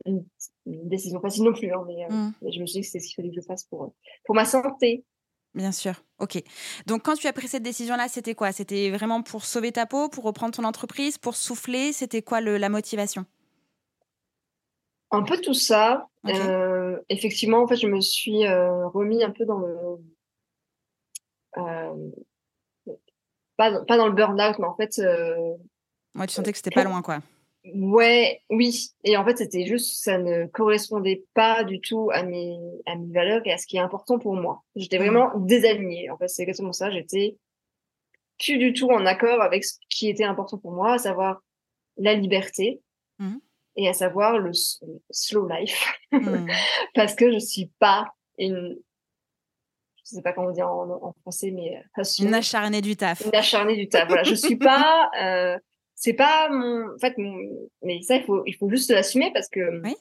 une, 0.06 0.26
une 0.66 0.90
décision 0.90 1.20
facile 1.22 1.44
non 1.44 1.54
plus, 1.54 1.72
hein, 1.74 1.84
mais, 1.86 2.06
euh, 2.06 2.10
Mm. 2.10 2.34
mais 2.42 2.52
je 2.54 2.62
me 2.62 2.66
suis 2.66 2.80
dit 2.80 2.86
que 2.86 2.88
c'est 2.92 3.00
ce 3.00 3.08
qu'il 3.08 3.16
fallait 3.16 3.30
que 3.30 3.36
je 3.42 3.46
fasse 3.46 3.66
pour, 3.66 3.94
pour 4.24 4.34
ma 4.36 4.46
santé. 4.46 5.04
Bien 5.54 5.72
sûr. 5.72 6.04
Ok. 6.20 6.42
Donc, 6.86 7.04
quand 7.04 7.16
tu 7.16 7.28
as 7.28 7.34
pris 7.34 7.48
cette 7.48 7.64
décision-là, 7.64 8.08
c'était 8.08 8.34
quoi? 8.36 8.52
C'était 8.52 8.90
vraiment 8.92 9.22
pour 9.22 9.44
sauver 9.46 9.72
ta 9.72 9.86
peau, 9.86 10.10
pour 10.10 10.24
reprendre 10.24 10.54
ton 10.56 10.64
entreprise, 10.64 11.18
pour 11.18 11.36
souffler? 11.36 11.92
C'était 11.94 12.22
quoi 12.22 12.40
le, 12.42 12.58
la 12.58 12.70
motivation? 12.70 13.26
Un 15.12 15.24
peu 15.24 15.38
tout 15.40 15.54
ça. 15.54 16.08
Euh, 16.28 16.98
effectivement, 17.10 17.62
en 17.64 17.68
fait, 17.68 17.76
je 17.78 17.88
me 17.88 18.02
suis 18.02 18.46
euh, 18.46 18.88
remis 18.88 19.24
un 19.24 19.32
peu 19.32 19.46
dans 19.46 19.60
le. 19.60 19.78
euh, 21.58 22.12
pas, 23.58 23.72
dans- 23.72 23.86
pas 23.86 23.98
dans 23.98 24.08
le 24.08 24.14
burn-out, 24.14 24.56
mais 24.60 24.66
en 24.66 24.76
fait, 24.76 25.00
euh, 25.00 25.54
Moi, 26.14 26.28
tu 26.28 26.34
sentais 26.34 26.52
que 26.52 26.58
c'était 26.58 26.72
pas 26.72 26.84
loin, 26.84 27.02
quoi. 27.02 27.20
Ouais, 27.74 28.42
oui. 28.50 28.90
Et 29.04 29.18
en 29.18 29.26
fait, 29.26 29.38
c'était 29.38 29.66
juste, 29.66 30.04
ça 30.04 30.18
ne 30.18 30.46
correspondait 30.48 31.26
pas 31.34 31.64
du 31.64 31.80
tout 31.82 32.10
à 32.14 32.24
mes, 32.24 32.58
à 32.86 32.96
mes 32.96 33.12
valeurs 33.14 33.42
et 33.46 33.52
à 33.52 33.58
ce 33.58 33.66
qui 33.66 33.78
est 33.78 33.82
important 33.82 34.20
pour 34.20 34.36
moi. 34.36 34.64
J'étais 34.76 34.98
Mhm. 35.00 35.06
vraiment 35.06 35.32
désalignée. 35.40 36.10
En 36.10 36.18
fait, 36.18 36.28
c'est 36.28 36.44
exactement 36.44 36.74
ça. 36.74 36.92
J'étais 36.92 37.38
plus 38.40 38.58
du 38.58 38.74
tout 38.74 38.90
en 38.90 39.06
accord 39.06 39.42
avec 39.42 39.64
ce 39.64 39.78
qui 39.90 40.10
était 40.10 40.24
important 40.26 40.58
pour 40.58 40.72
moi, 40.72 40.94
à 40.94 40.98
savoir 40.98 41.42
la 41.98 42.14
liberté 42.14 42.82
Mhm. 43.20 43.40
et 43.78 43.88
à 43.88 43.94
savoir 43.94 44.38
le 44.40 44.52
slow 45.12 45.48
life. 45.48 45.86
Mm. 46.12 46.48
parce 46.94 47.16
que 47.16 47.32
je 47.32 47.40
suis 47.40 47.72
pas 47.80 48.06
une 48.38 48.78
je 50.08 50.16
sais 50.18 50.22
pas 50.22 50.34
comment 50.34 50.52
dire 50.52 50.68
en, 50.68 50.88
en 51.02 51.14
français 51.22 51.50
mais 51.52 51.82
passion- 51.96 52.28
Une 52.28 52.34
acharnée 52.36 52.82
du 52.82 52.96
taf. 52.96 53.26
une 53.26 53.34
acharnée 53.36 53.76
du 53.76 53.88
taf 53.90 54.08
voilà 54.08 54.22
je 54.24 54.36
suis 54.36 54.56
pas 54.58 55.10
euh, 55.22 55.58
c'est 55.96 56.14
pas 56.14 56.50
mon 56.50 56.94
en 56.94 56.98
fait 57.00 57.18
mon, 57.18 57.38
mais 57.82 58.02
ça 58.02 58.16
il 58.18 58.24
faut 58.26 58.44
il 58.46 58.54
faut 58.56 58.70
juste 58.70 58.92
l'assumer 58.92 59.32
parce 59.34 59.50
que 59.50 59.82
Oui. 59.82 59.96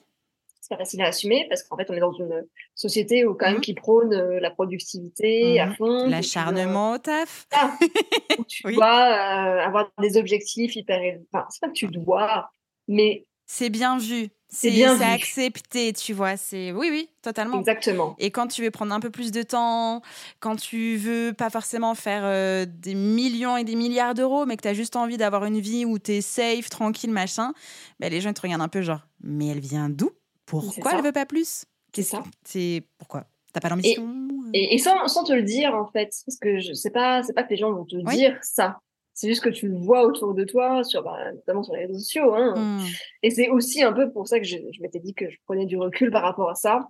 c'est 0.61 0.69
pas 0.69 0.77
facile 0.77 1.01
à 1.01 1.07
assumer 1.07 1.45
parce 1.49 1.63
qu'en 1.63 1.77
fait 1.77 1.89
on 1.89 1.93
est 1.93 1.99
dans 1.99 2.11
une 2.13 2.45
société 2.75 3.25
où 3.25 3.33
quand 3.33 3.45
même 3.47 3.55
Mhm. 3.55 3.61
qui 3.61 3.73
prône 3.75 4.13
euh, 4.13 4.39
la 4.39 4.51
productivité 4.51 5.59
à 5.59 5.67
Mhm. 5.67 5.75
fond 5.75 6.09
L'acharnement 6.09 6.91
au 6.93 6.97
taf. 7.07 7.47
ah, 7.53 7.77
tu 8.47 8.67
Oui. 8.67 8.75
dois 8.75 8.85
euh, 8.85 9.59
avoir 9.65 9.89
des 10.01 10.17
objectifs 10.17 10.75
hyper 10.75 11.01
élevés. 11.01 11.25
enfin 11.33 11.45
c'est 11.49 11.61
pas 11.61 11.67
que 11.67 11.73
tu 11.73 11.87
dois 11.87 12.49
mais 12.87 13.25
C'est 13.45 13.69
bien 13.69 13.97
vu. 13.97 14.29
C'est 14.47 14.71
bien 14.71 14.97
c'est 14.97 15.03
accepté, 15.03 15.91
tu 15.91 16.13
vois. 16.13 16.37
C'est 16.37 16.71
oui, 16.71 16.87
oui, 16.89 17.09
totalement. 17.21 17.59
exactement 17.59 18.15
Et 18.19 18.31
quand 18.31 18.47
tu 18.47 18.61
veux 18.61 18.71
prendre 18.71 18.93
un 18.93 19.01
peu 19.01 19.09
plus 19.09 19.31
de 19.31 19.41
temps, 19.41 20.01
quand 20.39 20.55
tu 20.55 20.95
veux 20.95 21.33
pas 21.33 21.49
forcément 21.49 21.93
faire 21.93 22.21
euh, 22.23 22.65
des 22.65 22.95
millions 22.95 23.57
et 23.57 23.65
des 23.65 23.75
milliards 23.75 24.13
d'euros, 24.13 24.45
mais 24.45 24.55
que 24.55 24.61
tu 24.61 24.67
as 24.69 24.73
juste 24.73 24.95
envie 24.95 25.17
d'avoir 25.17 25.43
une 25.45 25.59
vie 25.59 25.83
où 25.83 25.99
tu 25.99 26.13
es 26.13 26.21
safe, 26.21 26.69
tranquille, 26.69 27.11
machin, 27.11 27.53
ben 27.99 28.09
les 28.09 28.21
gens 28.21 28.29
ils 28.29 28.33
te 28.33 28.41
regardent 28.41 28.61
un 28.61 28.69
peu 28.69 28.81
genre, 28.81 29.01
mais 29.21 29.47
elle 29.47 29.59
vient 29.59 29.89
d'où? 29.89 30.11
Pourquoi 30.45 30.93
elle 30.95 31.03
veut 31.03 31.11
pas 31.11 31.25
plus? 31.25 31.47
C'est 31.47 31.65
Qu'est-ce 31.91 32.09
ça. 32.11 32.19
que- 32.19 32.29
C'est 32.45 32.87
pourquoi? 32.97 33.25
T'as 33.51 33.59
pas 33.59 33.69
d'ambition 33.69 34.07
Et, 34.53 34.75
et 34.75 34.77
sans, 34.77 35.07
sans 35.09 35.23
te 35.25 35.33
le 35.33 35.43
dire, 35.43 35.73
en 35.75 35.85
fait, 35.91 36.11
parce 36.25 36.37
que 36.39 36.59
je 36.59 36.73
sais 36.73 36.91
pas, 36.91 37.23
c'est 37.23 37.33
pas 37.33 37.43
que 37.43 37.49
les 37.49 37.57
gens 37.57 37.73
vont 37.73 37.83
te 37.85 37.95
Oui. 37.97 38.15
dire 38.15 38.37
ça. 38.41 38.77
C'est 39.17 39.29
juste 39.29 39.41
que 39.43 39.49
tu 39.49 39.69
le 39.69 39.77
vois 39.77 40.03
autour 40.03 40.33
de 40.33 40.43
toi, 40.43 40.83
sur, 40.83 41.01
bah, 41.01 41.31
notamment 41.31 41.63
sur 41.63 41.73
les 41.73 41.85
réseaux 41.85 41.97
sociaux. 41.99 42.35
Hein. 42.35 42.53
Hmm. 42.55 42.85
Et 43.23 43.31
c'est 43.31 43.47
aussi 43.47 43.81
un 43.81 43.93
peu 43.93 44.11
pour 44.11 44.27
ça 44.27 44.39
que 44.39 44.45
je, 44.45 44.57
je 44.73 44.81
m'étais 44.81 44.99
dit 44.99 45.13
que 45.13 45.29
je 45.29 45.37
prenais 45.45 45.65
du 45.65 45.77
recul 45.77 46.11
par 46.11 46.21
rapport 46.21 46.49
à 46.49 46.55
ça. 46.55 46.85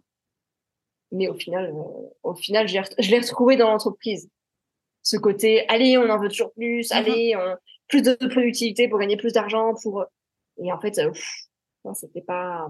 Mais 1.12 1.28
au 1.30 1.36
final, 1.36 1.68
euh, 1.68 2.10
au 2.24 2.34
final, 2.34 2.68
je 2.68 3.10
l'ai 3.12 3.20
retrouvé 3.20 3.58
dans 3.58 3.70
l'entreprise. 3.70 4.30
Ce 5.04 5.18
côté, 5.18 5.68
allez, 5.70 6.00
on 6.00 6.10
en 6.10 6.20
veut 6.20 6.30
toujours 6.30 6.52
plus, 6.54 6.90
Mhm. 6.92 6.98
allez, 6.98 7.36
on- 7.38 7.58
plus 7.88 8.02
de 8.02 8.16
productivité 8.28 8.88
pour 8.88 8.98
gagner 8.98 9.18
plus 9.18 9.32
d'argent, 9.32 9.76
pour. 9.84 10.04
Et 10.58 10.72
en 10.72 10.80
fait, 10.80 10.98
euh, 10.98 11.12
c'était 11.94 12.22
pas, 12.22 12.68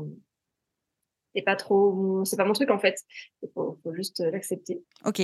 c'était 1.34 1.46
pas 1.46 1.56
trop, 1.56 1.94
mon- 1.94 2.26
c'est 2.26 2.36
pas 2.36 2.44
mon 2.44 2.52
truc 2.52 2.70
en 2.72 2.80
fait. 2.80 3.00
Il 3.42 3.50
faut, 3.54 3.78
faut 3.82 3.94
juste 3.94 4.20
l'accepter. 4.20 4.84
Ok. 5.06 5.22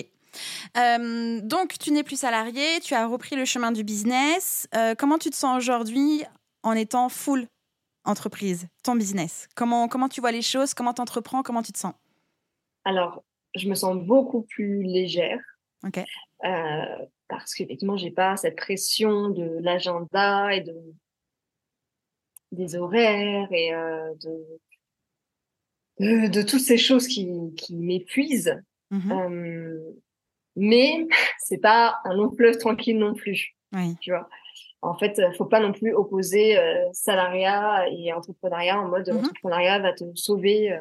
Euh, 0.78 1.40
donc, 1.42 1.78
tu 1.80 1.92
n'es 1.92 2.04
plus 2.04 2.20
salarié, 2.20 2.80
tu 2.82 2.94
as 2.94 3.08
repris 3.08 3.36
le 3.36 3.46
chemin 3.46 3.72
du 3.72 3.84
business. 3.84 4.68
Euh, 4.76 4.96
comment 4.96 5.18
tu 5.18 5.30
te 5.30 5.36
sens 5.36 5.58
aujourd'hui 5.58 6.24
en 6.64 6.74
étant 6.74 7.10
full 7.10 7.48
entreprise, 8.06 8.68
ton 8.84 8.96
business? 8.96 9.48
Comment, 9.56 9.88
comment 9.88 10.10
tu 10.10 10.22
vois 10.22 10.32
les 10.32 10.42
choses? 10.42 10.74
Comment 10.74 10.94
tu 10.94 11.02
entreprends 11.02 11.44
Comment 11.44 11.62
tu 11.62 11.72
te 11.72 11.78
sens? 11.80 11.94
Alors, 12.86 13.24
je 13.56 13.68
me 13.68 13.76
sens 13.76 13.96
beaucoup 13.98 14.44
plus 14.44 14.84
légère. 14.84 15.40
Ok. 15.86 16.00
euh, 16.46 16.86
parce 17.28 17.54
qu'effectivement, 17.54 17.98
j'ai 17.98 18.12
pas 18.12 18.38
cette 18.38 18.56
pression 18.58 19.30
de 19.30 19.58
l'agenda 19.62 20.54
et 20.54 20.62
de 20.62 20.76
des 22.52 22.76
horaires 22.76 23.48
et 23.54 23.74
euh, 23.74 24.14
de, 24.22 24.60
de 26.00 26.28
de 26.28 26.42
toutes 26.42 26.60
ces 26.60 26.78
choses 26.78 27.08
qui 27.08 27.30
qui 27.56 27.76
m'épuisent. 27.78 28.62
Mhm. 28.90 29.12
Euh, 29.12 29.92
mais 30.56 31.08
c'est 31.40 31.60
pas 31.60 32.00
un 32.06 32.14
long 32.16 32.32
fleuve 32.32 32.58
tranquille 32.58 32.98
non 32.98 33.14
plus, 33.14 33.56
Oui. 33.74 33.96
tu 34.02 34.12
vois. 34.12 34.28
En 34.84 34.98
fait, 34.98 35.20
euh, 35.20 35.32
faut 35.34 35.46
pas 35.46 35.60
non 35.60 35.74
plus 35.74 35.94
opposer 35.94 36.58
euh, 36.58 36.86
salariat 36.94 37.86
et 37.92 38.12
entrepreneuriat 38.14 38.80
en 38.82 38.88
mode 38.88 39.08
Mhm. 39.10 39.16
l'entrepreneuriat 39.16 39.80
va 39.80 39.94
te 39.94 40.04
sauver. 40.16 40.72
euh, 40.72 40.80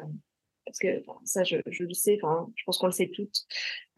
parce 0.65 0.77
que 0.79 1.01
enfin, 1.01 1.19
ça, 1.25 1.43
je, 1.43 1.57
je 1.67 1.83
le 1.83 1.93
sais, 1.93 2.17
enfin, 2.21 2.47
je 2.55 2.63
pense 2.65 2.77
qu'on 2.77 2.85
le 2.87 2.91
sait 2.91 3.09
toutes, 3.13 3.45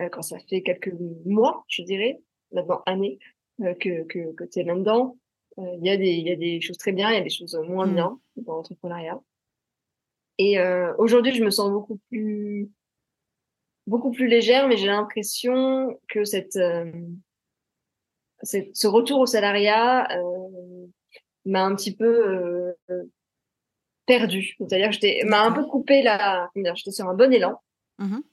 euh, 0.02 0.10
quand 0.10 0.22
ça 0.22 0.38
fait 0.50 0.62
quelques 0.64 0.94
mois, 1.26 1.64
je 1.68 1.84
dirais, 1.84 2.20
maintenant 2.52 2.82
années, 2.86 3.20
euh, 3.62 3.74
que, 3.76 4.04
que, 4.06 4.34
que 4.34 4.44
tu 4.46 4.60
es 4.60 4.64
là-dedans. 4.64 5.18
Euh, 5.60 5.76
Il 5.80 5.86
y, 5.86 5.90
a 5.92 5.98
des- 5.98 6.08
il 6.14 6.26
y 6.28 6.32
a 6.32 6.36
des 6.36 6.62
choses 6.62 6.78
très 6.78 6.92
bien, 6.94 7.12
il 7.12 7.16
y 7.16 7.18
a 7.18 7.22
des 7.22 7.30
choses 7.30 7.56
moins 7.68 7.86
Mhm. 7.86 7.94
bien 7.96 8.20
dans 8.38 8.56
l'entrepreneuriat. 8.56 9.20
Et 10.40 10.58
euh, 10.58 10.94
aujourd'hui, 10.98 11.34
je 11.36 11.44
me 11.44 11.52
sens 11.52 11.70
beaucoup 11.72 12.00
plus 12.10 12.70
beaucoup 13.88 14.12
plus 14.12 14.28
légère, 14.28 14.68
mais 14.68 14.78
j'ai 14.78 14.88
l'impression 14.88 16.00
que 16.10 16.24
cette, 16.24 16.56
euh, 16.56 16.92
cette 18.42 18.76
ce 18.76 18.88
retour 18.88 19.20
au 19.20 19.26
salariat 19.26 20.08
euh, 20.18 20.88
m'a 21.46 21.64
un 21.64 21.76
petit 21.76 21.96
peu 21.96 22.76
euh, 22.90 23.04
perdu. 24.06 24.56
C'est-à-dire 24.60 24.88
que 24.88 24.94
j'étais 24.94 25.24
m'a 25.26 25.42
un 25.44 25.52
peu 25.52 25.66
coupé 25.66 26.02
la 26.02 26.50
j'étais 26.76 26.92
sur 26.92 27.08
un 27.08 27.14
bon 27.14 27.32
élan 27.32 27.60
Mhm. 28.00 28.24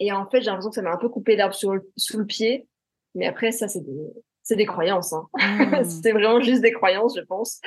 et 0.00 0.10
en 0.12 0.28
fait 0.28 0.40
j'ai 0.40 0.46
l'impression 0.46 0.70
que 0.70 0.74
ça 0.74 0.82
m'a 0.82 0.90
un 0.92 0.96
peu 0.98 1.08
coupé 1.08 1.38
sur 1.52 1.74
le- 1.74 1.90
sous 1.96 2.18
le 2.18 2.26
pied. 2.26 2.66
Mais 3.14 3.26
après 3.26 3.52
ça 3.52 3.68
c'est 3.68 3.80
des 3.80 3.96
c'est 4.42 4.56
des 4.56 4.66
croyances. 4.66 5.12
Hein. 5.12 5.28
Mm. 5.34 5.84
c'est 6.02 6.12
vraiment 6.12 6.40
juste 6.40 6.62
des 6.62 6.72
croyances, 6.72 7.16
je 7.16 7.22
pense. 7.22 7.60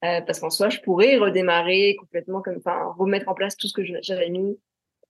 parce 0.00 0.40
qu'en 0.40 0.50
soi, 0.50 0.68
je 0.68 0.80
pourrais 0.80 1.16
redémarrer 1.16 1.96
complètement, 1.98 2.42
comme, 2.42 2.56
enfin, 2.58 2.92
remettre 2.98 3.28
en 3.28 3.34
place 3.34 3.56
tout 3.56 3.66
ce 3.68 3.72
que 3.72 3.82
j'avais 4.02 4.30
mis. 4.30 4.58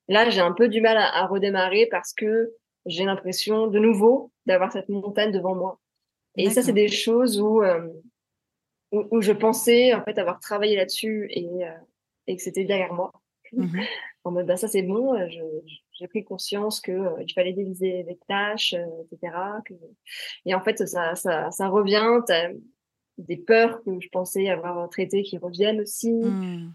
Là, 0.09 0.29
j'ai 0.31 0.41
un 0.41 0.53
peu 0.53 0.69
du 0.69 0.81
mal 0.81 0.97
à, 0.99 1.27
redémarrer 1.27 1.87
parce 1.91 2.13
que 2.13 2.53
j'ai 2.87 3.05
l'impression, 3.05 3.69
de 3.69 3.79
nouveau, 3.79 4.33
d'avoir 4.47 4.73
cette 4.73 4.89
montagne 4.89 5.33
devant 5.33 5.55
moi. 5.55 5.79
Et 6.37 6.51
ça, 6.51 6.63
c'est 6.63 6.73
des 6.73 6.89
choses 6.89 7.41
où, 7.41 7.63
où, 8.91 9.21
je 9.21 9.33
pensais 9.33 9.95
en 9.95 10.03
fait 10.03 10.19
avoir 10.19 10.41
travaillé 10.41 10.77
là-dessus 10.77 11.29
et, 11.31 11.47
et 12.27 12.37
que 12.37 12.43
c'était 12.43 12.65
derrière 12.65 12.95
moi. 12.95 13.13
Mmh 13.53 13.81
en 14.25 14.31
mode, 14.31 14.47
bah, 14.47 14.57
ça 14.57 14.69
c'est 14.69 14.83
bon, 14.83 15.15
j'ai 15.93 16.07
pris 16.07 16.23
conscience 16.23 16.81
que 16.81 17.21
il 17.21 17.33
fallait 17.33 17.53
diviser 17.53 18.05
les 18.05 18.17
tâches, 18.29 18.75
etc. 18.75 19.37
Que... 19.65 19.75
Et 20.47 20.55
en 20.55 20.61
fait, 20.61 20.87
ça, 20.87 21.17
ça, 21.17 21.51
ça 21.51 21.69
revient. 21.69 22.21
des 23.19 23.37
peurs 23.37 23.83
que 23.83 24.01
je 24.01 24.09
pensais 24.11 24.49
avoir 24.49 24.89
traitées 24.91 25.23
qui 25.23 25.39
reviennent 25.39 25.81
aussi. 25.81 26.13
Mmh. 26.13 26.73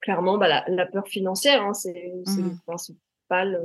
Euh, 0.00 0.02
clairement, 0.02 0.38
bah, 0.38 0.48
la, 0.48 0.64
la, 0.68 0.86
peur 0.86 1.06
financière, 1.06 1.62
hein, 1.62 1.74
c'est 1.74 2.12
mmh. 2.26 2.42
le 2.42 2.56
principal, 2.66 3.62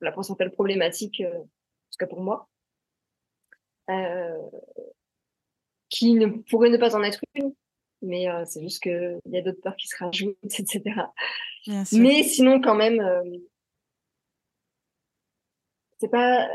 la 0.00 0.12
principale 0.12 0.52
problématique, 0.52 1.20
euh, 1.20 1.38
en 1.38 1.42
tout 1.42 1.98
cas 1.98 2.06
pour 2.06 2.20
moi, 2.20 2.48
euh, 3.90 4.38
qui 5.88 6.14
ne 6.14 6.26
pourrait 6.26 6.70
ne 6.70 6.78
pas 6.78 6.96
en 6.96 7.02
être 7.02 7.20
une, 7.34 7.52
mais 8.00 8.28
euh, 8.28 8.44
c'est 8.46 8.62
juste 8.62 8.82
qu'il 8.82 9.20
y 9.26 9.36
a 9.36 9.42
d'autres 9.42 9.60
peurs 9.60 9.76
qui 9.76 9.88
se 9.88 9.96
rajoutent, 9.98 10.36
etc. 10.42 10.82
Mais 11.92 12.22
sinon, 12.22 12.60
quand 12.60 12.74
même, 12.74 13.00
euh, 13.00 13.22
c'est 16.02 16.08
pas 16.08 16.46
euh, 16.46 16.48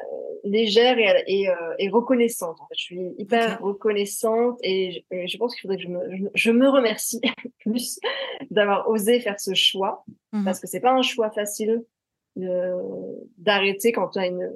légère 0.43 0.97
et, 0.99 1.23
et, 1.27 1.47
et, 1.79 1.89
reconnaissante. 1.89 2.59
En 2.59 2.67
fait. 2.67 2.75
Je 2.77 2.83
suis 2.83 3.15
hyper 3.17 3.61
reconnaissante 3.61 4.59
et 4.61 5.05
je, 5.09 5.37
pense 5.37 5.55
qu'il 5.55 5.61
faudrait 5.61 5.77
que 5.77 5.83
je 5.83 5.87
me, 5.87 6.29
je, 6.33 6.51
me 6.51 6.69
remercie 6.69 7.21
plus 7.59 7.97
d'avoir 8.51 8.89
osé 8.89 9.21
faire 9.21 9.39
ce 9.39 9.53
choix 9.53 10.03
mmh 10.33 10.43
parce 10.43 10.59
que 10.59 10.67
c'est 10.67 10.81
pas 10.81 10.91
un 10.91 11.01
choix 11.01 11.31
facile 11.31 11.85
d'arrêter 13.37 13.93
quand 13.93 14.09
tu 14.09 14.19
as 14.19 14.27
une. 14.27 14.53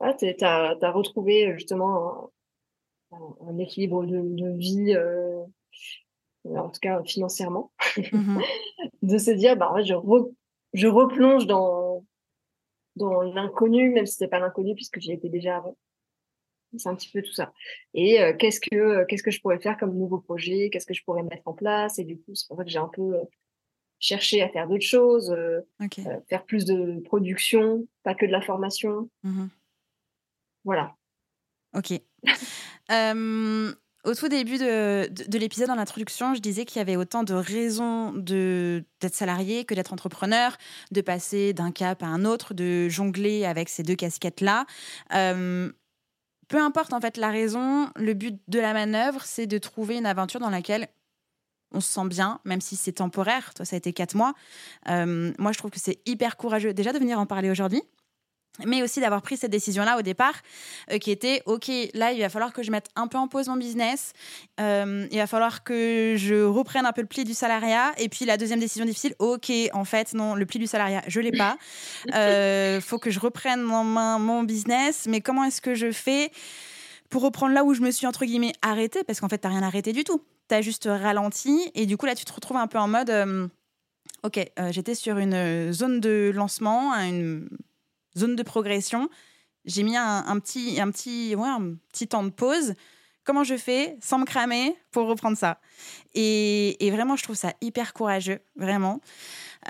Ah, 0.00 0.14
tu 0.14 0.26
as, 0.42 0.92
retrouvé 0.92 1.54
justement 1.54 2.30
un, 3.10 3.58
équilibre 3.58 4.04
de, 4.04 4.20
de 4.22 4.56
vie 4.56 4.96
en 6.44 6.68
tout 6.68 6.80
cas 6.80 7.02
financièrement, 7.04 7.72
mmh 8.12 8.40
de 9.02 9.18
se 9.18 9.30
dire, 9.30 9.56
bah, 9.56 9.74
je, 9.82 9.94
je 10.74 10.86
replonge 10.86 11.46
dans, 11.46 12.04
dans 13.00 13.22
l'inconnu, 13.22 13.90
même 13.90 14.06
si 14.06 14.14
c'était 14.14 14.28
pas 14.28 14.38
l'inconnu 14.38 14.74
puisque 14.74 15.00
j'y 15.00 15.12
étais 15.12 15.28
déjà 15.28 15.56
avant. 15.56 15.76
C'est 16.76 16.88
un 16.88 16.94
petit 16.94 17.10
peu 17.10 17.20
tout 17.20 17.32
ça. 17.32 17.52
Et 17.94 18.22
euh, 18.22 18.32
qu'est-ce 18.36 18.60
que 18.60 19.04
qu'est-ce 19.04 19.24
que 19.24 19.32
je 19.32 19.40
pourrais 19.40 19.58
faire 19.58 19.76
comme 19.76 19.96
nouveau 19.96 20.18
projet? 20.18 20.70
Qu'est-ce 20.70 20.86
que 20.86 20.94
je 20.94 21.02
pourrais 21.02 21.24
mettre 21.24 21.42
en 21.46 21.52
place? 21.52 21.98
Et 21.98 22.04
du 22.04 22.16
coup, 22.16 22.34
c'est 22.34 22.46
pour 22.46 22.56
ça 22.58 22.64
que 22.64 22.70
j'ai 22.70 22.78
un 22.78 22.90
peu 22.92 23.16
euh, 23.16 23.24
cherché 23.98 24.40
à 24.40 24.48
faire 24.48 24.68
d'autres 24.68 24.86
choses, 24.86 25.32
euh, 25.32 25.60
faire 26.28 26.44
plus 26.44 26.64
de 26.64 27.00
production, 27.00 27.86
pas 28.04 28.14
que 28.14 28.24
de 28.24 28.30
la 28.30 28.40
formation. 28.40 29.10
Mmh 29.24 29.46
voilà. 30.64 30.94
Ok. 31.74 31.94
Au 34.04 34.14
tout 34.14 34.28
début 34.28 34.56
de, 34.56 35.08
de, 35.08 35.38
l'épisode, 35.38 35.68
dans 35.68 35.74
l'introduction, 35.74 36.34
je 36.34 36.40
disais 36.40 36.64
qu'il 36.64 36.78
y 36.78 36.80
avait 36.80 36.96
autant 36.96 37.22
de 37.22 37.34
raisons 37.34 38.12
d'être 38.12 39.14
salarié 39.14 39.66
que 39.66 39.74
d'être 39.74 39.92
entrepreneur, 39.92 40.56
de 40.90 41.02
passer 41.02 41.52
d'un 41.52 41.70
cap 41.70 42.02
à 42.02 42.06
un 42.06 42.24
autre, 42.24 42.54
de 42.54 42.88
jongler 42.88 43.44
avec 43.44 43.68
ces 43.68 43.82
deux 43.82 43.96
casquettes-là. 43.96 44.64
Euh, 45.14 45.70
peu 46.48 46.58
importe 46.58 46.94
en 46.94 47.00
fait 47.00 47.18
la 47.18 47.30
raison, 47.30 47.90
le 47.94 48.14
but 48.14 48.40
de 48.48 48.58
la 48.58 48.72
manœuvre, 48.72 49.22
c'est 49.22 49.46
de 49.46 49.58
trouver 49.58 49.98
une 49.98 50.06
aventure 50.06 50.40
dans 50.40 50.50
laquelle 50.50 50.88
on 51.72 51.80
se 51.80 51.92
sent 51.92 52.08
bien, 52.08 52.40
même 52.46 52.62
si 52.62 52.76
c'est 52.76 52.92
temporaire. 52.92 53.52
Toi, 53.52 53.66
ça 53.66 53.76
a 53.76 53.78
été 53.78 53.92
quatre 53.92 54.14
mois. 54.14 54.32
Euh, 54.88 55.32
moi, 55.38 55.52
je 55.52 55.58
trouve 55.58 55.70
que 55.70 55.78
c'est 55.78 56.00
hyper 56.06 56.38
courageux 56.38 56.72
déjà 56.72 56.92
de 56.92 56.98
venir 56.98 57.18
en 57.20 57.26
parler 57.26 57.50
aujourd'hui 57.50 57.82
mais 58.66 58.82
aussi 58.82 59.00
d'avoir 59.00 59.22
pris 59.22 59.36
cette 59.36 59.50
décision-là 59.50 59.98
au 59.98 60.02
départ, 60.02 60.34
euh, 60.90 60.98
qui 60.98 61.10
était, 61.10 61.42
OK, 61.46 61.70
là, 61.94 62.12
il 62.12 62.20
va 62.20 62.28
falloir 62.28 62.52
que 62.52 62.62
je 62.62 62.70
mette 62.70 62.88
un 62.96 63.06
peu 63.06 63.18
en 63.18 63.28
pause 63.28 63.48
mon 63.48 63.56
business, 63.56 64.12
euh, 64.60 65.06
il 65.10 65.18
va 65.18 65.26
falloir 65.26 65.64
que 65.64 66.14
je 66.16 66.42
reprenne 66.42 66.86
un 66.86 66.92
peu 66.92 67.00
le 67.00 67.06
pli 67.06 67.24
du 67.24 67.34
salariat, 67.34 67.92
et 67.98 68.08
puis 68.08 68.24
la 68.24 68.36
deuxième 68.36 68.60
décision 68.60 68.84
difficile, 68.84 69.14
OK, 69.18 69.50
en 69.72 69.84
fait, 69.84 70.14
non, 70.14 70.34
le 70.34 70.46
pli 70.46 70.58
du 70.58 70.66
salariat, 70.66 71.02
je 71.06 71.20
l'ai 71.20 71.32
pas, 71.32 71.56
il 72.06 72.14
euh, 72.14 72.80
faut 72.80 72.98
que 72.98 73.10
je 73.10 73.20
reprenne 73.20 73.70
en 73.70 73.84
main 73.84 74.18
mon 74.18 74.42
business, 74.42 75.06
mais 75.08 75.20
comment 75.20 75.44
est-ce 75.44 75.60
que 75.60 75.74
je 75.74 75.92
fais 75.92 76.30
pour 77.08 77.22
reprendre 77.22 77.54
là 77.54 77.64
où 77.64 77.74
je 77.74 77.80
me 77.80 77.90
suis, 77.90 78.06
entre 78.06 78.24
guillemets, 78.24 78.52
arrêtée, 78.62 79.02
parce 79.04 79.20
qu'en 79.20 79.28
fait, 79.28 79.38
tu 79.38 79.48
n'as 79.48 79.54
rien 79.54 79.62
arrêté 79.62 79.92
du 79.92 80.04
tout, 80.04 80.22
tu 80.48 80.54
as 80.54 80.62
juste 80.62 80.88
ralenti, 80.90 81.70
et 81.74 81.86
du 81.86 81.96
coup, 81.96 82.06
là, 82.06 82.14
tu 82.14 82.24
te 82.24 82.32
retrouves 82.32 82.56
un 82.58 82.66
peu 82.66 82.78
en 82.78 82.88
mode... 82.88 83.50
Ok, 84.22 84.38
j'étais 84.68 84.94
sur 84.94 85.16
une 85.16 85.72
zone 85.72 85.98
de 85.98 86.30
lancement, 86.34 86.92
une 86.92 87.48
zone 88.16 88.36
de 88.36 88.42
progression. 88.42 89.08
J'ai 89.64 89.82
mis 89.82 89.96
un, 89.96 90.40
petit, 90.40 90.80
un, 90.80 90.90
petit, 90.90 91.34
ouais, 91.34 91.48
un 91.48 91.74
petit 91.92 92.08
temps 92.08 92.22
de 92.22 92.30
pause. 92.30 92.74
Comment 93.24 93.44
je 93.44 93.56
fais 93.56 93.96
sans 94.00 94.18
me 94.18 94.24
cramer 94.24 94.74
pour 94.90 95.06
reprendre 95.06 95.36
ça? 95.36 95.60
Et, 96.14 96.90
vraiment, 96.90 97.16
je 97.16 97.22
trouve 97.22 97.36
ça 97.36 97.52
hyper 97.60 97.92
courageux, 97.92 98.40
vraiment. 98.56 99.00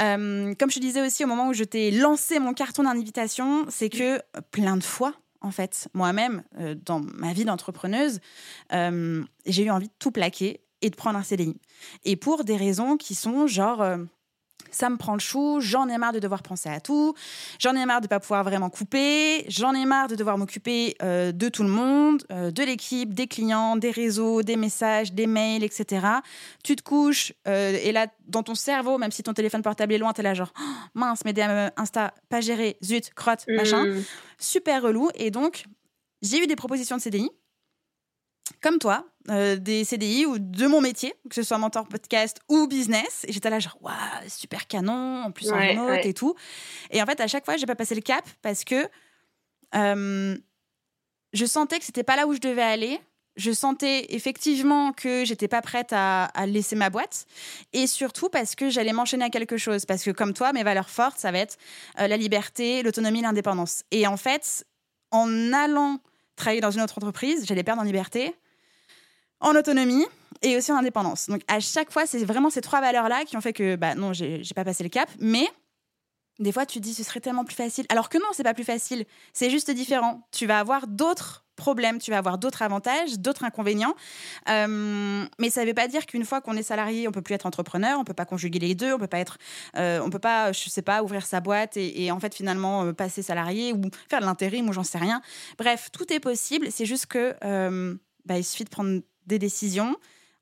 Euh, 0.00 0.54
comme 0.54 0.70
je 0.70 0.78
disais 0.78 1.04
aussi 1.04 1.24
au 1.24 1.26
moment 1.26 1.48
où 1.48 1.52
je 1.52 1.64
t'ai 1.64 1.90
lancé 1.90 2.38
mon 2.38 2.54
carton 2.54 2.84
d'invitation, 2.84 3.66
c'est 3.68 3.88
que 3.88 4.22
plein 4.52 4.76
de 4.76 4.84
fois, 4.84 5.14
en 5.40 5.50
fait, 5.50 5.88
moi-même, 5.94 6.44
euh, 6.60 6.76
dans 6.76 7.00
ma 7.00 7.32
vie 7.32 7.44
d'entrepreneuse, 7.44 8.20
euh, 8.72 9.24
j'ai 9.46 9.64
eu 9.64 9.70
envie 9.70 9.88
de 9.88 9.94
tout 9.98 10.12
plaquer 10.12 10.60
et 10.80 10.90
de 10.90 10.96
prendre 10.96 11.18
un 11.18 11.24
CDI. 11.24 11.56
Et 12.04 12.14
pour 12.14 12.44
des 12.44 12.56
raisons 12.56 12.96
qui 12.96 13.16
sont 13.16 13.46
genre 13.48 13.84
ça 14.70 14.90
me 14.90 14.96
prend 14.96 15.14
le 15.14 15.20
chou, 15.20 15.58
j'en 15.60 15.88
ai 15.88 15.98
marre 15.98 16.12
de 16.12 16.18
devoir 16.18 16.42
penser 16.42 16.68
à 16.68 16.80
tout, 16.80 17.14
j'en 17.58 17.74
ai 17.74 17.84
marre 17.86 18.00
de 18.00 18.06
ne 18.06 18.08
pas 18.08 18.20
pouvoir 18.20 18.44
vraiment 18.44 18.70
couper, 18.70 19.44
j'en 19.48 19.74
ai 19.74 19.84
marre 19.84 20.08
de 20.08 20.16
devoir 20.16 20.38
m'occuper 20.38 20.96
euh, 21.02 21.32
de 21.32 21.48
tout 21.48 21.62
le 21.62 21.68
monde, 21.68 22.22
euh, 22.30 22.50
de 22.50 22.62
l'équipe, 22.62 23.14
des 23.14 23.26
clients, 23.26 23.76
des 23.76 23.90
réseaux, 23.90 24.42
des 24.42 24.56
messages, 24.56 25.12
des 25.12 25.26
mails, 25.26 25.64
etc. 25.64 26.06
Tu 26.64 26.76
te 26.76 26.82
couches 26.82 27.32
euh, 27.48 27.78
et 27.82 27.92
là, 27.92 28.06
dans 28.26 28.42
ton 28.42 28.54
cerveau, 28.54 28.98
même 28.98 29.10
si 29.10 29.22
ton 29.22 29.34
téléphone 29.34 29.62
portable 29.62 29.92
est 29.92 29.98
loin, 29.98 30.12
tu 30.12 30.20
es 30.20 30.24
là 30.24 30.34
genre 30.34 30.52
oh, 30.58 30.64
mince, 30.94 31.24
mes 31.24 31.32
DM 31.32 31.70
Insta, 31.76 32.14
pas 32.28 32.40
géré, 32.40 32.76
zut, 32.82 33.12
crotte, 33.14 33.44
machin. 33.48 33.86
Mmh. 33.86 34.04
Super 34.38 34.82
relou. 34.82 35.10
Et 35.14 35.30
donc, 35.30 35.64
j'ai 36.22 36.42
eu 36.42 36.46
des 36.46 36.56
propositions 36.56 36.96
de 36.96 37.02
CDI 37.02 37.30
comme 38.60 38.78
toi, 38.78 39.06
euh, 39.30 39.56
des 39.56 39.84
CDI 39.84 40.26
ou 40.26 40.38
de 40.38 40.66
mon 40.66 40.80
métier, 40.80 41.14
que 41.28 41.34
ce 41.34 41.42
soit 41.42 41.58
mentor 41.58 41.86
podcast 41.86 42.40
ou 42.48 42.66
business. 42.66 43.24
Et 43.26 43.32
j'étais 43.32 43.50
là, 43.50 43.58
genre, 43.58 43.78
waouh, 43.80 43.94
super 44.28 44.66
canon, 44.66 45.22
en 45.24 45.30
plus 45.30 45.50
en 45.50 45.56
remote 45.56 46.04
et 46.04 46.14
tout. 46.14 46.34
Et 46.90 47.02
en 47.02 47.06
fait, 47.06 47.20
à 47.20 47.26
chaque 47.26 47.44
fois, 47.44 47.56
j'ai 47.56 47.66
pas 47.66 47.74
passé 47.74 47.94
le 47.94 48.00
cap 48.00 48.24
parce 48.42 48.64
que 48.64 48.88
euh, 49.74 50.36
je 51.32 51.46
sentais 51.46 51.78
que 51.78 51.84
c'était 51.84 52.02
pas 52.02 52.16
là 52.16 52.26
où 52.26 52.34
je 52.34 52.40
devais 52.40 52.62
aller. 52.62 53.00
Je 53.36 53.52
sentais 53.52 54.06
effectivement 54.10 54.92
que 54.92 55.24
j'étais 55.24 55.48
pas 55.48 55.62
prête 55.62 55.92
à, 55.92 56.30
laisser 56.46 56.76
ma 56.76 56.90
boîte. 56.90 57.26
Et 57.72 57.86
surtout 57.86 58.28
parce 58.28 58.54
que 58.54 58.68
j'allais 58.68 58.92
m'enchaîner 58.92 59.24
à 59.24 59.30
quelque 59.30 59.56
chose. 59.56 59.86
Parce 59.86 60.02
que, 60.02 60.10
comme 60.10 60.34
toi, 60.34 60.52
mes 60.52 60.64
valeurs 60.64 60.90
fortes, 60.90 61.18
ça 61.18 61.30
va 61.30 61.38
être 61.38 61.56
euh, 62.00 62.08
la 62.08 62.16
liberté, 62.16 62.82
l'autonomie, 62.82 63.22
l'indépendance. 63.22 63.84
Et 63.90 64.06
en 64.06 64.16
fait, 64.16 64.66
en 65.10 65.52
allant 65.52 66.00
travailler 66.36 66.60
dans 66.60 66.70
une 66.70 66.82
autre 66.82 66.98
entreprise, 66.98 67.46
j'allais 67.46 67.62
perdre 67.62 67.82
en 67.82 67.84
liberté, 67.84 68.34
en 69.40 69.54
autonomie 69.54 70.06
et 70.42 70.56
aussi 70.56 70.72
en 70.72 70.76
indépendance. 70.76 71.28
Donc 71.28 71.42
à 71.48 71.60
chaque 71.60 71.90
fois, 71.90 72.06
c'est 72.06 72.24
vraiment 72.24 72.50
ces 72.50 72.60
trois 72.60 72.80
valeurs-là 72.80 73.24
qui 73.24 73.36
ont 73.36 73.40
fait 73.40 73.52
que, 73.52 73.76
bah 73.76 73.94
non, 73.94 74.12
j'ai 74.12 74.42
pas 74.54 74.64
passé 74.64 74.82
le 74.82 74.88
cap, 74.88 75.08
mais 75.18 75.48
des 76.40 76.52
fois, 76.52 76.64
tu 76.64 76.78
te 76.78 76.84
dis 76.84 76.94
ce 76.94 77.04
serait 77.04 77.20
tellement 77.20 77.44
plus 77.44 77.54
facile. 77.54 77.84
Alors 77.90 78.08
que 78.08 78.16
non, 78.18 78.24
c'est 78.32 78.42
pas 78.42 78.54
plus 78.54 78.64
facile, 78.64 79.04
c'est 79.34 79.50
juste 79.50 79.70
différent. 79.70 80.26
Tu 80.32 80.46
vas 80.46 80.58
avoir 80.58 80.86
d'autres 80.86 81.44
problèmes, 81.54 81.98
tu 81.98 82.10
vas 82.10 82.16
avoir 82.16 82.38
d'autres 82.38 82.62
avantages, 82.62 83.18
d'autres 83.18 83.44
inconvénients. 83.44 83.94
Euh, 84.48 85.26
mais 85.38 85.50
ça 85.50 85.60
ne 85.60 85.66
veut 85.66 85.74
pas 85.74 85.86
dire 85.86 86.06
qu'une 86.06 86.24
fois 86.24 86.40
qu'on 86.40 86.56
est 86.56 86.62
salarié, 86.62 87.06
on 87.06 87.12
peut 87.12 87.20
plus 87.20 87.34
être 87.34 87.44
entrepreneur, 87.44 87.98
on 88.00 88.04
peut 88.04 88.14
pas 88.14 88.24
conjuguer 88.24 88.58
les 88.58 88.74
deux, 88.74 88.94
on 88.94 88.98
peut 88.98 89.06
pas 89.06 89.18
être, 89.18 89.36
euh, 89.76 90.00
on 90.02 90.08
peut 90.08 90.18
pas, 90.18 90.52
je 90.52 90.70
sais 90.70 90.80
pas, 90.80 91.02
ouvrir 91.02 91.26
sa 91.26 91.40
boîte 91.40 91.76
et, 91.76 92.10
en 92.10 92.18
fait 92.18 92.34
finalement 92.34 92.84
euh, 92.84 92.92
passer 92.94 93.20
salarié 93.20 93.74
ou 93.74 93.82
faire 94.08 94.20
de 94.20 94.24
l'intérim 94.24 94.66
ou 94.70 94.72
j'en 94.72 94.84
sais 94.84 94.98
rien. 94.98 95.20
Bref, 95.58 95.90
tout 95.92 96.10
est 96.10 96.20
possible. 96.20 96.68
C'est 96.70 96.86
juste 96.86 97.06
que 97.06 97.36
bah, 98.24 98.38
il 98.38 98.44
suffit 98.44 98.64
de 98.64 98.70
prendre 98.70 99.00
des 99.30 99.38
décisions. 99.38 99.96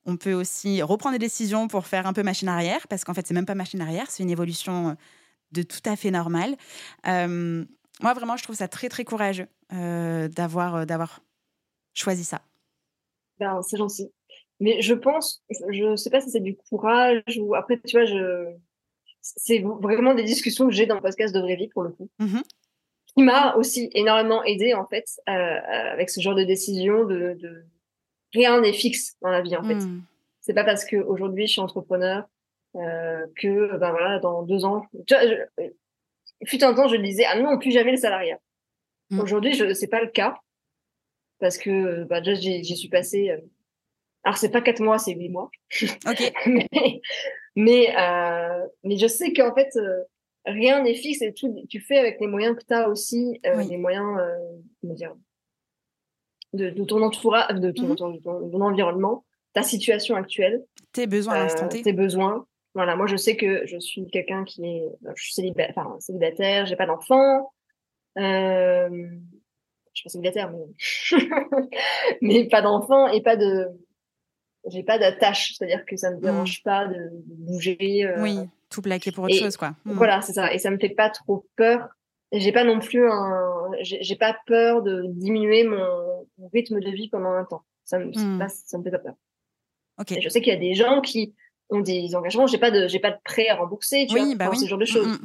On 0.06 0.16
peut 0.16 0.32
aussi 0.32 0.82
reprendre 0.82 1.14
des 1.14 1.24
décisions 1.24 1.68
pour 1.68 1.86
faire 1.86 2.06
un 2.06 2.12
peu 2.12 2.22
machine 2.22 2.48
arrière, 2.48 2.88
parce 2.88 3.04
qu'en 3.04 3.14
fait, 3.14 3.26
c'est 3.26 3.34
même 3.34 3.46
pas 3.46 3.54
machine 3.54 3.80
arrière, 3.80 4.10
c'est 4.10 4.22
une 4.22 4.30
évolution 4.30 4.96
de 5.52 5.62
tout 5.62 5.82
à 5.84 5.96
fait 5.96 6.10
normale. 6.10 6.56
moi, 7.04 8.14
vraiment, 8.14 8.36
je 8.36 8.42
trouve 8.42 8.56
ça 8.56 8.68
très, 8.68 8.88
très 8.88 9.04
courageux 9.04 9.48
euh, 9.74 10.28
d'avoir 10.28 10.76
euh, 10.76 10.84
d'avoir 10.86 11.20
choisi 11.92 12.24
ça. 12.24 12.40
Ben, 13.38 13.60
c'est 13.62 13.76
gentil. 13.76 14.10
Mais 14.60 14.80
je 14.80 14.94
pense, 14.94 15.44
je 15.70 15.94
sais 15.94 16.08
pas 16.08 16.22
si 16.22 16.30
c'est 16.30 16.40
du 16.40 16.56
courage 16.56 17.38
ou 17.38 17.54
après, 17.54 17.78
tu 17.86 17.96
vois, 17.96 18.06
je 18.06 18.56
c'est 19.20 19.58
vraiment 19.58 20.14
des 20.14 20.24
discussions 20.24 20.66
que 20.66 20.72
j'ai 20.72 20.86
dans 20.86 20.94
le 20.94 21.02
podcast 21.02 21.34
de 21.34 21.40
Vraie 21.40 21.56
Vie 21.56 21.68
pour 21.68 21.82
le 21.82 21.90
coup. 21.90 22.08
Mmh 22.18 22.40
qui 23.16 23.22
m'a 23.24 23.54
aussi 23.56 23.90
énormément 23.94 24.44
aidé 24.44 24.74
en 24.74 24.86
fait 24.86 25.04
euh, 25.28 25.32
avec 25.32 26.08
ce 26.08 26.20
genre 26.20 26.34
de 26.34 26.44
décision 26.44 27.04
de, 27.04 27.36
de, 27.40 27.64
rien 28.34 28.60
n'est 28.60 28.72
fixe 28.72 29.16
dans 29.22 29.30
la 29.30 29.42
vie 29.42 29.56
en 29.56 29.62
fait. 29.64 29.74
Mm. 29.76 30.02
C'est 30.40 30.54
pas 30.54 30.64
parce 30.64 30.84
que 30.84 30.96
aujourd'hui 30.96 31.46
je 31.46 31.52
suis 31.52 31.60
entrepreneur 31.60 32.24
euh, 32.76 33.26
que 33.36 33.76
ben 33.76 33.90
voilà 33.90 34.18
dans 34.18 34.42
deux 34.42 34.64
ans. 34.64 34.86
Tu 35.06 35.14
vois, 35.14 35.26
je- 35.26 35.64
fut 36.46 36.62
un 36.64 36.74
temps 36.74 36.88
je 36.88 36.96
disais 36.96 37.24
ah 37.26 37.40
non 37.40 37.58
plus 37.58 37.70
jamais 37.72 37.90
le 37.92 37.96
salariat. 37.96 38.38
Mm. 39.10 39.20
Aujourd'hui 39.20 39.54
je 39.54 39.72
c'est 39.74 39.88
pas 39.88 40.00
le 40.02 40.08
cas 40.10 40.36
parce 41.40 41.58
que 41.58 42.04
bah, 42.04 42.20
déjà 42.20 42.40
j'y 42.40 42.76
suis 42.76 42.88
passée. 42.88 43.30
euh, 43.30 43.38
alors 44.24 44.36
c'est 44.36 44.50
pas 44.50 44.60
quatre 44.60 44.80
mois 44.82 44.98
c'est 44.98 45.14
huit 45.14 45.28
mois. 45.30 45.50
Ok. 46.06 46.32
mais 46.46 47.00
mais, 47.56 47.96
euh, 47.98 48.66
mais 48.84 48.96
je 48.96 49.06
sais 49.06 49.32
qu'en 49.32 49.54
fait 49.54 49.74
euh, 49.76 50.04
rien 50.46 50.82
n'est 50.82 50.94
fixe 50.94 51.22
et 51.22 51.32
tout 51.32 51.54
tu 51.68 51.80
fais 51.80 51.98
avec 51.98 52.20
les 52.20 52.26
moyens 52.26 52.56
que 52.56 52.64
tu 52.64 52.72
as 52.74 52.88
aussi 52.88 53.40
euh, 53.46 53.56
Oui. 53.56 53.68
les 53.68 53.76
moyens 53.76 54.18
euh, 54.18 54.36
comment 54.80 54.94
dire 54.94 55.14
de, 56.54 56.70
de 56.70 56.84
ton 56.84 57.02
entourage 57.02 57.54
de 57.60 57.70
ton, 57.70 57.88
Mhm. 57.88 57.96
ton- 58.22 58.60
environnement 58.62 59.24
ta 59.52 59.62
situation 59.62 60.14
actuelle 60.16 60.62
Tes 60.92 61.06
besoins 61.06 61.34
à 61.34 61.38
l'instant 61.42 61.66
euh, 61.66 61.68
T. 61.68 61.82
tes 61.82 61.92
besoins 61.92 62.46
voilà 62.74 62.96
moi 62.96 63.06
je 63.06 63.16
sais 63.16 63.36
que 63.36 63.66
je 63.66 63.78
suis 63.78 64.06
quelqu'un 64.08 64.44
qui 64.44 64.64
est 64.64 64.84
je 65.14 65.22
suis 65.22 65.34
célibataire 65.34 65.74
enfin 65.76 65.96
célibataire 66.00 66.66
j'ai 66.66 66.76
pas 66.76 66.86
d'enfant 66.86 67.50
euh, 68.18 68.88
je 69.94 70.00
suis 70.00 70.04
pas 70.04 70.10
célibataire 70.10 70.50
mais 70.52 70.66
mais 72.22 72.48
pas 72.48 72.62
d'enfant 72.62 73.08
et 73.08 73.20
pas 73.22 73.36
de 73.36 73.66
j'ai 74.70 74.82
pas 74.82 74.98
d'attache 74.98 75.54
c'est-à-dire 75.54 75.84
que 75.86 75.96
ça 75.96 76.10
me 76.10 76.20
dérange 76.20 76.62
pas 76.62 76.86
de, 76.86 77.10
bouger 77.26 78.04
euh, 78.04 78.20
Oui, 78.22 78.38
tout 78.70 78.82
plaqué 78.82 79.12
pour 79.12 79.24
autre 79.24 79.34
et 79.34 79.38
chose, 79.38 79.56
quoi. 79.56 79.70
Mm. 79.84 79.92
voilà, 79.92 80.20
c'est 80.20 80.34
ça. 80.34 80.52
Et 80.52 80.58
ça 80.58 80.70
me 80.70 80.76
fait 80.78 80.90
pas 80.90 81.08
trop 81.08 81.46
peur. 81.56 81.88
J'ai 82.32 82.52
pas 82.52 82.64
non 82.64 82.78
plus 82.78 83.10
un, 83.10 83.70
j'ai 83.80 84.16
pas 84.16 84.36
peur 84.46 84.82
de 84.82 85.02
diminuer 85.06 85.64
mon, 85.64 86.26
mon 86.38 86.48
rythme 86.48 86.78
de 86.80 86.90
vie 86.90 87.08
pendant 87.08 87.30
un 87.30 87.44
temps. 87.44 87.62
Ça 87.84 87.98
me, 87.98 88.06
Mm. 88.10 88.38
pas- 88.38 88.48
ça 88.48 88.76
me 88.78 88.82
fait 88.84 88.90
pas 88.90 88.98
peur. 88.98 89.14
Je 90.08 90.28
sais 90.28 90.40
qu'il 90.40 90.52
y 90.52 90.56
a 90.56 90.58
des 90.58 90.74
gens 90.74 91.00
qui 91.00 91.34
ont 91.70 91.80
des 91.80 92.14
engagements. 92.14 92.46
J'ai 92.46 92.58
pas 92.58 92.70
de, 92.70 92.86
j'ai 92.86 92.98
pas 93.00 93.10
de 93.12 93.18
prêt 93.24 93.48
à 93.48 93.56
rembourser, 93.56 94.06
tu 94.06 94.14
Oui, 94.14 94.20
vois, 94.26 94.34
bah 94.36 94.44
enfin, 94.48 94.50
oui. 94.52 94.58
ce 94.58 94.66
genre 94.68 94.78
de 94.78 94.84
Mm, 94.84 94.86
choses. 94.86 95.06
mm. 95.20 95.24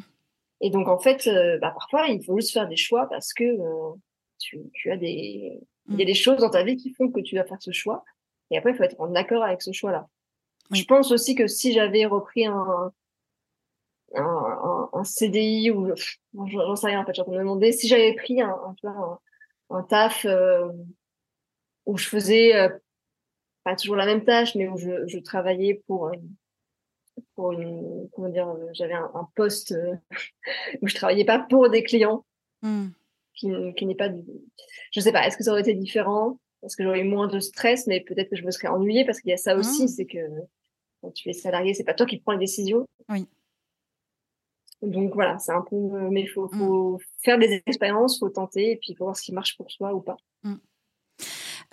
Et 0.61 0.69
donc 0.69 0.87
en 0.87 0.97
fait, 0.97 1.27
euh, 1.27 1.57
bah, 1.59 1.71
parfois 1.71 2.07
il 2.07 2.23
faut 2.23 2.37
juste 2.37 2.53
faire 2.53 2.67
des 2.69 2.77
choix 2.77 3.07
parce 3.09 3.33
que 3.33 3.43
euh, 3.43 3.93
tu, 4.39 4.61
tu 4.73 4.89
as 4.91 4.97
des, 4.97 5.59
il 5.89 5.95
y 5.97 6.01
a 6.01 6.05
Mm. 6.05 6.07
des 6.07 6.13
choses 6.13 6.37
dans 6.37 6.49
ta 6.49 6.63
vie 6.63 6.77
qui 6.77 6.93
font 6.93 7.11
que 7.11 7.19
tu 7.19 7.35
vas 7.35 7.43
faire 7.43 7.61
ce 7.61 7.71
choix. 7.71 8.03
Et 8.49 8.57
après, 8.57 8.71
il 8.71 8.77
faut 8.77 8.83
être 8.83 8.99
en 8.99 9.13
accord 9.15 9.43
avec 9.43 9.61
ce 9.61 9.71
choix-là. 9.73 10.07
Oui. 10.71 10.79
Je 10.79 10.85
pense 10.85 11.11
aussi 11.11 11.35
que 11.35 11.47
si 11.47 11.73
j'avais 11.73 12.05
repris 12.05 12.45
un, 12.45 12.93
un, 14.15 14.23
un, 14.83 14.99
un 14.99 15.03
CDI 15.03 15.71
ou 15.71 15.93
j'en 16.33 16.47
j'en 16.47 16.75
sais 16.75 16.87
rien 16.87 17.01
en 17.01 17.05
fait, 17.05 17.11
je 17.11 17.13
suis 17.15 17.21
en 17.21 17.25
train 17.25 17.33
de 17.33 17.37
me 17.37 17.43
demander 17.43 17.71
si 17.71 17.87
j'avais 17.87 18.13
pris 18.13 18.41
un, 18.41 18.55
un, 19.69 19.83
taf 19.83 20.25
euh, 20.25 20.69
où 21.85 21.97
je 21.97 22.07
faisais 22.07 22.55
euh, 22.55 22.69
pas 23.63 23.75
toujours 23.75 23.95
la 23.95 24.05
même 24.05 24.23
tâche, 24.23 24.55
mais 24.55 24.67
où 24.67 24.77
je, 24.77 25.07
je 25.07 25.17
travaillais 25.19 25.81
pour 25.87 26.07
euh, 26.07 26.11
pour 27.35 27.51
une 27.53 28.09
comment 28.13 28.29
dire, 28.29 28.47
j'avais 28.73 28.93
un, 28.93 29.29
poste 29.35 29.75
où 30.81 30.87
je 30.87 30.95
travaillais 30.95 31.25
pas 31.25 31.39
pour 31.39 31.69
des 31.69 31.83
clients 31.83 32.25
Mm. 32.65 32.91
qui, 33.33 33.49
qui 33.75 33.85
n'est 33.85 33.93
pas 33.95 34.09
je 34.91 34.99
sais 35.01 35.11
pas 35.11 35.27
est-ce 35.27 35.35
que 35.35 35.43
ça 35.43 35.51
aurait 35.51 35.59
été 35.61 35.73
différent? 35.73 36.39
Parce 36.61 36.77
que 36.77 36.83
j'aurais 36.83 37.01
eu 37.01 37.03
moins 37.03 37.27
de 37.27 37.41
stress? 37.41 37.87
Mais 37.87 37.99
peut-être 37.99 38.29
que 38.29 38.37
je 38.37 38.45
me 38.45 38.51
serais 38.51 38.69
ennuyée 38.69 39.03
parce 39.03 39.19
qu'il 39.19 39.31
y 39.31 39.33
a 39.33 39.37
ça 39.37 39.57
aussi 39.57 39.83
Mm. 39.83 39.87
c'est 39.89 40.05
que 40.05 40.17
quand 41.01 41.11
tu 41.11 41.29
es 41.29 41.33
salarié 41.33 41.73
c'est 41.73 41.83
pas 41.83 41.93
toi 41.93 42.05
qui 42.05 42.19
prends 42.19 42.31
les 42.31 42.37
décisions 42.39 42.85
Oui. 43.09 43.27
Donc 44.83 45.13
voilà 45.15 45.39
c'est 45.39 45.51
un 45.53 45.61
peu 45.61 45.75
mais 46.11 46.27
faut, 46.27 46.49
Mm. 46.51 46.57
faut 46.59 46.99
faire 47.23 47.39
des 47.39 47.63
expériences 47.65 48.19
faut 48.19 48.29
tenter 48.29 48.71
et 48.71 48.75
puis 48.77 48.93
voir 48.99 49.15
ce 49.17 49.21
qui 49.23 49.33
marche 49.33 49.57
pour 49.57 49.71
soi 49.71 49.93
ou 49.93 50.01
pas 50.01 50.17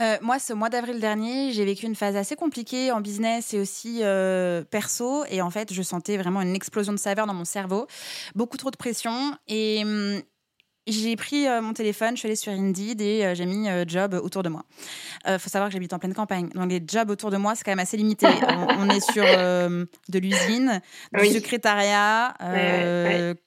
Euh, 0.01 0.17
moi, 0.23 0.39
ce 0.39 0.55
mois 0.55 0.71
d'avril 0.71 0.99
dernier, 0.99 1.53
j'ai 1.53 1.65
vécu 1.67 1.85
une 1.85 1.95
phase 1.95 2.17
assez 2.17 2.35
compliquée 2.35 2.91
en 2.91 3.03
business 3.03 3.53
et 3.53 3.61
aussi 3.61 3.99
euh, 4.03 4.65
perso. 4.65 5.25
Et 5.31 5.43
en 5.43 5.51
fait, 5.51 5.75
je 5.75 5.83
sentais 5.83 6.17
vraiment 6.17 6.41
une 6.41 6.55
explosion 6.55 6.93
de 6.95 6.99
saveur 6.99 7.27
dans 7.27 7.35
mon 7.35 7.45
cerveau, 7.45 7.87
beaucoup 8.35 8.57
trop 8.57 8.71
de 8.71 8.79
pression. 8.79 9.35
Et 9.47 9.83
hum, 9.85 10.23
j'ai 10.91 11.16
pris 11.16 11.47
euh, 11.49 11.61
mon 11.62 11.72
téléphone, 11.72 12.14
je 12.16 12.20
suis 12.20 12.26
allée 12.26 12.36
sur 12.36 12.53
Indeed 12.53 13.01
et 13.01 13.24
euh, 13.24 13.34
j'ai 13.34 13.47
mis 13.47 13.68
euh, 13.68 13.84
job 13.86 14.14
autour 14.22 14.43
de 14.43 14.49
moi. 14.49 14.62
Il 15.26 15.38
faut 15.38 15.49
savoir 15.51 15.68
que 15.68 15.72
j'habite 15.74 15.93
en 15.93 15.99
pleine 15.99 16.14
campagne. 16.14 16.49
Donc 16.55 16.70
les 16.70 16.82
jobs 16.86 17.11
autour 17.11 17.30
de 17.30 17.36
moi, 17.36 17.55
c'est 17.55 17.64
quand 17.64 17.72
même 17.72 17.78
assez 17.78 17.97
limité. 17.97 18.26
on, 18.49 18.66
on 18.80 18.88
est 18.91 19.01
sur 19.01 19.24
de 19.24 20.18
l'usine, 20.18 20.80
du 21.12 21.20
Oui. 21.20 21.32
secrétariat, 21.32 22.34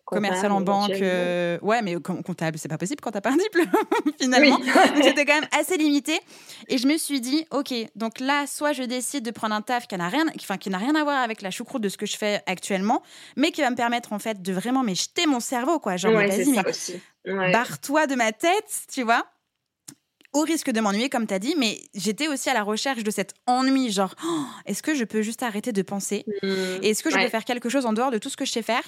commercial 0.06 0.52
en 0.52 0.62
banque. 0.62 0.92
ouais, 0.92 1.82
mais 1.82 1.96
com- 1.96 2.22
comptable, 2.24 2.58
c'est 2.58 2.68
pas 2.68 2.78
possible 2.78 3.02
quand 3.02 3.12
t'as 3.12 3.22
pas 3.22 3.32
un 3.32 3.38
diplôme, 3.38 3.68
finalement. 4.22 4.58
oui 4.62 4.68
Donc 4.96 5.04
c'était 5.04 5.26
quand 5.26 5.34
même 5.40 5.50
assez 5.60 5.78
limité. 5.78 6.20
Et 6.68 6.78
je 6.78 6.88
me 6.88 6.98
suis 6.98 7.20
dit, 7.22 7.46
ok, 7.52 7.74
donc 7.96 8.20
là, 8.20 8.46
soit 8.48 8.74
je 8.74 8.84
décide 8.84 9.24
de 9.26 9.32
prendre 9.32 9.56
un 9.56 9.62
taf 9.62 9.88
qui 9.88 9.96
n'a 9.98 10.08
rien, 10.10 10.26
enfin, 10.40 10.58
qui 10.58 10.70
n'a 10.70 10.78
rien 10.78 10.96
à 10.96 11.04
voir 11.04 11.22
avec 11.22 11.42
la 11.42 11.52
choucroute 11.52 11.82
de 11.82 11.90
ce 11.90 11.98
que 11.98 12.06
je 12.06 12.18
fais 12.18 12.42
actuellement, 12.46 13.02
mais 13.36 13.52
qui 13.52 13.62
va 13.62 13.70
me 13.70 13.76
permettre 13.76 14.14
en 14.14 14.20
fait 14.20 14.42
de 14.42 14.54
vraiment 14.54 14.84
mais 14.84 14.96
jeter 14.96 15.26
mon 15.26 15.40
cerveau, 15.40 15.80
quoi. 15.80 15.98
Genre, 15.98 16.14
ouais, 16.14 16.28
vas-y, 16.28 16.50
mais 16.52 16.62
ouais. 17.26 17.52
barre-toi 17.52 18.08
de 18.08 18.16
ma 18.16 18.32
tête, 18.32 18.84
tu 18.92 19.04
vois. 19.04 19.26
Au 20.34 20.42
risque 20.42 20.72
de 20.72 20.82
m'ennuyer, 20.82 21.10
comme 21.10 21.28
tu 21.28 21.34
as 21.36 21.38
dit, 21.40 21.54
mais 21.58 21.80
j'étais 21.94 22.28
aussi 22.28 22.50
à 22.50 22.56
la 22.56 22.64
recherche 22.64 23.04
de 23.04 23.12
cet 23.12 23.36
ennui, 23.46 23.92
genre, 23.92 24.16
Oh, 24.26 24.46
est-ce 24.66 24.82
que 24.82 24.96
je 24.96 25.04
peux 25.04 25.22
juste 25.22 25.44
arrêter 25.44 25.72
de 25.72 25.82
penser? 25.84 26.26
Mm. 26.42 26.48
Et 26.82 26.90
est-ce 26.90 27.04
que 27.04 27.12
je 27.12 27.16
Ouais. 27.18 27.26
peux 27.26 27.30
faire 27.30 27.46
quelque 27.46 27.70
chose 27.70 27.86
en 27.86 27.94
dehors 27.94 28.10
de 28.10 28.18
tout 28.18 28.30
ce 28.30 28.38
que 28.38 28.44
je 28.46 28.52
sais 28.52 28.64
faire? 28.64 28.84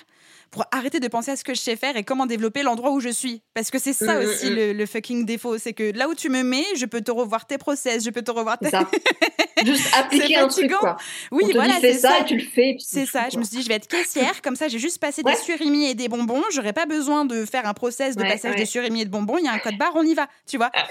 Pour 0.52 0.66
arrêter 0.72 1.00
de 1.00 1.08
penser 1.08 1.32
à 1.32 1.36
ce 1.36 1.44
que 1.44 1.54
je 1.54 1.60
sais 1.60 1.76
faire 1.76 1.98
et 1.98 2.04
comment 2.04 2.26
développer 2.26 2.64
l'endroit 2.64 2.92
où 2.92 3.00
je 3.00 3.10
suis 3.10 3.42
Parce 3.54 3.70
que 3.72 3.80
c'est 3.80 3.94
ça 3.94 4.16
Mm, 4.16 4.24
mm, 4.24 4.26
aussi 4.30 4.50
mm. 4.52 4.56
le, 4.56 4.74
le 4.74 4.86
fucking 4.86 5.26
défaut, 5.26 5.58
c'est 5.58 5.74
que 5.74 5.92
là 5.98 6.08
où 6.08 6.16
tu 6.16 6.30
me 6.30 6.44
mets, 6.44 6.66
je 6.78 6.86
peux 6.86 7.02
te 7.02 7.12
revoir 7.12 7.46
tes 7.46 7.58
process, 7.58 8.04
je 8.04 8.10
peux 8.10 8.22
te 8.22 8.32
revoir 8.32 8.58
tes... 8.60 8.70
ça 8.70 8.88
juste 9.66 9.88
appliquer 9.98 10.38
un 10.38 10.48
truc 10.48 10.72
quoi 10.72 10.98
Oui, 11.32 11.44
on 11.46 11.48
te 11.50 11.54
voilà, 11.54 11.74
c'est 11.82 11.94
ça, 11.94 12.10
ça. 12.10 12.20
et 12.20 12.26
tu 12.26 12.36
le 12.38 12.44
fais 12.44 12.76
C'est 12.80 13.06
ça, 13.06 13.28
je 13.32 13.38
me 13.38 13.44
suis 13.44 13.58
dit, 13.58 13.64
je 13.64 13.68
vais 13.70 13.76
être 13.76 13.88
caissière, 13.88 14.42
comme 14.42 14.56
ça 14.56 14.68
j'ai 14.68 14.80
juste 14.80 15.00
passé 15.00 15.22
Ouais. 15.26 15.34
des 15.34 15.38
surimi 15.40 15.86
et 15.90 15.96
des 15.96 16.08
bonbons, 16.08 16.44
j'aurais 16.54 16.74
pas 16.74 16.86
besoin 16.86 17.26
de 17.26 17.46
faire 17.46 17.66
un 17.68 17.74
process 17.74 18.16
de 18.16 18.22
Ouais, 18.24 18.30
passage 18.30 18.52
ouais. 18.52 18.58
des 18.58 18.66
surimi 18.66 19.02
et 19.02 19.06
de 19.06 19.10
bonbons, 19.10 19.38
il 19.38 19.46
y 19.46 19.48
a 19.48 19.54
un 19.54 19.60
code 19.60 19.78
barre, 19.78 19.94
on 19.96 20.04
y 20.04 20.14
va, 20.14 20.28
tu 20.48 20.58
vois. 20.58 20.72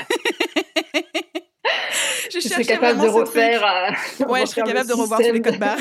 je 2.30 2.38
tu 2.38 2.48
serais 2.48 2.64
capable 2.64 3.00
de 3.00 3.08
refaire 3.08 3.64
euh, 3.64 4.24
Ouais, 4.26 4.40
je 4.42 4.46
serais 4.46 4.62
capable 4.62 4.88
de 4.88 4.94
revoir 4.94 5.20
tous 5.20 5.32
les 5.32 5.40
codes 5.40 5.58
barres. 5.58 5.78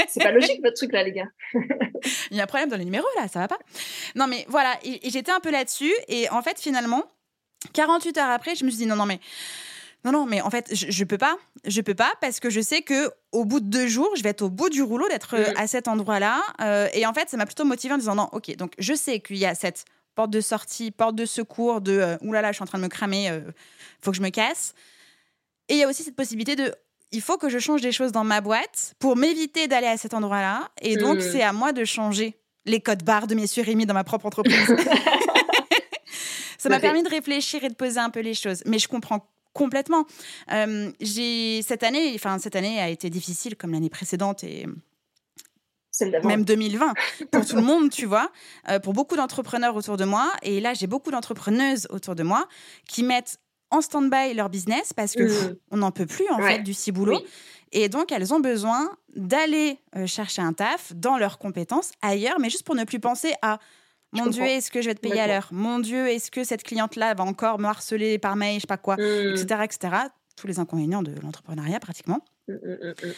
C'est 0.08 0.22
pas 0.22 0.30
logique 0.32 0.60
votre 0.62 0.76
truc 0.76 0.92
là 0.92 1.02
les 1.02 1.12
gars. 1.12 1.28
Il 2.30 2.36
y 2.36 2.40
a 2.40 2.44
un 2.44 2.46
problème 2.46 2.68
dans 2.68 2.76
les 2.76 2.84
numéros 2.84 3.06
là, 3.18 3.28
ça 3.28 3.40
va 3.40 3.48
pas. 3.48 3.58
Non 4.14 4.26
mais 4.26 4.44
voilà, 4.48 4.76
et, 4.84 5.06
et 5.06 5.10
j'étais 5.10 5.32
un 5.32 5.40
peu 5.40 5.50
là-dessus 5.50 5.92
et 6.08 6.28
en 6.30 6.42
fait 6.42 6.58
finalement 6.58 7.04
48 7.72 8.18
heures 8.18 8.30
après, 8.30 8.54
je 8.54 8.64
me 8.64 8.70
suis 8.70 8.78
dit 8.78 8.86
non 8.86 8.96
non 8.96 9.06
mais 9.06 9.20
non 10.04 10.12
non 10.12 10.24
mais 10.26 10.40
en 10.40 10.48
fait 10.50 10.74
je, 10.74 10.90
je 10.90 11.04
peux 11.04 11.18
pas, 11.18 11.36
je 11.66 11.80
peux 11.82 11.94
pas 11.94 12.10
parce 12.22 12.40
que 12.40 12.48
je 12.48 12.60
sais 12.60 12.80
que 12.82 13.10
au 13.32 13.44
bout 13.44 13.60
de 13.60 13.66
deux 13.66 13.86
jours, 13.86 14.10
je 14.16 14.22
vais 14.22 14.30
être 14.30 14.42
au 14.42 14.48
bout 14.48 14.70
du 14.70 14.82
rouleau 14.82 15.06
d'être 15.08 15.34
euh, 15.34 15.50
Mm. 15.52 15.56
à 15.56 15.66
cet 15.66 15.88
endroit-là 15.88 16.40
Euh, 16.62 16.88
et 16.94 17.04
en 17.06 17.12
fait 17.12 17.28
ça 17.28 17.36
m'a 17.36 17.44
plutôt 17.46 17.64
motivée 17.64 17.92
en 17.94 17.98
disant 17.98 18.14
non 18.14 18.28
ok 18.32 18.56
donc 18.56 18.72
je 18.78 18.94
sais 18.94 19.20
qu'il 19.20 19.36
y 19.36 19.44
a 19.46 19.54
cette 19.54 19.84
porte 20.14 20.30
de 20.30 20.40
sortie, 20.40 20.90
porte 20.90 21.14
de 21.16 21.26
secours 21.26 21.80
de 21.82 21.92
euh, 21.98 22.16
oulala 22.22 22.50
je 22.50 22.54
suis 22.56 22.62
en 22.62 22.66
train 22.66 22.78
de 22.78 22.82
me 22.84 22.88
cramer, 22.88 23.28
euh, 23.30 23.40
faut 24.00 24.10
que 24.10 24.16
je 24.16 24.22
me 24.22 24.30
casse 24.30 24.74
et 25.68 25.74
il 25.74 25.78
y 25.80 25.84
a 25.84 25.88
aussi 25.88 26.02
cette 26.02 26.16
possibilité 26.16 26.56
de 26.56 26.74
il 27.12 27.20
faut 27.20 27.36
que 27.38 27.48
je 27.48 27.58
change 27.58 27.80
des 27.80 27.92
choses 27.92 28.12
dans 28.12 28.24
ma 28.24 28.40
boîte 28.40 28.94
pour 28.98 29.16
m'éviter 29.16 29.68
d'aller 29.68 29.86
à 29.86 29.96
cet 29.96 30.14
endroit-là. 30.14 30.68
Et 30.80 30.96
donc, 30.96 31.20
c'est 31.20 31.42
à 31.42 31.52
moi 31.52 31.72
de 31.72 31.84
changer 31.84 32.36
les 32.66 32.80
codes 32.80 33.02
barres 33.02 33.26
de 33.26 33.34
mes 33.34 33.46
surémis 33.46 33.86
dans 33.86 33.94
ma 33.94 34.04
propre 34.04 34.26
entreprise. 34.26 34.54
Ça 36.58 36.68
m'a 36.68 36.78
permis 36.78 37.02
de 37.02 37.08
réfléchir 37.08 37.64
et 37.64 37.68
de 37.68 37.74
poser 37.74 37.98
un 37.98 38.10
peu 38.10 38.20
les 38.20 38.34
choses. 38.34 38.62
Mais 38.66 38.78
je 38.78 38.86
comprends 38.86 39.26
complètement. 39.54 40.04
Euh, 40.52 40.92
j'ai 41.00 41.62
cette 41.62 41.82
année, 41.82 42.12
enfin 42.14 42.38
cette 42.38 42.54
année 42.54 42.80
a 42.80 42.88
été 42.88 43.08
difficile 43.10 43.56
comme 43.56 43.72
l'année 43.72 43.90
précédente 43.90 44.44
et 44.44 44.66
même 46.24 46.44
2020 46.44 46.94
pour 47.32 47.46
tout 47.46 47.56
le 47.56 47.62
monde, 47.62 47.90
tu 47.90 48.06
vois, 48.06 48.30
euh, 48.68 48.78
pour 48.78 48.92
beaucoup 48.92 49.16
d'entrepreneurs 49.16 49.74
autour 49.74 49.96
de 49.96 50.04
moi. 50.04 50.30
Et 50.42 50.60
là, 50.60 50.74
j'ai 50.74 50.86
beaucoup 50.86 51.10
d'entrepreneuses 51.10 51.86
autour 51.90 52.14
de 52.14 52.22
moi 52.22 52.46
qui 52.86 53.02
mettent 53.02 53.38
en 53.70 53.80
stand-by 53.80 54.34
leur 54.34 54.48
business 54.50 54.92
parce 54.92 55.12
que 55.14 55.22
pff, 55.24 55.50
on 55.70 55.78
n'en 55.78 55.90
peut 55.90 56.06
plus 56.06 56.28
en 56.30 56.38
Ouais. 56.40 56.56
fait 56.56 56.62
du 56.62 56.74
ciboulot. 56.74 57.18
Oui. 57.18 57.26
Et 57.72 57.88
donc, 57.88 58.10
elles 58.10 58.34
ont 58.34 58.40
besoin 58.40 58.90
d'aller 59.14 59.78
euh, 59.96 60.06
chercher 60.06 60.42
un 60.42 60.52
taf 60.52 60.92
dans 60.94 61.18
leurs 61.18 61.38
compétences 61.38 61.92
ailleurs, 62.02 62.40
mais 62.40 62.50
juste 62.50 62.64
pour 62.64 62.74
ne 62.74 62.82
plus 62.84 62.98
penser 62.98 63.32
à 63.42 63.58
mon 64.12 64.26
Dieu, 64.26 64.42
est-ce 64.42 64.72
que 64.72 64.82
je 64.82 64.88
vais 64.88 64.94
te 64.96 65.00
payer 65.00 65.20
à 65.20 65.28
l'heure? 65.28 65.48
Mon 65.52 65.78
Dieu, 65.78 66.08
est-ce 66.08 66.32
que 66.32 66.42
cette 66.42 66.64
cliente-là 66.64 67.14
va 67.14 67.22
encore 67.22 67.60
me 67.60 67.66
harceler 67.66 68.18
par 68.18 68.34
mail, 68.34 68.56
je 68.56 68.62
sais 68.62 68.66
pas 68.66 68.76
quoi, 68.76 68.96
Mm. 68.96 69.34
etc., 69.36 69.60
etc. 69.62 69.96
Tous 70.36 70.48
les 70.48 70.58
inconvénients 70.58 71.02
de 71.04 71.12
l'entrepreneuriat 71.22 71.78
pratiquement. 71.78 72.18
Mm, 72.48 72.54
mm, 72.54 72.56
mm, 72.56 72.88
mm. 73.08 73.12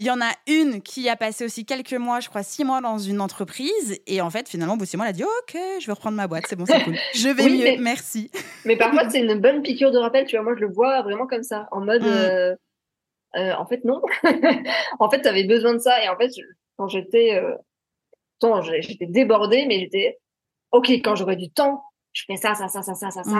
Il 0.00 0.06
y 0.06 0.10
en 0.10 0.20
a 0.20 0.30
une 0.46 0.80
qui 0.80 1.08
a 1.08 1.16
passé 1.16 1.44
aussi 1.44 1.64
quelques 1.64 1.94
mois, 1.94 2.20
je 2.20 2.28
crois 2.28 2.44
six 2.44 2.62
mois 2.64 2.80
dans 2.80 2.98
une 2.98 3.20
entreprise. 3.20 3.98
Et 4.06 4.20
en 4.20 4.30
fait, 4.30 4.48
finalement, 4.48 4.74
au 4.74 4.76
bout 4.76 4.84
de 4.84 4.88
six 4.88 4.96
mois, 4.96 5.06
elle 5.06 5.10
a 5.10 5.12
dit 5.12 5.24
Ok, 5.24 5.56
je 5.80 5.86
vais 5.86 5.92
reprendre 5.92 6.16
ma 6.16 6.28
boîte, 6.28 6.44
c'est 6.48 6.54
bon, 6.54 6.66
c'est 6.66 6.84
cool. 6.84 6.94
Je 7.14 7.28
vais 7.28 7.42
Oui, 7.44 7.58
mieux, 7.58 7.64
mais- 7.64 7.76
merci. 7.78 8.30
Mais 8.64 8.76
parfois, 8.76 9.10
c'est 9.10 9.20
une 9.20 9.34
bonne 9.40 9.60
piqûre 9.62 9.90
de 9.90 9.98
rappel, 9.98 10.24
tu 10.26 10.36
vois. 10.36 10.44
Moi, 10.44 10.54
je 10.56 10.60
le 10.60 10.72
vois 10.72 11.02
vraiment 11.02 11.26
comme 11.26 11.42
ça, 11.42 11.66
en 11.72 11.80
mode, 11.80 12.02
Mm. 12.02 12.06
euh, 12.06 12.54
euh, 13.36 13.52
en 13.54 13.66
fait, 13.66 13.84
non. 13.84 14.00
en 15.00 15.10
fait, 15.10 15.20
tu 15.22 15.28
avais 15.28 15.44
besoin 15.44 15.74
de 15.74 15.78
ça. 15.80 16.02
Et 16.04 16.08
en 16.08 16.16
fait, 16.16 16.28
je- 16.36 16.42
quand 16.76 16.86
j'étais, 16.86 17.34
euh, 17.34 17.56
j'étais 18.80 19.06
débordée, 19.06 19.66
mais 19.66 19.80
j'étais, 19.80 20.18
OK, 20.70 20.90
quand 20.90 21.16
j'aurai 21.16 21.34
du 21.34 21.50
temps, 21.50 21.82
je 22.12 22.22
fais 22.26 22.36
ça, 22.36 22.54
ça, 22.54 22.68
ça, 22.68 22.82
ça, 22.82 22.94
ça, 22.94 23.10
ça, 23.10 23.24
ça. 23.24 23.30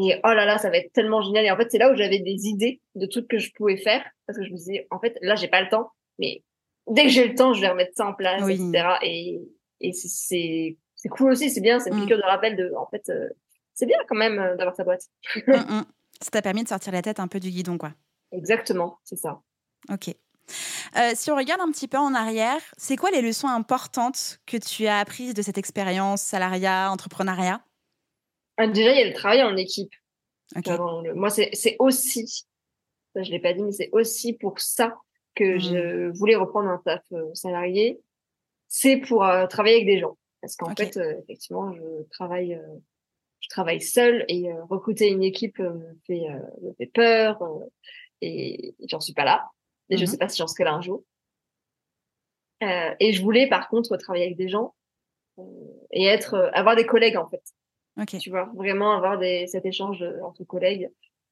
Mm. 0.00 0.10
Et 0.10 0.20
oh 0.24 0.32
là 0.32 0.44
là, 0.44 0.58
ça 0.58 0.70
va 0.70 0.78
être 0.78 0.92
tellement 0.92 1.22
génial. 1.22 1.44
Et 1.44 1.50
en 1.50 1.56
fait, 1.56 1.70
c'est 1.70 1.78
là 1.78 1.92
où 1.92 1.96
j'avais 1.96 2.18
des 2.18 2.46
idées 2.46 2.80
de 2.94 3.06
tout 3.06 3.20
ce 3.20 3.26
que 3.26 3.38
je 3.38 3.50
pouvais 3.54 3.76
faire. 3.76 4.04
Parce 4.26 4.38
que 4.38 4.44
je 4.44 4.50
me 4.50 4.56
disais, 4.56 4.86
en 4.90 4.98
fait, 4.98 5.16
là, 5.22 5.34
j'ai 5.34 5.48
pas 5.48 5.62
le 5.62 5.68
temps. 5.68 5.90
Mais 6.18 6.42
dès 6.86 7.04
que 7.04 7.08
j'ai 7.08 7.28
le 7.28 7.34
temps, 7.34 7.52
je 7.52 7.60
vais 7.60 7.68
remettre 7.68 7.92
ça 7.94 8.06
en 8.06 8.14
place, 8.14 8.42
etc. 8.48 8.96
Et, 9.02 9.40
et 9.80 9.92
c'est 9.92 10.76
c'est 11.00 11.08
cool 11.08 11.32
aussi, 11.32 11.48
c'est 11.48 11.62
bien, 11.62 11.80
c'est 11.80 11.88
une 11.88 11.96
mmh. 11.96 12.00
piqûre 12.02 12.18
de 12.18 12.22
rappel 12.22 12.56
de, 12.56 12.72
en 12.76 12.86
fait, 12.86 13.08
euh, 13.08 13.30
c'est 13.72 13.86
bien 13.86 13.96
quand 14.06 14.16
même 14.16 14.38
euh, 14.38 14.56
d'avoir 14.56 14.76
sa 14.76 14.84
boîte. 14.84 15.04
Mmh, 15.46 15.52
mmh. 15.56 15.84
Ça 16.20 16.30
t'a 16.30 16.42
permis 16.42 16.62
de 16.62 16.68
sortir 16.68 16.92
la 16.92 17.00
tête 17.00 17.20
un 17.20 17.28
peu 17.28 17.40
du 17.40 17.50
guidon, 17.50 17.78
quoi. 17.78 17.92
Exactement, 18.32 18.98
c'est 19.02 19.16
ça. 19.16 19.40
Ok. 19.90 20.08
Euh, 20.08 21.12
si 21.14 21.30
on 21.30 21.36
regarde 21.36 21.62
un 21.62 21.70
petit 21.70 21.88
peu 21.88 21.96
en 21.96 22.14
arrière, 22.14 22.60
c'est 22.76 22.96
quoi 22.96 23.10
les 23.10 23.22
leçons 23.22 23.48
importantes 23.48 24.40
que 24.44 24.58
tu 24.58 24.86
as 24.88 24.98
apprises 24.98 25.32
de 25.32 25.40
cette 25.40 25.56
expérience, 25.56 26.20
salariat, 26.20 26.90
entrepreneuriat? 26.90 27.62
Ah, 28.62 28.66
Déjà, 28.66 28.92
il 28.92 28.98
y 28.98 29.02
a 29.02 29.08
le 29.08 29.14
travail 29.14 29.42
en 29.42 29.56
équipe. 29.56 29.92
moi, 31.14 31.30
c'est 31.30 31.76
aussi, 31.78 32.26
ça, 33.14 33.22
je 33.22 33.30
l'ai 33.30 33.40
pas 33.40 33.52
dit, 33.52 33.62
mais 33.62 33.72
c'est 33.72 33.90
aussi 33.92 34.34
pour 34.34 34.60
ça 34.60 34.96
que 35.34 35.58
je 35.58 36.10
voulais 36.16 36.36
reprendre 36.36 36.68
un 36.68 36.78
taf 36.84 37.04
salarié. 37.34 38.00
C'est 38.68 38.98
pour 38.98 39.26
travailler 39.48 39.76
avec 39.76 39.86
des 39.86 39.98
gens. 39.98 40.16
Parce 40.40 40.56
qu'en 40.56 40.74
fait, 40.74 40.96
euh, 40.96 41.20
effectivement, 41.22 41.72
je 41.72 42.02
travaille, 42.10 42.54
euh, 42.54 42.78
je 43.40 43.48
travaille 43.48 43.80
seule 43.80 44.24
et 44.28 44.50
euh, 44.50 44.64
recruter 44.64 45.08
une 45.08 45.22
équipe 45.22 45.58
me 45.58 45.98
fait, 46.06 46.26
me 46.62 46.72
fait 46.74 46.86
peur 46.86 47.42
et, 48.20 48.74
j'en 48.88 49.00
suis 49.00 49.12
pas 49.12 49.24
là. 49.24 49.48
Et 49.90 49.96
je 49.96 50.04
mmh 50.04 50.06
sais 50.06 50.18
pas 50.18 50.28
si 50.28 50.38
j'en 50.38 50.46
serai 50.46 50.64
là 50.64 50.72
un 50.72 50.80
jour. 50.80 51.04
et 52.62 53.12
je 53.12 53.22
voulais 53.22 53.48
par 53.48 53.68
contre 53.68 53.96
travailler 53.96 54.26
avec 54.26 54.36
des 54.36 54.48
gens 54.48 54.74
et 55.90 56.06
être, 56.06 56.50
avoir 56.52 56.76
des 56.76 56.86
collègues 56.86 57.16
en 57.16 57.28
fait. 57.28 57.42
Tu 58.20 58.30
vois, 58.30 58.50
vraiment 58.54 58.92
avoir 58.92 59.18
des, 59.18 59.46
cet 59.46 59.66
échange 59.66 60.04
entre 60.22 60.44
collègues. 60.44 60.90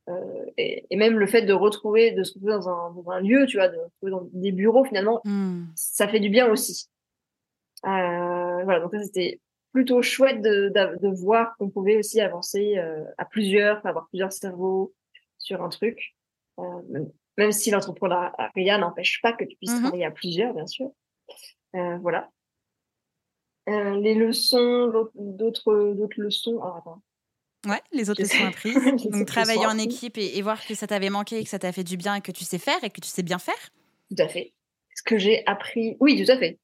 Euh, 0.08 0.44
et, 0.56 0.86
et, 0.90 0.96
même 0.96 1.18
le 1.18 1.26
fait 1.26 1.42
de 1.42 1.52
retrouver, 1.52 2.12
de 2.12 2.22
se 2.22 2.34
retrouver 2.34 2.54
dans 2.54 2.68
un, 2.68 2.90
dans 2.92 3.10
un 3.10 3.20
lieu, 3.20 3.46
tu 3.46 3.58
vois, 3.58 3.68
de 3.68 3.74
se 3.74 3.80
retrouver 3.80 4.10
dans 4.10 4.28
des 4.32 4.52
bureaux 4.52 4.84
finalement, 4.84 5.20
mmh. 5.24 5.64
ça 5.74 6.08
fait 6.08 6.20
du 6.20 6.30
bien 6.30 6.50
aussi. 6.50 6.88
Euh, 7.84 8.64
voilà, 8.64 8.80
donc 8.80 8.92
ça 8.92 9.02
c'était 9.02 9.40
plutôt 9.72 10.02
chouette 10.02 10.40
de, 10.40 10.72
de, 10.74 11.08
voir 11.08 11.56
qu'on 11.58 11.70
pouvait 11.70 11.96
aussi 11.96 12.20
avancer 12.20 12.78
euh, 12.78 13.04
à 13.18 13.24
plusieurs, 13.24 13.84
avoir 13.86 14.08
plusieurs 14.08 14.32
cerveaux 14.32 14.94
sur 15.38 15.62
un 15.62 15.68
truc. 15.68 16.16
Euh, 16.58 16.64
même, 17.36 17.52
si 17.52 17.70
l'entrepreneuriat 17.70 18.78
n'empêche 18.78 19.20
pas 19.22 19.32
que 19.32 19.44
tu 19.44 19.56
puisses 19.56 19.78
mmh 19.78 19.82
travailler 19.82 20.04
à 20.06 20.10
plusieurs, 20.10 20.54
bien 20.54 20.66
sûr. 20.66 20.90
voilà. 21.72 22.30
Les 23.68 24.14
leçons, 24.14 25.10
d'autres 25.14 25.94
leçons. 26.16 26.60
Attends. 26.62 27.02
Ouais, 27.66 27.80
les 27.92 28.08
autres 28.08 28.22
leçons 28.22 28.46
apprises. 28.46 28.74
Donc 29.10 29.26
travailler 29.26 29.66
en 29.66 29.78
équipe 29.78 30.16
et, 30.16 30.38
et, 30.38 30.42
voir 30.42 30.64
que 30.64 30.74
ça 30.74 30.86
t'avait 30.86 31.10
manqué 31.10 31.38
et 31.38 31.44
que 31.44 31.50
ça 31.50 31.58
t'a 31.58 31.72
fait 31.72 31.84
du 31.84 31.96
bien 31.96 32.14
et 32.14 32.20
que 32.20 32.32
tu 32.32 32.44
sais 32.44 32.58
faire 32.58 32.82
et 32.82 32.90
que 32.90 33.00
tu 33.00 33.08
sais 33.08 33.22
bien 33.22 33.38
faire. 33.38 33.70
Tout 34.10 34.22
à 34.22 34.28
fait. 34.28 34.54
Ce 34.94 35.02
que 35.02 35.18
j'ai 35.18 35.44
appris, 35.46 35.96
oui, 36.00 36.24
tout 36.24 36.30
à 36.30 36.38
fait. 36.38 36.58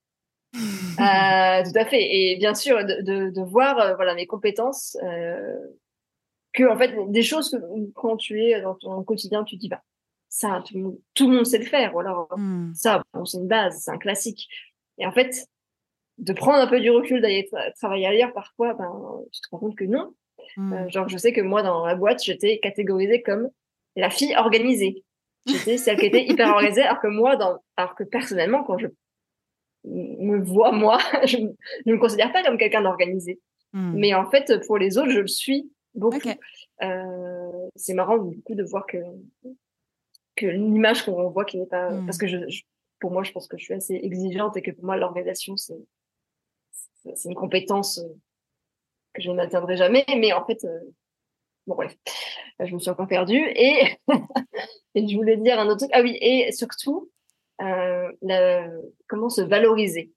Euh, 0.94 1.64
tout 1.64 1.76
à 1.76 1.84
fait. 1.84 2.00
Et 2.00 2.36
bien 2.36 2.54
sûr, 2.54 2.84
de, 2.84 3.02
de, 3.02 3.30
de 3.30 3.40
voir 3.42 3.80
euh, 3.80 3.94
voilà 3.96 4.14
mes 4.14 4.28
compétences, 4.28 4.96
euh, 5.02 5.56
que 6.52 6.62
en 6.72 6.78
fait 6.78 6.94
des 7.08 7.24
choses 7.24 7.50
que 7.50 7.56
quand 7.94 8.16
tu 8.16 8.40
es 8.40 8.62
dans 8.62 8.76
ton 8.76 9.02
quotidien, 9.02 9.42
tu 9.42 9.56
te 9.56 9.60
dis 9.60 9.68
bah 9.68 9.82
ça 10.28 10.62
tout, 10.64 11.02
tout 11.14 11.28
le 11.28 11.34
monde 11.34 11.46
sait 11.46 11.58
le 11.58 11.64
faire. 11.64 11.96
Ou 11.96 11.98
alors 11.98 12.28
hmm. 12.36 12.72
ça, 12.74 13.02
bon, 13.12 13.24
c'est 13.24 13.38
une 13.38 13.48
base, 13.48 13.82
c'est 13.82 13.90
un 13.90 13.98
classique. 13.98 14.48
Et 14.98 15.06
en 15.06 15.10
fait, 15.10 15.48
de 16.18 16.32
prendre 16.32 16.58
un 16.58 16.66
peu 16.66 16.80
du 16.80 16.90
recul, 16.90 17.20
d'aller 17.20 17.48
travailler 17.76 18.06
ailleurs, 18.06 18.32
parfois, 18.32 18.74
ben 18.74 18.90
tu 19.32 19.40
te 19.40 19.48
rends 19.50 19.58
compte 19.58 19.76
que 19.76 19.84
non. 19.84 20.14
Hmm. 20.56 20.72
Euh, 20.72 20.88
genre, 20.88 21.08
je 21.08 21.16
sais 21.16 21.32
que 21.32 21.40
moi 21.40 21.62
dans 21.62 21.84
la 21.86 21.94
boîte, 21.94 22.22
j'étais 22.22 22.58
catégorisée 22.58 23.22
comme 23.22 23.50
la 23.96 24.10
fille 24.10 24.34
organisée. 24.36 25.04
J'étais 25.46 25.76
celle 25.76 25.98
qui 25.98 26.06
était 26.06 26.24
hyper 26.28 26.48
organisée, 26.50 26.82
alors 26.82 27.00
que 27.00 27.08
moi, 27.08 27.36
dans, 27.36 27.58
alors 27.76 27.94
que 27.94 28.04
personnellement, 28.04 28.64
quand 28.64 28.78
je 28.78 28.86
me 29.84 30.42
vois 30.42 30.72
moi, 30.72 30.98
je 31.24 31.38
ne 31.38 31.92
me 31.92 31.98
considère 31.98 32.32
pas 32.32 32.42
comme 32.42 32.58
quelqu'un 32.58 32.82
d'organisé. 32.82 33.40
Hmm. 33.72 33.94
Mais 33.96 34.14
en 34.14 34.30
fait, 34.30 34.52
pour 34.66 34.78
les 34.78 34.98
autres, 34.98 35.10
je 35.10 35.20
le 35.20 35.28
suis 35.28 35.70
beaucoup. 35.94 36.18
Euh, 36.82 37.68
c'est 37.76 37.94
marrant 37.94 38.18
du 38.18 38.40
coup 38.42 38.54
de 38.54 38.64
voir 38.64 38.86
que 38.86 38.98
que 40.36 40.46
l'image 40.46 41.04
qu'on 41.04 41.30
voit 41.30 41.44
qui 41.44 41.58
n'est 41.58 41.66
pas 41.66 41.92
hmm. 41.92 42.06
parce 42.06 42.18
que 42.18 42.26
je, 42.26 42.38
pour 42.98 43.12
moi 43.12 43.22
je 43.22 43.30
pense 43.30 43.46
que 43.46 43.56
je 43.56 43.62
suis 43.62 43.74
assez 43.74 43.94
exigeante 43.94 44.56
et 44.56 44.62
que 44.62 44.72
pour 44.72 44.84
moi 44.84 44.96
l'organisation 44.96 45.56
c'est 45.56 45.78
c'est 47.14 47.28
une 47.28 47.34
compétence 47.34 47.98
euh, 47.98 48.08
que 49.14 49.22
je 49.22 49.30
n'atteindrai 49.30 49.76
jamais 49.76 50.04
mais 50.08 50.32
en 50.32 50.44
fait 50.44 50.64
euh, 50.64 50.80
bon 51.66 51.74
bref 51.74 51.96
je 52.60 52.72
me 52.72 52.78
suis 52.78 52.90
encore 52.90 53.08
perdue 53.08 53.44
et 53.54 53.96
et 54.94 55.08
je 55.08 55.16
voulais 55.16 55.36
dire 55.36 55.58
un 55.58 55.66
autre 55.66 55.78
truc 55.78 55.90
ah 55.92 56.02
oui 56.02 56.16
et 56.20 56.52
surtout 56.52 57.10
euh, 57.60 58.82
comment 59.08 59.28
se 59.28 59.40
valoriser. 59.40 60.12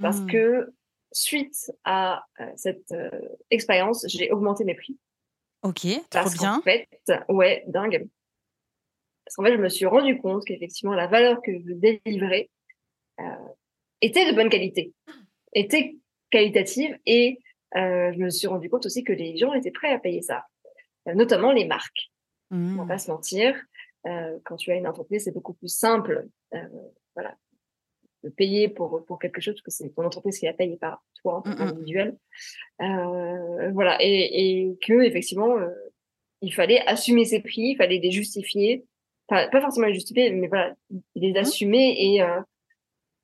Parce 0.00 0.20
mmh. 0.20 0.30
que 0.30 0.74
suite 1.12 1.72
à 1.84 2.24
euh, 2.40 2.50
cette 2.56 2.92
euh, 2.92 3.10
expérience, 3.50 4.04
j'ai 4.08 4.30
augmenté 4.30 4.64
mes 4.64 4.74
prix. 4.74 4.96
Ok, 5.62 5.86
trop 6.10 6.30
bien. 6.38 6.58
En 6.58 6.62
fait, 6.62 6.88
ouais, 7.28 7.64
dingue. 7.66 8.06
Parce 9.24 9.36
qu'en 9.36 9.44
fait, 9.44 9.56
je 9.56 9.60
me 9.60 9.68
suis 9.68 9.86
rendu 9.86 10.18
compte 10.18 10.44
qu'effectivement, 10.44 10.94
la 10.94 11.08
valeur 11.08 11.42
que 11.42 11.52
je 11.52 11.72
délivrais 11.72 12.48
euh, 13.20 13.24
était 14.00 14.30
de 14.30 14.36
bonne 14.36 14.48
qualité, 14.48 14.92
était 15.52 15.96
qualitative 16.30 16.98
et 17.06 17.38
euh, 17.76 18.12
je 18.12 18.18
me 18.18 18.30
suis 18.30 18.46
rendu 18.46 18.70
compte 18.70 18.86
aussi 18.86 19.04
que 19.04 19.12
les 19.12 19.36
gens 19.36 19.52
étaient 19.52 19.70
prêts 19.70 19.92
à 19.92 19.98
payer 19.98 20.22
ça, 20.22 20.46
notamment 21.06 21.52
les 21.52 21.66
marques. 21.66 22.10
Mmh. 22.50 22.78
On 22.78 22.82
va 22.82 22.94
pas 22.94 22.98
se 22.98 23.10
mentir. 23.10 23.54
Euh, 24.06 24.38
quand 24.44 24.56
tu 24.56 24.70
as 24.70 24.76
une 24.76 24.86
entreprise, 24.86 25.24
c'est 25.24 25.34
beaucoup 25.34 25.52
plus 25.52 25.68
simple, 25.68 26.28
euh, 26.54 26.58
voilà, 27.14 27.34
de 28.24 28.30
payer 28.30 28.68
pour 28.68 29.04
pour 29.04 29.18
quelque 29.18 29.40
chose 29.40 29.54
parce 29.54 29.62
que 29.62 29.70
c'est 29.70 29.94
ton 29.94 30.04
entreprise 30.04 30.38
qui 30.38 30.46
la 30.46 30.54
paye 30.54 30.76
par 30.76 31.04
toi 31.20 31.42
en 31.44 31.48
mmh, 31.48 31.52
mmh. 31.52 31.56
qu'individuel. 31.56 32.16
Euh, 32.80 33.70
voilà, 33.72 33.98
et, 34.00 34.68
et 34.68 34.78
que 34.86 35.02
effectivement, 35.02 35.58
euh, 35.58 35.68
il 36.40 36.54
fallait 36.54 36.80
assumer 36.86 37.24
ses 37.24 37.40
prix, 37.40 37.72
il 37.72 37.76
fallait 37.76 37.98
les 37.98 38.10
justifier, 38.10 38.86
pas 39.28 39.60
forcément 39.60 39.88
les 39.88 39.94
justifier, 39.94 40.30
mais 40.30 40.46
voilà, 40.46 40.74
les 41.16 41.32
mmh. 41.32 41.36
assumer 41.36 41.96
et 41.98 42.22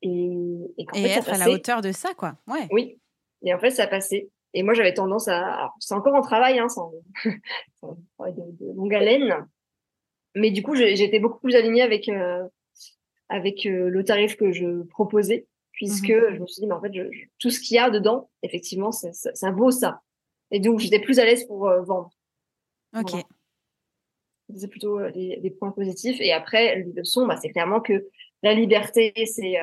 et, 0.05 0.73
et, 0.77 0.85
et 0.93 1.07
fait, 1.07 1.19
être 1.19 1.29
à 1.29 1.37
la 1.37 1.49
hauteur 1.49 1.81
de 1.81 1.91
ça, 1.91 2.13
quoi. 2.13 2.35
Ouais. 2.47 2.67
Oui. 2.71 2.99
Et 3.43 3.53
en 3.53 3.59
fait, 3.59 3.71
ça 3.71 3.83
a 3.83 3.87
passé. 3.87 4.29
Et 4.53 4.63
moi, 4.63 4.73
j'avais 4.73 4.93
tendance 4.93 5.27
à, 5.27 5.71
c'est 5.79 5.93
encore 5.93 6.15
en 6.15 6.21
travail, 6.21 6.59
hein, 6.59 6.69
sans, 6.69 6.91
de, 7.23 7.31
de 8.21 8.73
longue 8.73 8.93
haleine, 8.93 9.47
mais 10.35 10.51
du 10.51 10.63
coup, 10.63 10.75
j'étais 10.75 11.19
beaucoup 11.19 11.39
plus 11.39 11.55
alignée 11.55 11.81
avec 11.81 12.07
euh, 12.09 12.43
avec 13.29 13.65
euh, 13.65 13.89
le 13.89 14.03
tarif 14.03 14.37
que 14.37 14.51
je 14.51 14.83
proposais, 14.83 15.47
puisque 15.71 16.09
mmh 16.09 16.35
je 16.35 16.39
me 16.39 16.47
suis 16.47 16.61
dit, 16.61 16.67
mais 16.67 16.73
en 16.73 16.81
fait, 16.81 16.93
je, 16.93 17.03
tout 17.39 17.49
ce 17.49 17.59
qu'il 17.59 17.75
y 17.75 17.79
a 17.79 17.89
dedans, 17.89 18.29
effectivement, 18.43 18.91
ça, 18.91 19.11
ça, 19.11 19.51
vaut 19.51 19.71
ça. 19.71 20.01
Et 20.51 20.59
donc, 20.59 20.79
j'étais 20.79 20.99
plus 20.99 21.19
à 21.19 21.25
l'aise 21.25 21.45
pour 21.45 21.67
euh, 21.67 21.81
vendre. 21.81 22.11
Ok. 22.97 23.11
C'est 24.55 24.67
plutôt 24.67 24.99
des, 25.09 25.55
points 25.57 25.71
positifs. 25.71 26.21
Et 26.21 26.31
après, 26.31 26.75
les 26.75 26.93
leçons, 26.93 27.25
bah, 27.25 27.35
c'est 27.41 27.49
clairement 27.49 27.81
que 27.81 28.07
la 28.45 28.53
liberté, 28.53 29.13
c'est 29.25 29.55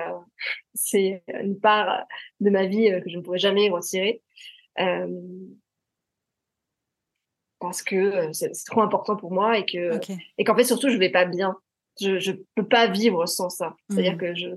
c'est 0.75 1.23
une 1.29 1.59
part 1.59 2.07
de 2.41 2.51
ma 2.51 2.67
vie 2.67 2.91
que 3.03 3.09
je 3.09 3.17
ne 3.17 3.23
pourrais 3.23 3.39
jamais 3.39 3.71
retirer. 3.71 4.23
Euh, 4.81 5.07
parce 7.63 7.83
que 7.83 7.97
euh, 7.97 8.33
c'est 8.33 8.51
trop 8.67 8.83
important 8.83 9.17
pour 9.17 9.33
moi 9.33 9.57
et 9.57 9.65
que 9.65 10.01
et 10.37 10.45
qu'en 10.45 10.57
fait 10.57 10.65
surtout 10.65 10.91
je 10.91 10.99
vais 10.99 11.11
pas 11.11 11.25
bien. 11.25 11.57
Je 12.01 12.19
je 12.19 12.33
peux 12.57 12.67
pas 12.67 12.89
vivre 12.89 13.27
sans 13.27 13.49
ça. 13.49 13.77
C'est-à-dire 13.89 14.15
mmh. 14.15 14.19
que 14.19 14.35
je 14.35 14.49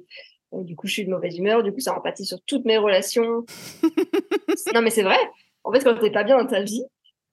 du 0.64 0.76
coup 0.76 0.88
je 0.88 0.94
suis 0.94 1.06
de 1.06 1.12
mauvaise 1.12 1.38
humeur, 1.38 1.62
du 1.64 1.72
coup 1.72 1.80
ça 1.80 1.96
empathie 1.96 2.26
sur 2.26 2.42
toutes 2.46 2.66
mes 2.66 2.78
relations. 2.78 3.46
non 4.74 4.82
mais 4.82 4.90
c'est 4.90 5.04
vrai. 5.04 5.20
En 5.64 5.72
fait 5.72 5.84
quand 5.84 5.96
t'es 6.00 6.12
pas 6.12 6.24
bien 6.24 6.38
dans 6.38 6.48
ta 6.48 6.64
vie, 6.64 6.84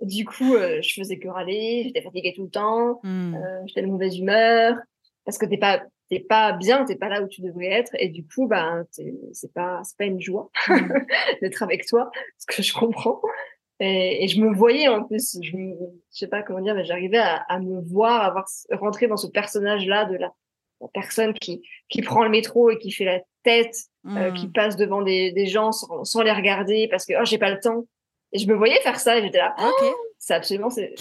du 0.03 0.27
coup 0.27 0.55
euh, 0.55 0.83
je 0.83 0.93
faisais 0.93 1.19
que 1.19 1.29
râler, 1.29 1.85
j'étais 1.87 2.03
fatiguée 2.03 2.35
tout 2.37 2.45
le 2.45 2.51
temps, 2.51 3.01
mmh. 3.03 3.35
euh, 3.35 3.63
j'étais 3.67 3.83
de 3.83 3.87
mauvaise 3.87 4.19
humeur 4.19 4.77
parce 5.25 5.39
que 5.39 5.47
t'es 5.47 5.59
pas 5.59 5.83
t'es 6.13 6.21
pas 6.21 6.53
bien, 6.53 6.85
t'es 6.85 6.97
pas 6.97 7.09
là 7.09 7.23
où 7.23 7.27
tu 7.27 7.41
devrais 7.41 7.73
être 7.73 7.93
et 7.99 8.11
du 8.11 8.23
coup 8.27 8.47
bah 8.47 8.83
c'est 8.91 9.53
pas 9.55 9.81
c'est 9.83 9.97
pas 9.97 10.05
une 10.05 10.21
joie 10.21 10.51
mmh. 10.69 10.93
d'être 11.41 11.63
avec 11.63 11.87
toi, 11.87 12.11
ce 12.37 12.45
que 12.55 12.63
je 12.63 12.75
comprends. 12.75 13.23
Et, 13.81 14.23
et, 14.23 14.29
je 14.29 14.41
me 14.41 14.55
voyais 14.55 14.87
en 14.89 15.03
plus, 15.03 15.39
je, 15.43 15.51
je 15.51 15.87
sais 16.11 16.29
pas 16.29 16.43
comment 16.43 16.61
dire, 16.61 16.75
mais 16.75 16.85
j'arrivais 16.85 17.19
à, 17.19 17.37
à, 17.49 17.59
me 17.59 17.81
voir, 17.81 18.23
avoir 18.23 18.45
rentrer 18.73 19.09
dans 19.09 19.17
ce 19.17 19.27
personnage-là 19.27 20.05
de 20.05 20.17
la, 20.17 20.33
la, 20.83 20.89
personne 20.93 21.33
qui 21.33 21.63
qui 21.89 22.03
prend 22.03 22.23
le 22.23 22.31
métro 22.31 22.71
et 22.71 22.79
qui 22.79 22.93
fait 22.93 23.07
la 23.07 23.21
tête, 23.43 23.75
euh, 24.07 24.31
qui 24.33 24.49
mmh. 24.49 24.53
passe 24.53 24.77
devant 24.77 25.01
des, 25.01 25.33
des 25.33 25.47
gens 25.47 25.73
sans, 25.73 26.05
sans, 26.05 26.23
les 26.23 26.31
regarder 26.31 26.89
parce 26.89 27.07
que 27.07 27.15
oh 27.19 27.25
j'ai 27.25 27.39
pas 27.39 27.51
le 27.51 27.59
temps. 27.59 27.87
Et 28.33 28.39
je 28.39 28.47
me 28.47 28.55
voyais 28.55 28.79
faire 28.83 29.01
ça 29.01 29.19
et 29.19 29.23
j'étais 29.23 29.39
là, 29.39 29.55
oh, 29.59 29.71
c'est 30.19 30.35
absolument 30.35 30.69
c'est. 30.69 30.95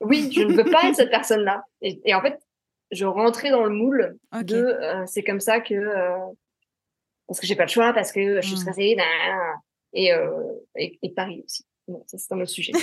oui, 0.00 0.30
je 0.32 0.42
ne 0.42 0.54
veux 0.54 0.64
pas 0.64 0.88
être 0.88 0.94
cette 0.96 1.10
personne-là. 1.10 1.62
Et, 1.82 2.00
et, 2.06 2.14
en 2.14 2.22
fait, 2.22 2.40
je 2.90 3.04
rentrais 3.04 3.50
dans 3.50 3.64
le 3.64 3.70
moule 3.70 4.16
de 4.42 4.56
euh, 4.56 5.04
c'est 5.06 5.22
comme 5.22 5.40
ça 5.40 5.60
que 5.60 5.74
euh, 5.74 6.16
parce 7.26 7.40
que 7.40 7.46
j'ai 7.46 7.56
pas 7.56 7.64
le 7.64 7.70
choix 7.70 7.92
parce 7.92 8.12
que 8.12 8.40
je 8.40 8.46
suis 8.46 8.56
mmh. 8.56 8.60
stressée, 8.60 8.96
et, 9.92 10.12
euh, 10.12 10.30
et, 10.76 10.98
et 11.02 11.10
Paris 11.10 11.42
aussi 11.44 11.64
bon, 11.88 12.04
ça 12.06 12.18
c'est 12.18 12.32
un 12.32 12.40
autre 12.40 12.50
sujet. 12.50 12.72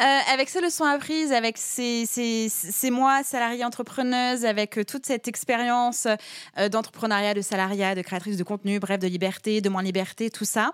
Avec 0.00 0.48
ces 0.48 0.60
leçons 0.60 0.84
apprises, 0.84 1.32
avec 1.32 1.58
ces, 1.58 2.06
ces, 2.06 2.48
ces 2.48 2.90
mois 2.90 3.24
salariés 3.24 3.64
entrepreneuses, 3.64 4.44
avec 4.44 4.78
toute 4.86 5.04
cette 5.04 5.26
expérience 5.26 6.06
d'entrepreneuriat, 6.70 7.34
de 7.34 7.40
salariat, 7.40 7.96
de 7.96 8.02
créatrice 8.02 8.36
de 8.36 8.44
contenu, 8.44 8.78
bref, 8.78 9.00
de 9.00 9.08
liberté, 9.08 9.60
de 9.60 9.68
moins 9.68 9.82
liberté, 9.82 10.30
tout 10.30 10.44
ça. 10.44 10.72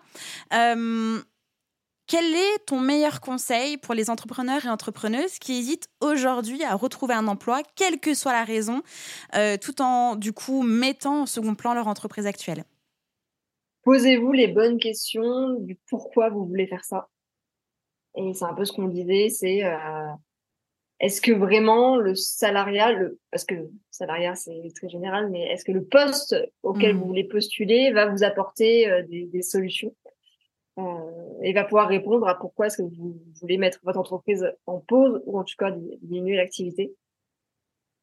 Quel 2.06 2.34
est 2.34 2.58
ton 2.66 2.80
meilleur 2.80 3.20
conseil 3.20 3.76
pour 3.76 3.94
les 3.94 4.10
entrepreneurs 4.10 4.64
et 4.64 4.68
entrepreneuses 4.68 5.38
qui 5.38 5.58
hésitent 5.58 5.88
aujourd'hui 6.00 6.62
à 6.64 6.74
retrouver 6.74 7.14
un 7.14 7.26
emploi, 7.28 7.62
quelle 7.76 7.98
que 7.98 8.14
soit 8.14 8.32
la 8.32 8.44
raison, 8.44 8.82
tout 9.60 9.80
en 9.80 10.16
du 10.16 10.32
coup 10.32 10.62
mettant 10.62 11.22
en 11.22 11.26
second 11.26 11.54
plan 11.54 11.74
leur 11.74 11.88
entreprise 11.88 12.26
actuelle? 12.26 12.64
Posez-vous 13.84 14.32
les 14.32 14.48
bonnes 14.48 14.78
questions 14.78 15.54
du 15.60 15.78
pourquoi 15.88 16.30
vous 16.30 16.46
voulez 16.46 16.66
faire 16.66 16.84
ça. 16.84 17.08
Et 18.16 18.32
c'est 18.32 18.44
un 18.44 18.54
peu 18.54 18.64
ce 18.64 18.72
qu'on 18.72 18.88
disait, 18.88 19.28
c'est 19.28 19.64
euh, 19.64 20.12
est-ce 21.00 21.20
que 21.20 21.32
vraiment 21.32 21.96
le 21.96 22.14
salariat, 22.14 22.92
le, 22.92 23.18
parce 23.30 23.44
que 23.44 23.54
salariat 23.90 24.34
c'est 24.36 24.72
très 24.74 24.88
général, 24.88 25.30
mais 25.30 25.42
est-ce 25.48 25.64
que 25.64 25.72
le 25.72 25.84
poste 25.84 26.34
auquel 26.62 26.94
vous 26.94 27.04
mmh. 27.04 27.08
voulez 27.08 27.24
postuler 27.24 27.92
va 27.92 28.06
vous 28.06 28.22
apporter 28.24 28.88
euh, 28.88 29.02
des, 29.02 29.26
des, 29.26 29.42
solutions? 29.42 29.94
Euh, 30.78 31.03
et 31.42 31.52
va 31.52 31.64
pouvoir 31.64 31.88
répondre 31.88 32.26
à 32.28 32.38
pourquoi 32.38 32.66
est-ce 32.66 32.78
que 32.78 32.82
vous 32.82 33.20
voulez 33.40 33.58
mettre 33.58 33.80
votre 33.82 33.98
entreprise 33.98 34.46
en 34.66 34.80
pause 34.80 35.22
ou 35.26 35.38
en 35.38 35.44
tout 35.44 35.54
cas 35.58 35.70
diminuer 36.02 36.36
l'activité. 36.36 36.94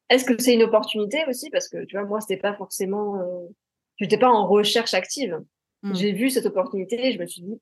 Est-ce 0.08 0.24
que 0.24 0.40
c'est 0.40 0.54
une 0.54 0.62
opportunité 0.62 1.24
aussi? 1.28 1.50
Parce 1.50 1.68
que 1.68 1.84
tu 1.84 1.96
vois 1.96 2.06
moi 2.06 2.20
c'était 2.20 2.40
pas 2.40 2.54
forcément, 2.54 3.20
euh, 3.20 3.48
j'étais 3.96 4.18
pas 4.18 4.30
en 4.30 4.46
recherche 4.46 4.94
active. 4.94 5.40
Mmh. 5.82 5.94
J'ai 5.94 6.12
vu 6.12 6.30
cette 6.30 6.46
opportunité 6.46 7.06
et 7.06 7.12
je 7.12 7.18
me 7.18 7.26
suis 7.26 7.42
dit 7.42 7.60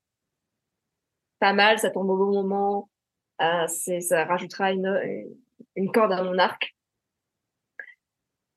pas 1.40 1.54
mal, 1.54 1.78
ça 1.78 1.90
tombe 1.90 2.10
au 2.10 2.16
bon 2.16 2.32
moment, 2.32 2.90
euh, 3.40 3.66
c'est, 3.66 4.00
ça 4.00 4.24
rajoutera 4.24 4.72
une, 4.72 5.26
une 5.74 5.90
corde 5.90 6.12
à 6.12 6.22
mon 6.22 6.38
arc. 6.38 6.76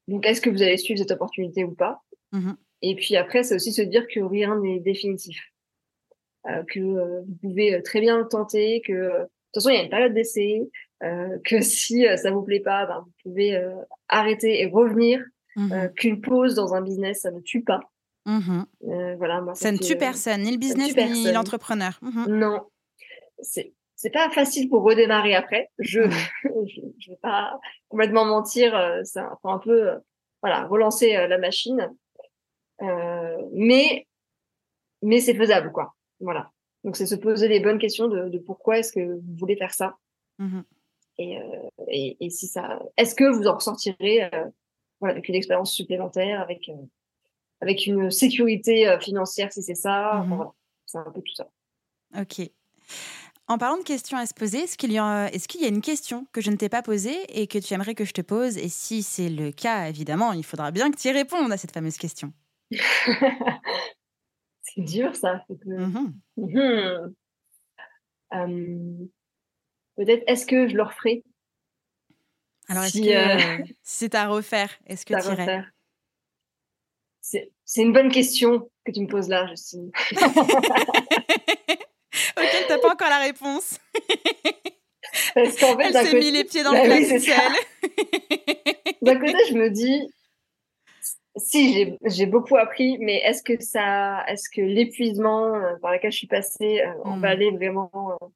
Donc, 0.08 0.26
est-ce 0.28 0.42
que 0.42 0.50
vous 0.50 0.62
allez 0.62 0.78
suivre 0.78 1.00
cette 1.00 1.12
opportunité 1.12 1.64
ou 1.64 1.74
pas? 1.74 2.04
Mmh 2.34 2.52
Et 2.82 2.96
puis 2.96 3.16
après, 3.16 3.44
c'est 3.44 3.56
aussi 3.56 3.72
se 3.72 3.82
dire 3.82 4.06
que 4.08 4.20
rien 4.20 4.60
n'est 4.60 4.82
définitif, 4.82 5.42
que 6.68 6.80
euh, 6.80 7.22
vous 7.22 7.36
pouvez 7.42 7.82
très 7.84 8.02
bien 8.02 8.18
le 8.18 8.28
tenter, 8.28 8.82
que 8.86 8.94
de 8.94 9.30
toute 9.54 9.64
façon, 9.64 9.70
il 9.70 9.76
y 9.76 9.80
a 9.80 9.84
une 9.84 9.90
période 9.90 10.14
d'essai, 10.14 10.70
que 11.02 11.62
si 11.62 12.06
ça 12.18 12.32
vous 12.32 12.44
plaît 12.44 12.60
pas, 12.60 12.86
ben, 12.86 13.06
vous 13.06 13.30
pouvez 13.30 13.62
arrêter 14.08 14.62
et 14.62 14.68
revenir, 14.68 15.24
mmh 15.56 15.90
qu'une 15.96 16.20
pause 16.20 16.56
dans 16.56 16.74
un 16.74 16.82
business, 16.82 17.22
ça 17.22 17.32
ne 17.32 17.40
tue 17.42 17.64
pas. 17.64 17.82
Mmh 18.26 18.64
voilà, 19.18 19.44
ça, 19.54 19.72
ne 19.72 19.78
tue 19.78 19.98
personne, 19.98 20.42
ni 20.42 20.52
le 20.52 20.58
business 20.58 20.96
ni 20.96 21.32
l'entrepreneur. 21.32 22.00
Non, 22.28 22.62
c'est 23.42 23.74
c'est 24.04 24.10
pas 24.10 24.30
facile 24.30 24.68
pour 24.68 24.84
redémarrer 24.84 25.34
après. 25.34 25.70
Je 25.80 26.02
mmh. 26.02 26.12
je, 26.68 26.82
je 27.00 27.12
vais 27.12 27.20
pas 27.22 27.58
complètement 27.88 28.26
mentir, 28.26 28.76
euh, 28.76 29.00
c'est 29.06 29.20
un, 29.20 29.38
un 29.46 29.60
peu 29.60 29.92
euh, 29.92 29.98
voilà 30.42 30.66
relancer 30.68 31.16
euh, 31.16 31.28
la 31.28 31.38
machine, 31.38 31.90
euh, 32.82 33.38
mais 33.54 34.06
mais 35.02 35.22
c'est 35.22 35.36
faisable 35.36 35.72
quoi. 35.72 35.94
Voilà. 36.20 36.52
Donc 36.84 36.96
c'est 36.96 37.06
se 37.06 37.16
poser 37.16 37.48
les 37.48 37.60
bonnes 37.60 37.80
questions 37.80 38.08
de, 38.08 38.30
de 38.30 38.38
pourquoi 38.38 38.80
est-ce 38.80 38.92
que 38.92 39.16
vous 39.16 39.36
voulez 39.38 39.56
faire 39.56 39.74
ça 39.74 39.98
mmh 40.40 40.62
et, 41.20 41.38
et, 41.90 42.18
et 42.20 42.30
si 42.32 42.48
ça, 42.48 42.82
est-ce 42.98 43.14
que 43.14 43.26
vous 43.26 43.46
en 43.46 43.54
ressortirez 43.54 44.32
voilà 45.00 45.14
avec 45.14 45.30
une 45.30 45.36
expérience 45.36 45.72
supplémentaire, 45.72 46.42
avec 46.42 46.72
avec 47.62 47.86
une 47.86 48.10
sécurité 48.10 48.98
financière 49.00 49.54
si 49.54 49.62
c'est 49.62 49.76
ça. 49.76 50.24
Mmh 50.26 50.36
voilà. 50.36 50.52
C'est 50.88 50.98
un 50.98 51.12
peu 51.12 51.22
tout 51.22 51.36
ça. 51.36 51.48
Ok. 52.20 52.50
En 53.48 53.58
parlant 53.58 53.78
de 53.78 53.84
questions 53.84 54.18
à 54.18 54.26
se 54.26 54.34
poser, 54.34 54.60
est-ce 54.60 54.78
qu'il 54.78 54.92
y, 54.94 54.98
a, 54.98 55.28
est 55.34 55.48
qu'il 55.48 55.62
y 55.62 55.66
a 55.66 55.68
une 55.68 55.82
question 55.82 56.26
que 56.32 56.40
je 56.40 56.50
ne 56.50 56.56
t'ai 56.56 56.70
pas 56.70 56.82
posée 56.82 57.18
et 57.30 57.46
que 57.48 57.58
tu 57.58 57.74
aimerais 57.74 57.94
que 57.94 58.06
je 58.06 58.14
te 58.14 58.22
pose? 58.22 58.58
Et 58.58 58.70
si 58.70 59.04
c'est 59.04 59.30
le 59.30 59.52
cas, 59.52 59.90
évidemment, 59.90 60.32
il 60.32 60.46
faudra 60.46 60.72
bien 60.72 60.92
que 60.92 60.98
tu 60.98 61.10
y 61.10 61.12
répondes 61.12 61.52
à 61.52 61.58
cette 61.58 61.72
fameuse 61.72 61.98
question. 61.98 62.32
c'est 64.64 64.82
dur, 64.82 65.16
ça. 65.16 65.46
Mmh 65.66 66.14
mmh. 68.36 69.08
Peut-être, 69.96 70.24
est-ce 70.26 70.48
que 70.48 70.68
je 70.68 70.76
le 70.76 70.82
referai? 70.84 71.24
Alors, 72.68 72.84
est-ce 72.84 73.00
que 73.00 73.62
euh, 73.62 73.64
c'est 73.84 74.16
à 74.16 74.28
refaire 74.28 74.72
Est-ce 74.88 75.06
que 75.06 75.14
tu 75.14 75.28
irais? 75.28 75.64
c'est, 77.22 77.52
une 77.78 77.94
bonne 77.94 78.12
question 78.12 78.70
que 78.86 78.92
tu 78.92 79.02
me 79.02 79.08
poses 79.08 79.30
là, 79.30 79.46
Justine. 79.48 79.92
auquel 82.38 82.66
t'as 82.68 82.80
pas 82.80 82.92
encore 82.92 83.10
la 83.10 83.20
réponse. 83.20 83.80
Parce 85.36 85.58
qu'en 85.58 85.78
fait, 85.78 85.94
elle 85.94 86.08
s'est 86.08 86.20
mis 86.20 86.32
les 86.32 86.44
pieds 86.44 86.64
dans 86.64 86.72
le 86.72 86.84
plat 86.84 87.00
d'un 89.02 89.20
côté, 89.20 89.36
je 89.50 89.54
me 89.56 89.70
dis, 89.70 90.10
si 91.36 91.98
j'ai 92.04 92.26
beaucoup 92.26 92.58
appris, 92.58 92.98
mais 93.00 93.18
est-ce 93.18 93.44
que 93.44 93.62
ça, 93.62 94.24
est-ce 94.28 94.50
que 94.50 94.62
l'épuisement 94.62 95.56
euh, 95.56 95.76
par 95.82 95.92
lequel 95.92 96.12
je 96.12 96.18
suis 96.18 96.28
passée 96.28 96.82
euh, 96.82 96.94
en 97.04 97.18
hmm. 97.18 97.22
valait 97.22 97.52
vraiment 97.52 97.92
euh, 97.96 98.28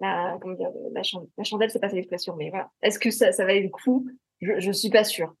la, 0.00 0.38
comment 0.40 0.54
dire, 0.54 0.70
la, 0.92 1.02
chandelle, 1.02 1.28
la 1.36 1.44
chandelle, 1.44 1.70
c'est 1.70 1.80
pas 1.80 1.88
cette 1.88 1.98
expression, 1.98 2.36
mais 2.36 2.50
voilà. 2.50 2.70
Est-ce 2.82 2.98
que 2.98 3.10
ça, 3.10 3.32
ça 3.32 3.44
valait 3.44 3.62
le 3.62 3.68
coup? 3.68 4.08
Je, 4.40 4.60
je 4.60 4.70
suis 4.70 4.90
pas 4.90 5.04
sûre 5.04 5.34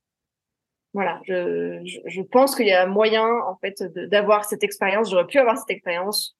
voilà, 0.94 1.20
je, 1.24 1.80
je, 2.06 2.22
pense 2.22 2.56
qu'il 2.56 2.66
y 2.66 2.72
a 2.72 2.86
moyen 2.86 3.26
en 3.46 3.56
fait 3.56 3.82
d'avoir 4.08 4.44
cette 4.44 4.64
expérience. 4.64 5.10
J'aurais 5.10 5.26
pu 5.26 5.38
avoir 5.38 5.58
cette 5.58 5.70
expérience 5.70 6.36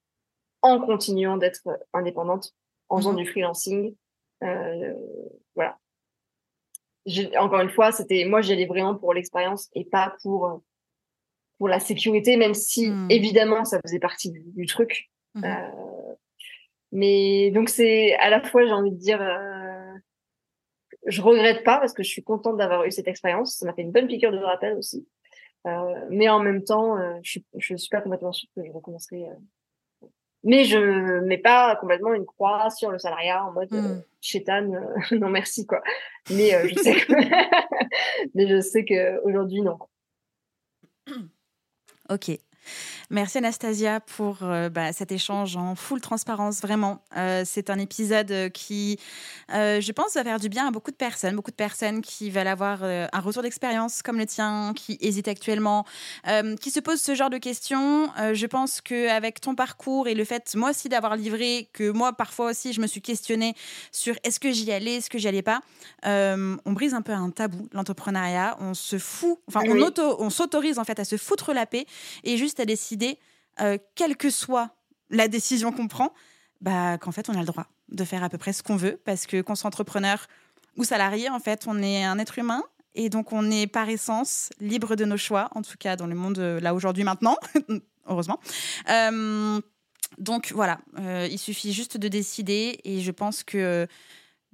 en 0.63 0.81
continuant 0.81 1.37
d'être 1.37 1.69
indépendante, 1.93 2.55
en 2.89 2.97
faisant 2.97 3.13
mmh 3.13 3.17
du 3.17 3.27
freelancing. 3.27 3.95
Euh, 4.43 4.95
voilà. 5.55 5.79
Encore 7.39 7.61
une 7.61 7.71
fois, 7.71 7.93
c'était 7.93 8.25
moi 8.25 8.41
j'y 8.41 8.53
allais 8.53 8.67
vraiment 8.67 8.95
pour 8.95 9.15
l'expérience 9.15 9.69
et 9.75 9.85
pas 9.85 10.17
pour 10.23 10.63
pour 11.59 11.69
la 11.69 11.81
sécurité, 11.81 12.37
même 12.37 12.55
si 12.55 12.89
mmh. 12.89 13.09
évidemment 13.11 13.65
ça 13.65 13.81
faisait 13.85 13.99
partie 13.99 14.33
du, 14.33 14.67
truc. 14.67 15.11
Mmh 15.35 15.45
euh, 15.45 16.15
mais 16.91 17.51
donc 17.51 17.69
c'est 17.69 18.15
à 18.15 18.31
la 18.31 18.43
fois 18.43 18.65
j'ai 18.65 18.73
envie 18.73 18.93
de 18.93 18.97
dire 18.97 19.21
euh, 19.21 19.93
je 21.07 21.21
regrette 21.21 21.65
pas 21.65 21.79
parce 21.79 21.93
que 21.93 22.03
je 22.03 22.09
suis 22.09 22.23
contente 22.23 22.57
d'avoir 22.57 22.85
eu 22.85 22.91
cette 22.91 23.09
expérience. 23.09 23.57
Ça 23.57 23.67
m'a 23.67 23.75
fait 23.75 23.83
une 23.83 23.93
bonne 23.93 24.07
piqûre 24.07 24.33
de 24.33 24.39
rappel 24.39 24.77
aussi. 24.77 25.07
Euh, 25.67 26.07
mais 26.11 26.29
en 26.29 26.41
même 26.41 26.63
temps, 26.65 26.97
euh, 26.99 27.15
je, 27.23 27.41
je 27.57 27.77
suis 27.77 27.89
pas 27.89 28.01
complètement 28.01 28.33
sûre 28.33 28.49
que 28.57 28.65
je 28.65 28.71
recommencerai. 28.71 29.27
Euh. 30.49 30.51
Mais 30.51 30.65
je 30.65 31.21
mets 31.21 31.39
pas 31.39 31.77
complètement 31.77 32.15
une 32.15 32.27
croix 32.27 32.71
sur 32.71 32.91
le 32.91 32.99
salariat 32.99 33.45
en 33.45 33.53
mode 33.53 33.73
mmh. 33.73 34.03
chétane, 34.21 34.89
non 35.13 35.29
merci 35.29 35.67
quoi. 35.67 35.83
Mais 36.31 36.69
je 36.69 36.75
sais 36.81 36.95
que, 36.95 37.13
mais 38.35 38.49
je 38.49 38.61
sais 38.61 38.85
que 38.85 39.21
aujourd'hui 39.25 39.63
non. 39.63 39.79
Ok. 42.11 42.31
Merci 43.11 43.39
Anastasia 43.39 44.01
pour 44.01 44.41
euh, 44.43 44.69
bah, 44.69 44.93
cet 44.93 45.13
échange 45.13 45.57
en 45.57 45.75
full 45.75 45.99
transparence, 45.99 46.61
vraiment. 46.61 47.03
Euh, 47.17 47.43
c'est 47.47 47.71
un 47.71 47.79
épisode 47.79 48.51
qui, 48.53 48.99
euh, 49.55 49.81
je 49.81 49.93
pense, 49.93 50.13
va 50.13 50.25
faire 50.25 50.39
du 50.39 50.51
bien 50.51 50.69
à 50.69 50.71
beaucoup 50.71 50.91
de 50.91 50.97
personnes, 50.97 51.35
beaucoup 51.35 51.51
de 51.51 51.57
personnes 51.57 52.03
qui 52.03 52.29
veulent 52.29 52.47
avoir 52.47 52.83
un 52.83 53.21
retour 53.21 53.43
d'expérience 53.43 54.03
comme 54.03 54.19
le 54.19 54.27
tien, 54.27 54.75
qui 54.77 54.99
hésitent 55.01 55.29
actuellement, 55.29 55.87
qui 56.61 56.71
se 56.71 56.81
posent 56.81 57.01
ce 57.01 57.15
genre 57.15 57.31
de 57.31 57.39
questions. 57.39 58.11
je 58.33 58.47
pense 58.47 58.81
qu'avec 58.81 59.41
ton 59.41 59.55
parcours 59.55 60.07
et 60.09 60.15
le 60.15 60.25
fait, 60.25 60.55
moi 60.55 60.71
aussi, 60.71 60.89
d'avoir 60.89 61.17
livré, 61.17 61.71
que 61.73 61.91
moi, 61.91 62.13
parfois 62.13 62.51
aussi, 62.51 62.73
je 62.73 62.81
me 62.81 62.87
suis 62.87 63.01
questionnée 63.01 63.55
sur 63.91 64.17
est-ce 64.25 64.39
que 64.39 64.53
j'y 64.53 64.71
allais, 64.71 64.97
est-ce 64.97 65.11
que 65.11 65.19
j'y 65.19 65.29
allais 65.29 65.43
pas, 65.43 65.61
on 66.05 66.73
brise 66.73 66.95
un 66.95 67.03
peu 67.03 67.13
un 67.13 67.31
tabou, 67.31 67.69
l'entrepreneuriat. 67.73 68.57
On 68.61 68.75
se 68.75 68.99
fout, 68.99 69.39
enfin, 69.49 69.61
on, 69.67 69.93
on 70.19 70.31
s'autorise 70.31 70.79
en 70.79 70.85
fait 70.85 70.99
à 71.01 71.05
se 71.05 71.17
foutre 71.17 71.53
la 71.55 71.67
paix 71.67 71.87
et 72.25 72.37
juste 72.37 72.61
à 72.61 72.65
décider 72.67 72.98
euh, 73.61 73.79
quelle 73.95 74.17
que 74.17 74.31
soit 74.31 74.71
la 75.11 75.29
décision 75.29 75.73
qu'on 75.73 75.89
prend, 75.89 76.13
bah, 76.61 76.99
qu'en 76.99 77.13
fait, 77.13 77.29
on 77.29 77.35
a 77.35 77.41
le 77.41 77.47
droit 77.47 77.67
de 77.89 78.05
faire 78.05 78.23
à 78.23 78.29
peu 78.29 78.39
près 78.39 78.53
ce 78.53 78.63
qu'on 78.63 78.77
veut, 78.77 79.01
parce 79.05 79.27
que 79.27 79.41
qu'on 79.41 79.55
soit 79.55 79.69
entrepreneur 79.69 80.27
ou 80.77 80.85
salarié, 80.85 81.29
en 81.29 81.41
fait, 81.41 81.65
on 81.67 81.83
est 81.83 82.05
un 82.05 82.19
être 82.19 82.39
humain, 82.39 82.63
et 82.95 83.09
donc 83.09 83.33
on 83.33 83.51
est 83.51 83.67
par 83.67 83.89
essence 83.89 84.51
libre 84.61 84.97
de 84.97 85.05
nos 85.05 85.17
choix, 85.17 85.49
en 85.55 85.63
tout 85.63 85.77
cas 85.79 85.97
dans 85.97 86.07
le 86.07 86.15
monde 86.15 86.39
euh, 86.39 86.61
là 86.61 86.75
aujourd'hui 86.75 87.05
maintenant, 87.05 87.37
heureusement. 88.07 88.41
Euh, 88.91 89.61
donc 90.19 90.53
voilà, 90.55 90.81
il 91.31 91.39
suffit 91.39 91.73
juste 91.73 91.97
de 91.97 92.09
décider, 92.09 92.81
et 92.85 93.01
je 93.01 93.11
pense 93.11 93.45
que 93.45 93.87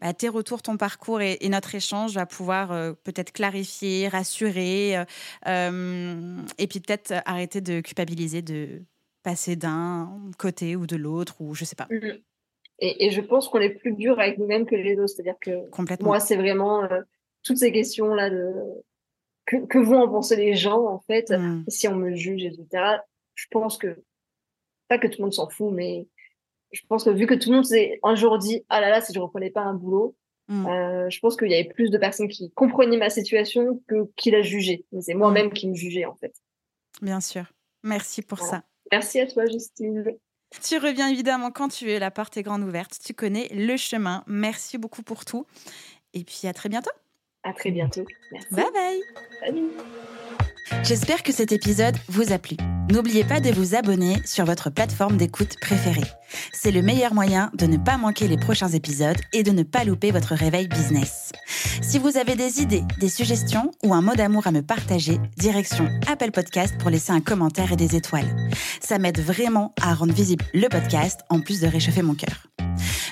bah, 0.05 0.15
tes 0.15 0.29
retours, 0.29 0.63
ton 0.63 0.77
parcours 0.77 1.21
et, 1.21 1.39
notre 1.49 1.75
échange 1.75 2.15
va 2.15 2.27
pouvoir 2.27 2.95
peut-être 3.05 3.33
clarifier, 3.33 4.09
rassurer, 4.09 4.93
et 5.47 6.67
puis 6.67 6.81
peut-être 6.81 7.15
arrêter 7.25 7.61
de 7.61 7.81
culpabiliser 7.81 8.43
de 8.43 8.83
passer 9.25 9.57
d'un 9.57 10.21
côté 10.39 10.77
ou 10.77 10.87
de 10.87 10.95
l'autre, 10.95 11.41
ou 11.41 11.55
je 11.55 11.65
sais 11.65 11.75
pas. 11.75 11.89
Mmh. 11.91 12.21
Et, 12.79 13.11
je 13.11 13.21
pense 13.21 13.49
qu'on 13.49 13.61
est 13.61 13.71
plus 13.71 13.93
dur 13.95 14.21
avec 14.21 14.39
nous-mêmes 14.39 14.67
que 14.67 14.77
les 14.77 14.97
autres. 14.99 15.09
C'est-à-dire 15.09 15.39
que 15.41 16.03
moi, 16.03 16.21
c'est 16.21 16.37
vraiment 16.37 16.85
euh, 16.85 17.01
toutes 17.43 17.57
ces 17.57 17.73
questions-là 17.73 18.31
de 18.31 18.53
que, 19.47 19.79
vont 19.79 20.03
en 20.03 20.09
penser 20.09 20.37
les 20.37 20.55
gens, 20.55 20.87
en 20.87 21.01
fait, 21.01 21.31
mmh. 21.31 21.65
si 21.69 21.89
on 21.89 21.97
me 21.97 22.15
juge, 22.15 22.45
etc. 22.45 22.99
je 23.35 23.47
pense 23.51 23.79
que, 23.79 24.03
pas 24.89 24.99
que 24.99 25.07
tout 25.07 25.19
le 25.19 25.25
monde 25.25 25.35
s'en 25.35 25.49
fout, 25.49 25.73
mais 25.73 26.07
je 26.75 26.83
pense 26.89 27.05
que 27.05 27.11
vu 27.11 27.27
que 27.27 27.35
tout 27.35 27.51
le 27.51 27.57
monde 27.57 27.65
s'est 27.65 27.99
un 28.03 28.15
jour 28.15 28.39
dit, 28.39 28.65
ah 28.69 28.81
là 28.81 28.91
là, 28.91 29.01
si 29.01 29.13
je 29.15 29.19
reprenais 29.21 29.51
pas 29.51 29.63
un 29.63 29.75
boulot, 29.75 30.15
Mm. 30.47 30.67
euh, 30.67 31.09
je 31.09 31.21
pense 31.21 31.39
qu'il 31.39 31.51
y 31.51 31.55
avait 31.55 31.65
plus 31.73 31.89
de 31.89 31.97
personnes 31.97 32.29
qui 32.29 32.51
comprenaient 32.51 32.99
ma 32.99 33.09
situation 33.09 33.81
que 33.89 34.11
qui 34.15 34.31
la 34.31 34.43
jugeaient. 34.43 34.85
Mais 34.93 35.01
C'est 35.01 35.15
moi-même 35.15 35.51
qui 35.51 35.67
me 35.71 35.75
jugeais, 35.75 36.05
en 36.05 36.15
fait. 36.17 36.35
Bien 37.01 37.23
sûr. 37.23 37.45
Merci 37.83 38.21
pour 38.21 38.37
Voilà. 38.37 38.59
ça. 38.59 38.63
Merci 38.93 39.21
à 39.21 39.27
toi, 39.27 39.47
Justine. 39.47 40.05
Tu 40.63 40.77
reviens 40.77 41.09
évidemment 41.09 41.51
quand 41.51 41.69
tu 41.69 41.87
veux, 41.87 41.99
la 41.99 42.11
porte 42.11 42.37
est 42.37 42.43
grande 42.43 42.63
ouverte. 42.63 42.99
Tu 43.03 43.15
connais 43.15 43.49
le 43.55 43.79
chemin. 43.79 44.23
Merci 44.27 44.77
beaucoup 44.77 45.03
pour 45.03 45.25
tout. 45.25 45.47
Et 46.13 46.25
puis 46.25 46.47
à 46.47 46.53
très 46.53 46.69
bientôt. 46.69 46.91
À 47.43 47.55
très 47.55 47.71
bientôt. 47.71 48.05
Merci. 48.31 48.49
Bye 48.55 48.65
bye. 48.75 49.01
Salut. 49.41 49.71
J'espère 50.83 51.23
que 51.23 51.33
cet 51.33 51.53
épisode 51.53 51.97
vous 52.09 52.33
a 52.33 52.39
plu. 52.39 52.57
N'oubliez 52.91 53.25
pas 53.25 53.41
de 53.41 53.51
vous 53.51 53.75
abonner 53.75 54.17
sur 54.25 54.45
votre 54.45 54.71
plateforme 54.71 55.17
d'écoute 55.17 55.57
préférée. 55.61 56.05
C'est 56.53 56.71
le 56.71 56.83
meilleur 56.83 57.15
moyen 57.15 57.51
de 57.55 57.67
ne 57.67 57.77
pas 57.77 57.97
manquer 57.97 58.29
les 58.29 58.37
prochains 58.37 58.69
épisodes 58.69 59.17
et 59.33 59.43
de 59.43 59.51
ne 59.51 59.63
pas 59.63 59.85
louper 59.85 60.11
votre 60.11 60.35
réveil 60.35 60.69
business. 60.69 61.33
Si 61.83 61.99
vous 61.99 62.17
avez 62.17 62.35
des 62.35 62.61
idées, 62.61 62.85
des 62.99 63.09
suggestions 63.09 63.71
ou 63.83 63.95
un 63.95 64.03
mot 64.03 64.15
d'amour 64.15 64.47
à 64.47 64.53
me 64.53 64.63
partager, 64.63 65.19
direction 65.37 65.89
Apple 66.11 66.31
Podcast 66.31 66.77
pour 66.79 66.91
laisser 66.91 67.13
un 67.13 67.21
commentaire 67.21 67.73
et 67.73 67.77
des 67.77 67.97
étoiles. 67.97 68.37
Ça 68.81 68.99
m'aide 68.99 69.21
vraiment 69.21 69.75
à 69.81 69.95
rendre 69.95 70.13
visible 70.13 70.45
le 70.53 70.69
podcast 70.69 71.21
en 71.31 71.41
plus 71.41 71.61
de 71.61 71.67
réchauffer 71.67 72.03
mon 72.03 72.15
cœur. 72.15 72.47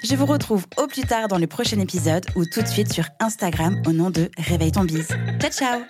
Je 0.05 0.17
vous 0.17 0.27
retrouve 0.27 0.67
au 0.77 0.87
plus 0.87 1.03
tard 1.03 1.29
dans 1.29 1.39
le 1.39 1.47
prochain 1.47 1.79
épisode 1.79 2.27
ou 2.35 2.45
tout 2.45 2.63
de 2.63 2.67
suite 2.67 2.93
sur 2.93 3.05
Instagram 3.21 3.81
au 3.87 3.93
nom 3.93 4.11
de 4.11 4.31
Réveille 4.37 4.73
ton 4.73 4.85
bise. 4.85 5.09
Ciao 5.41 5.51
ciao 5.51 5.81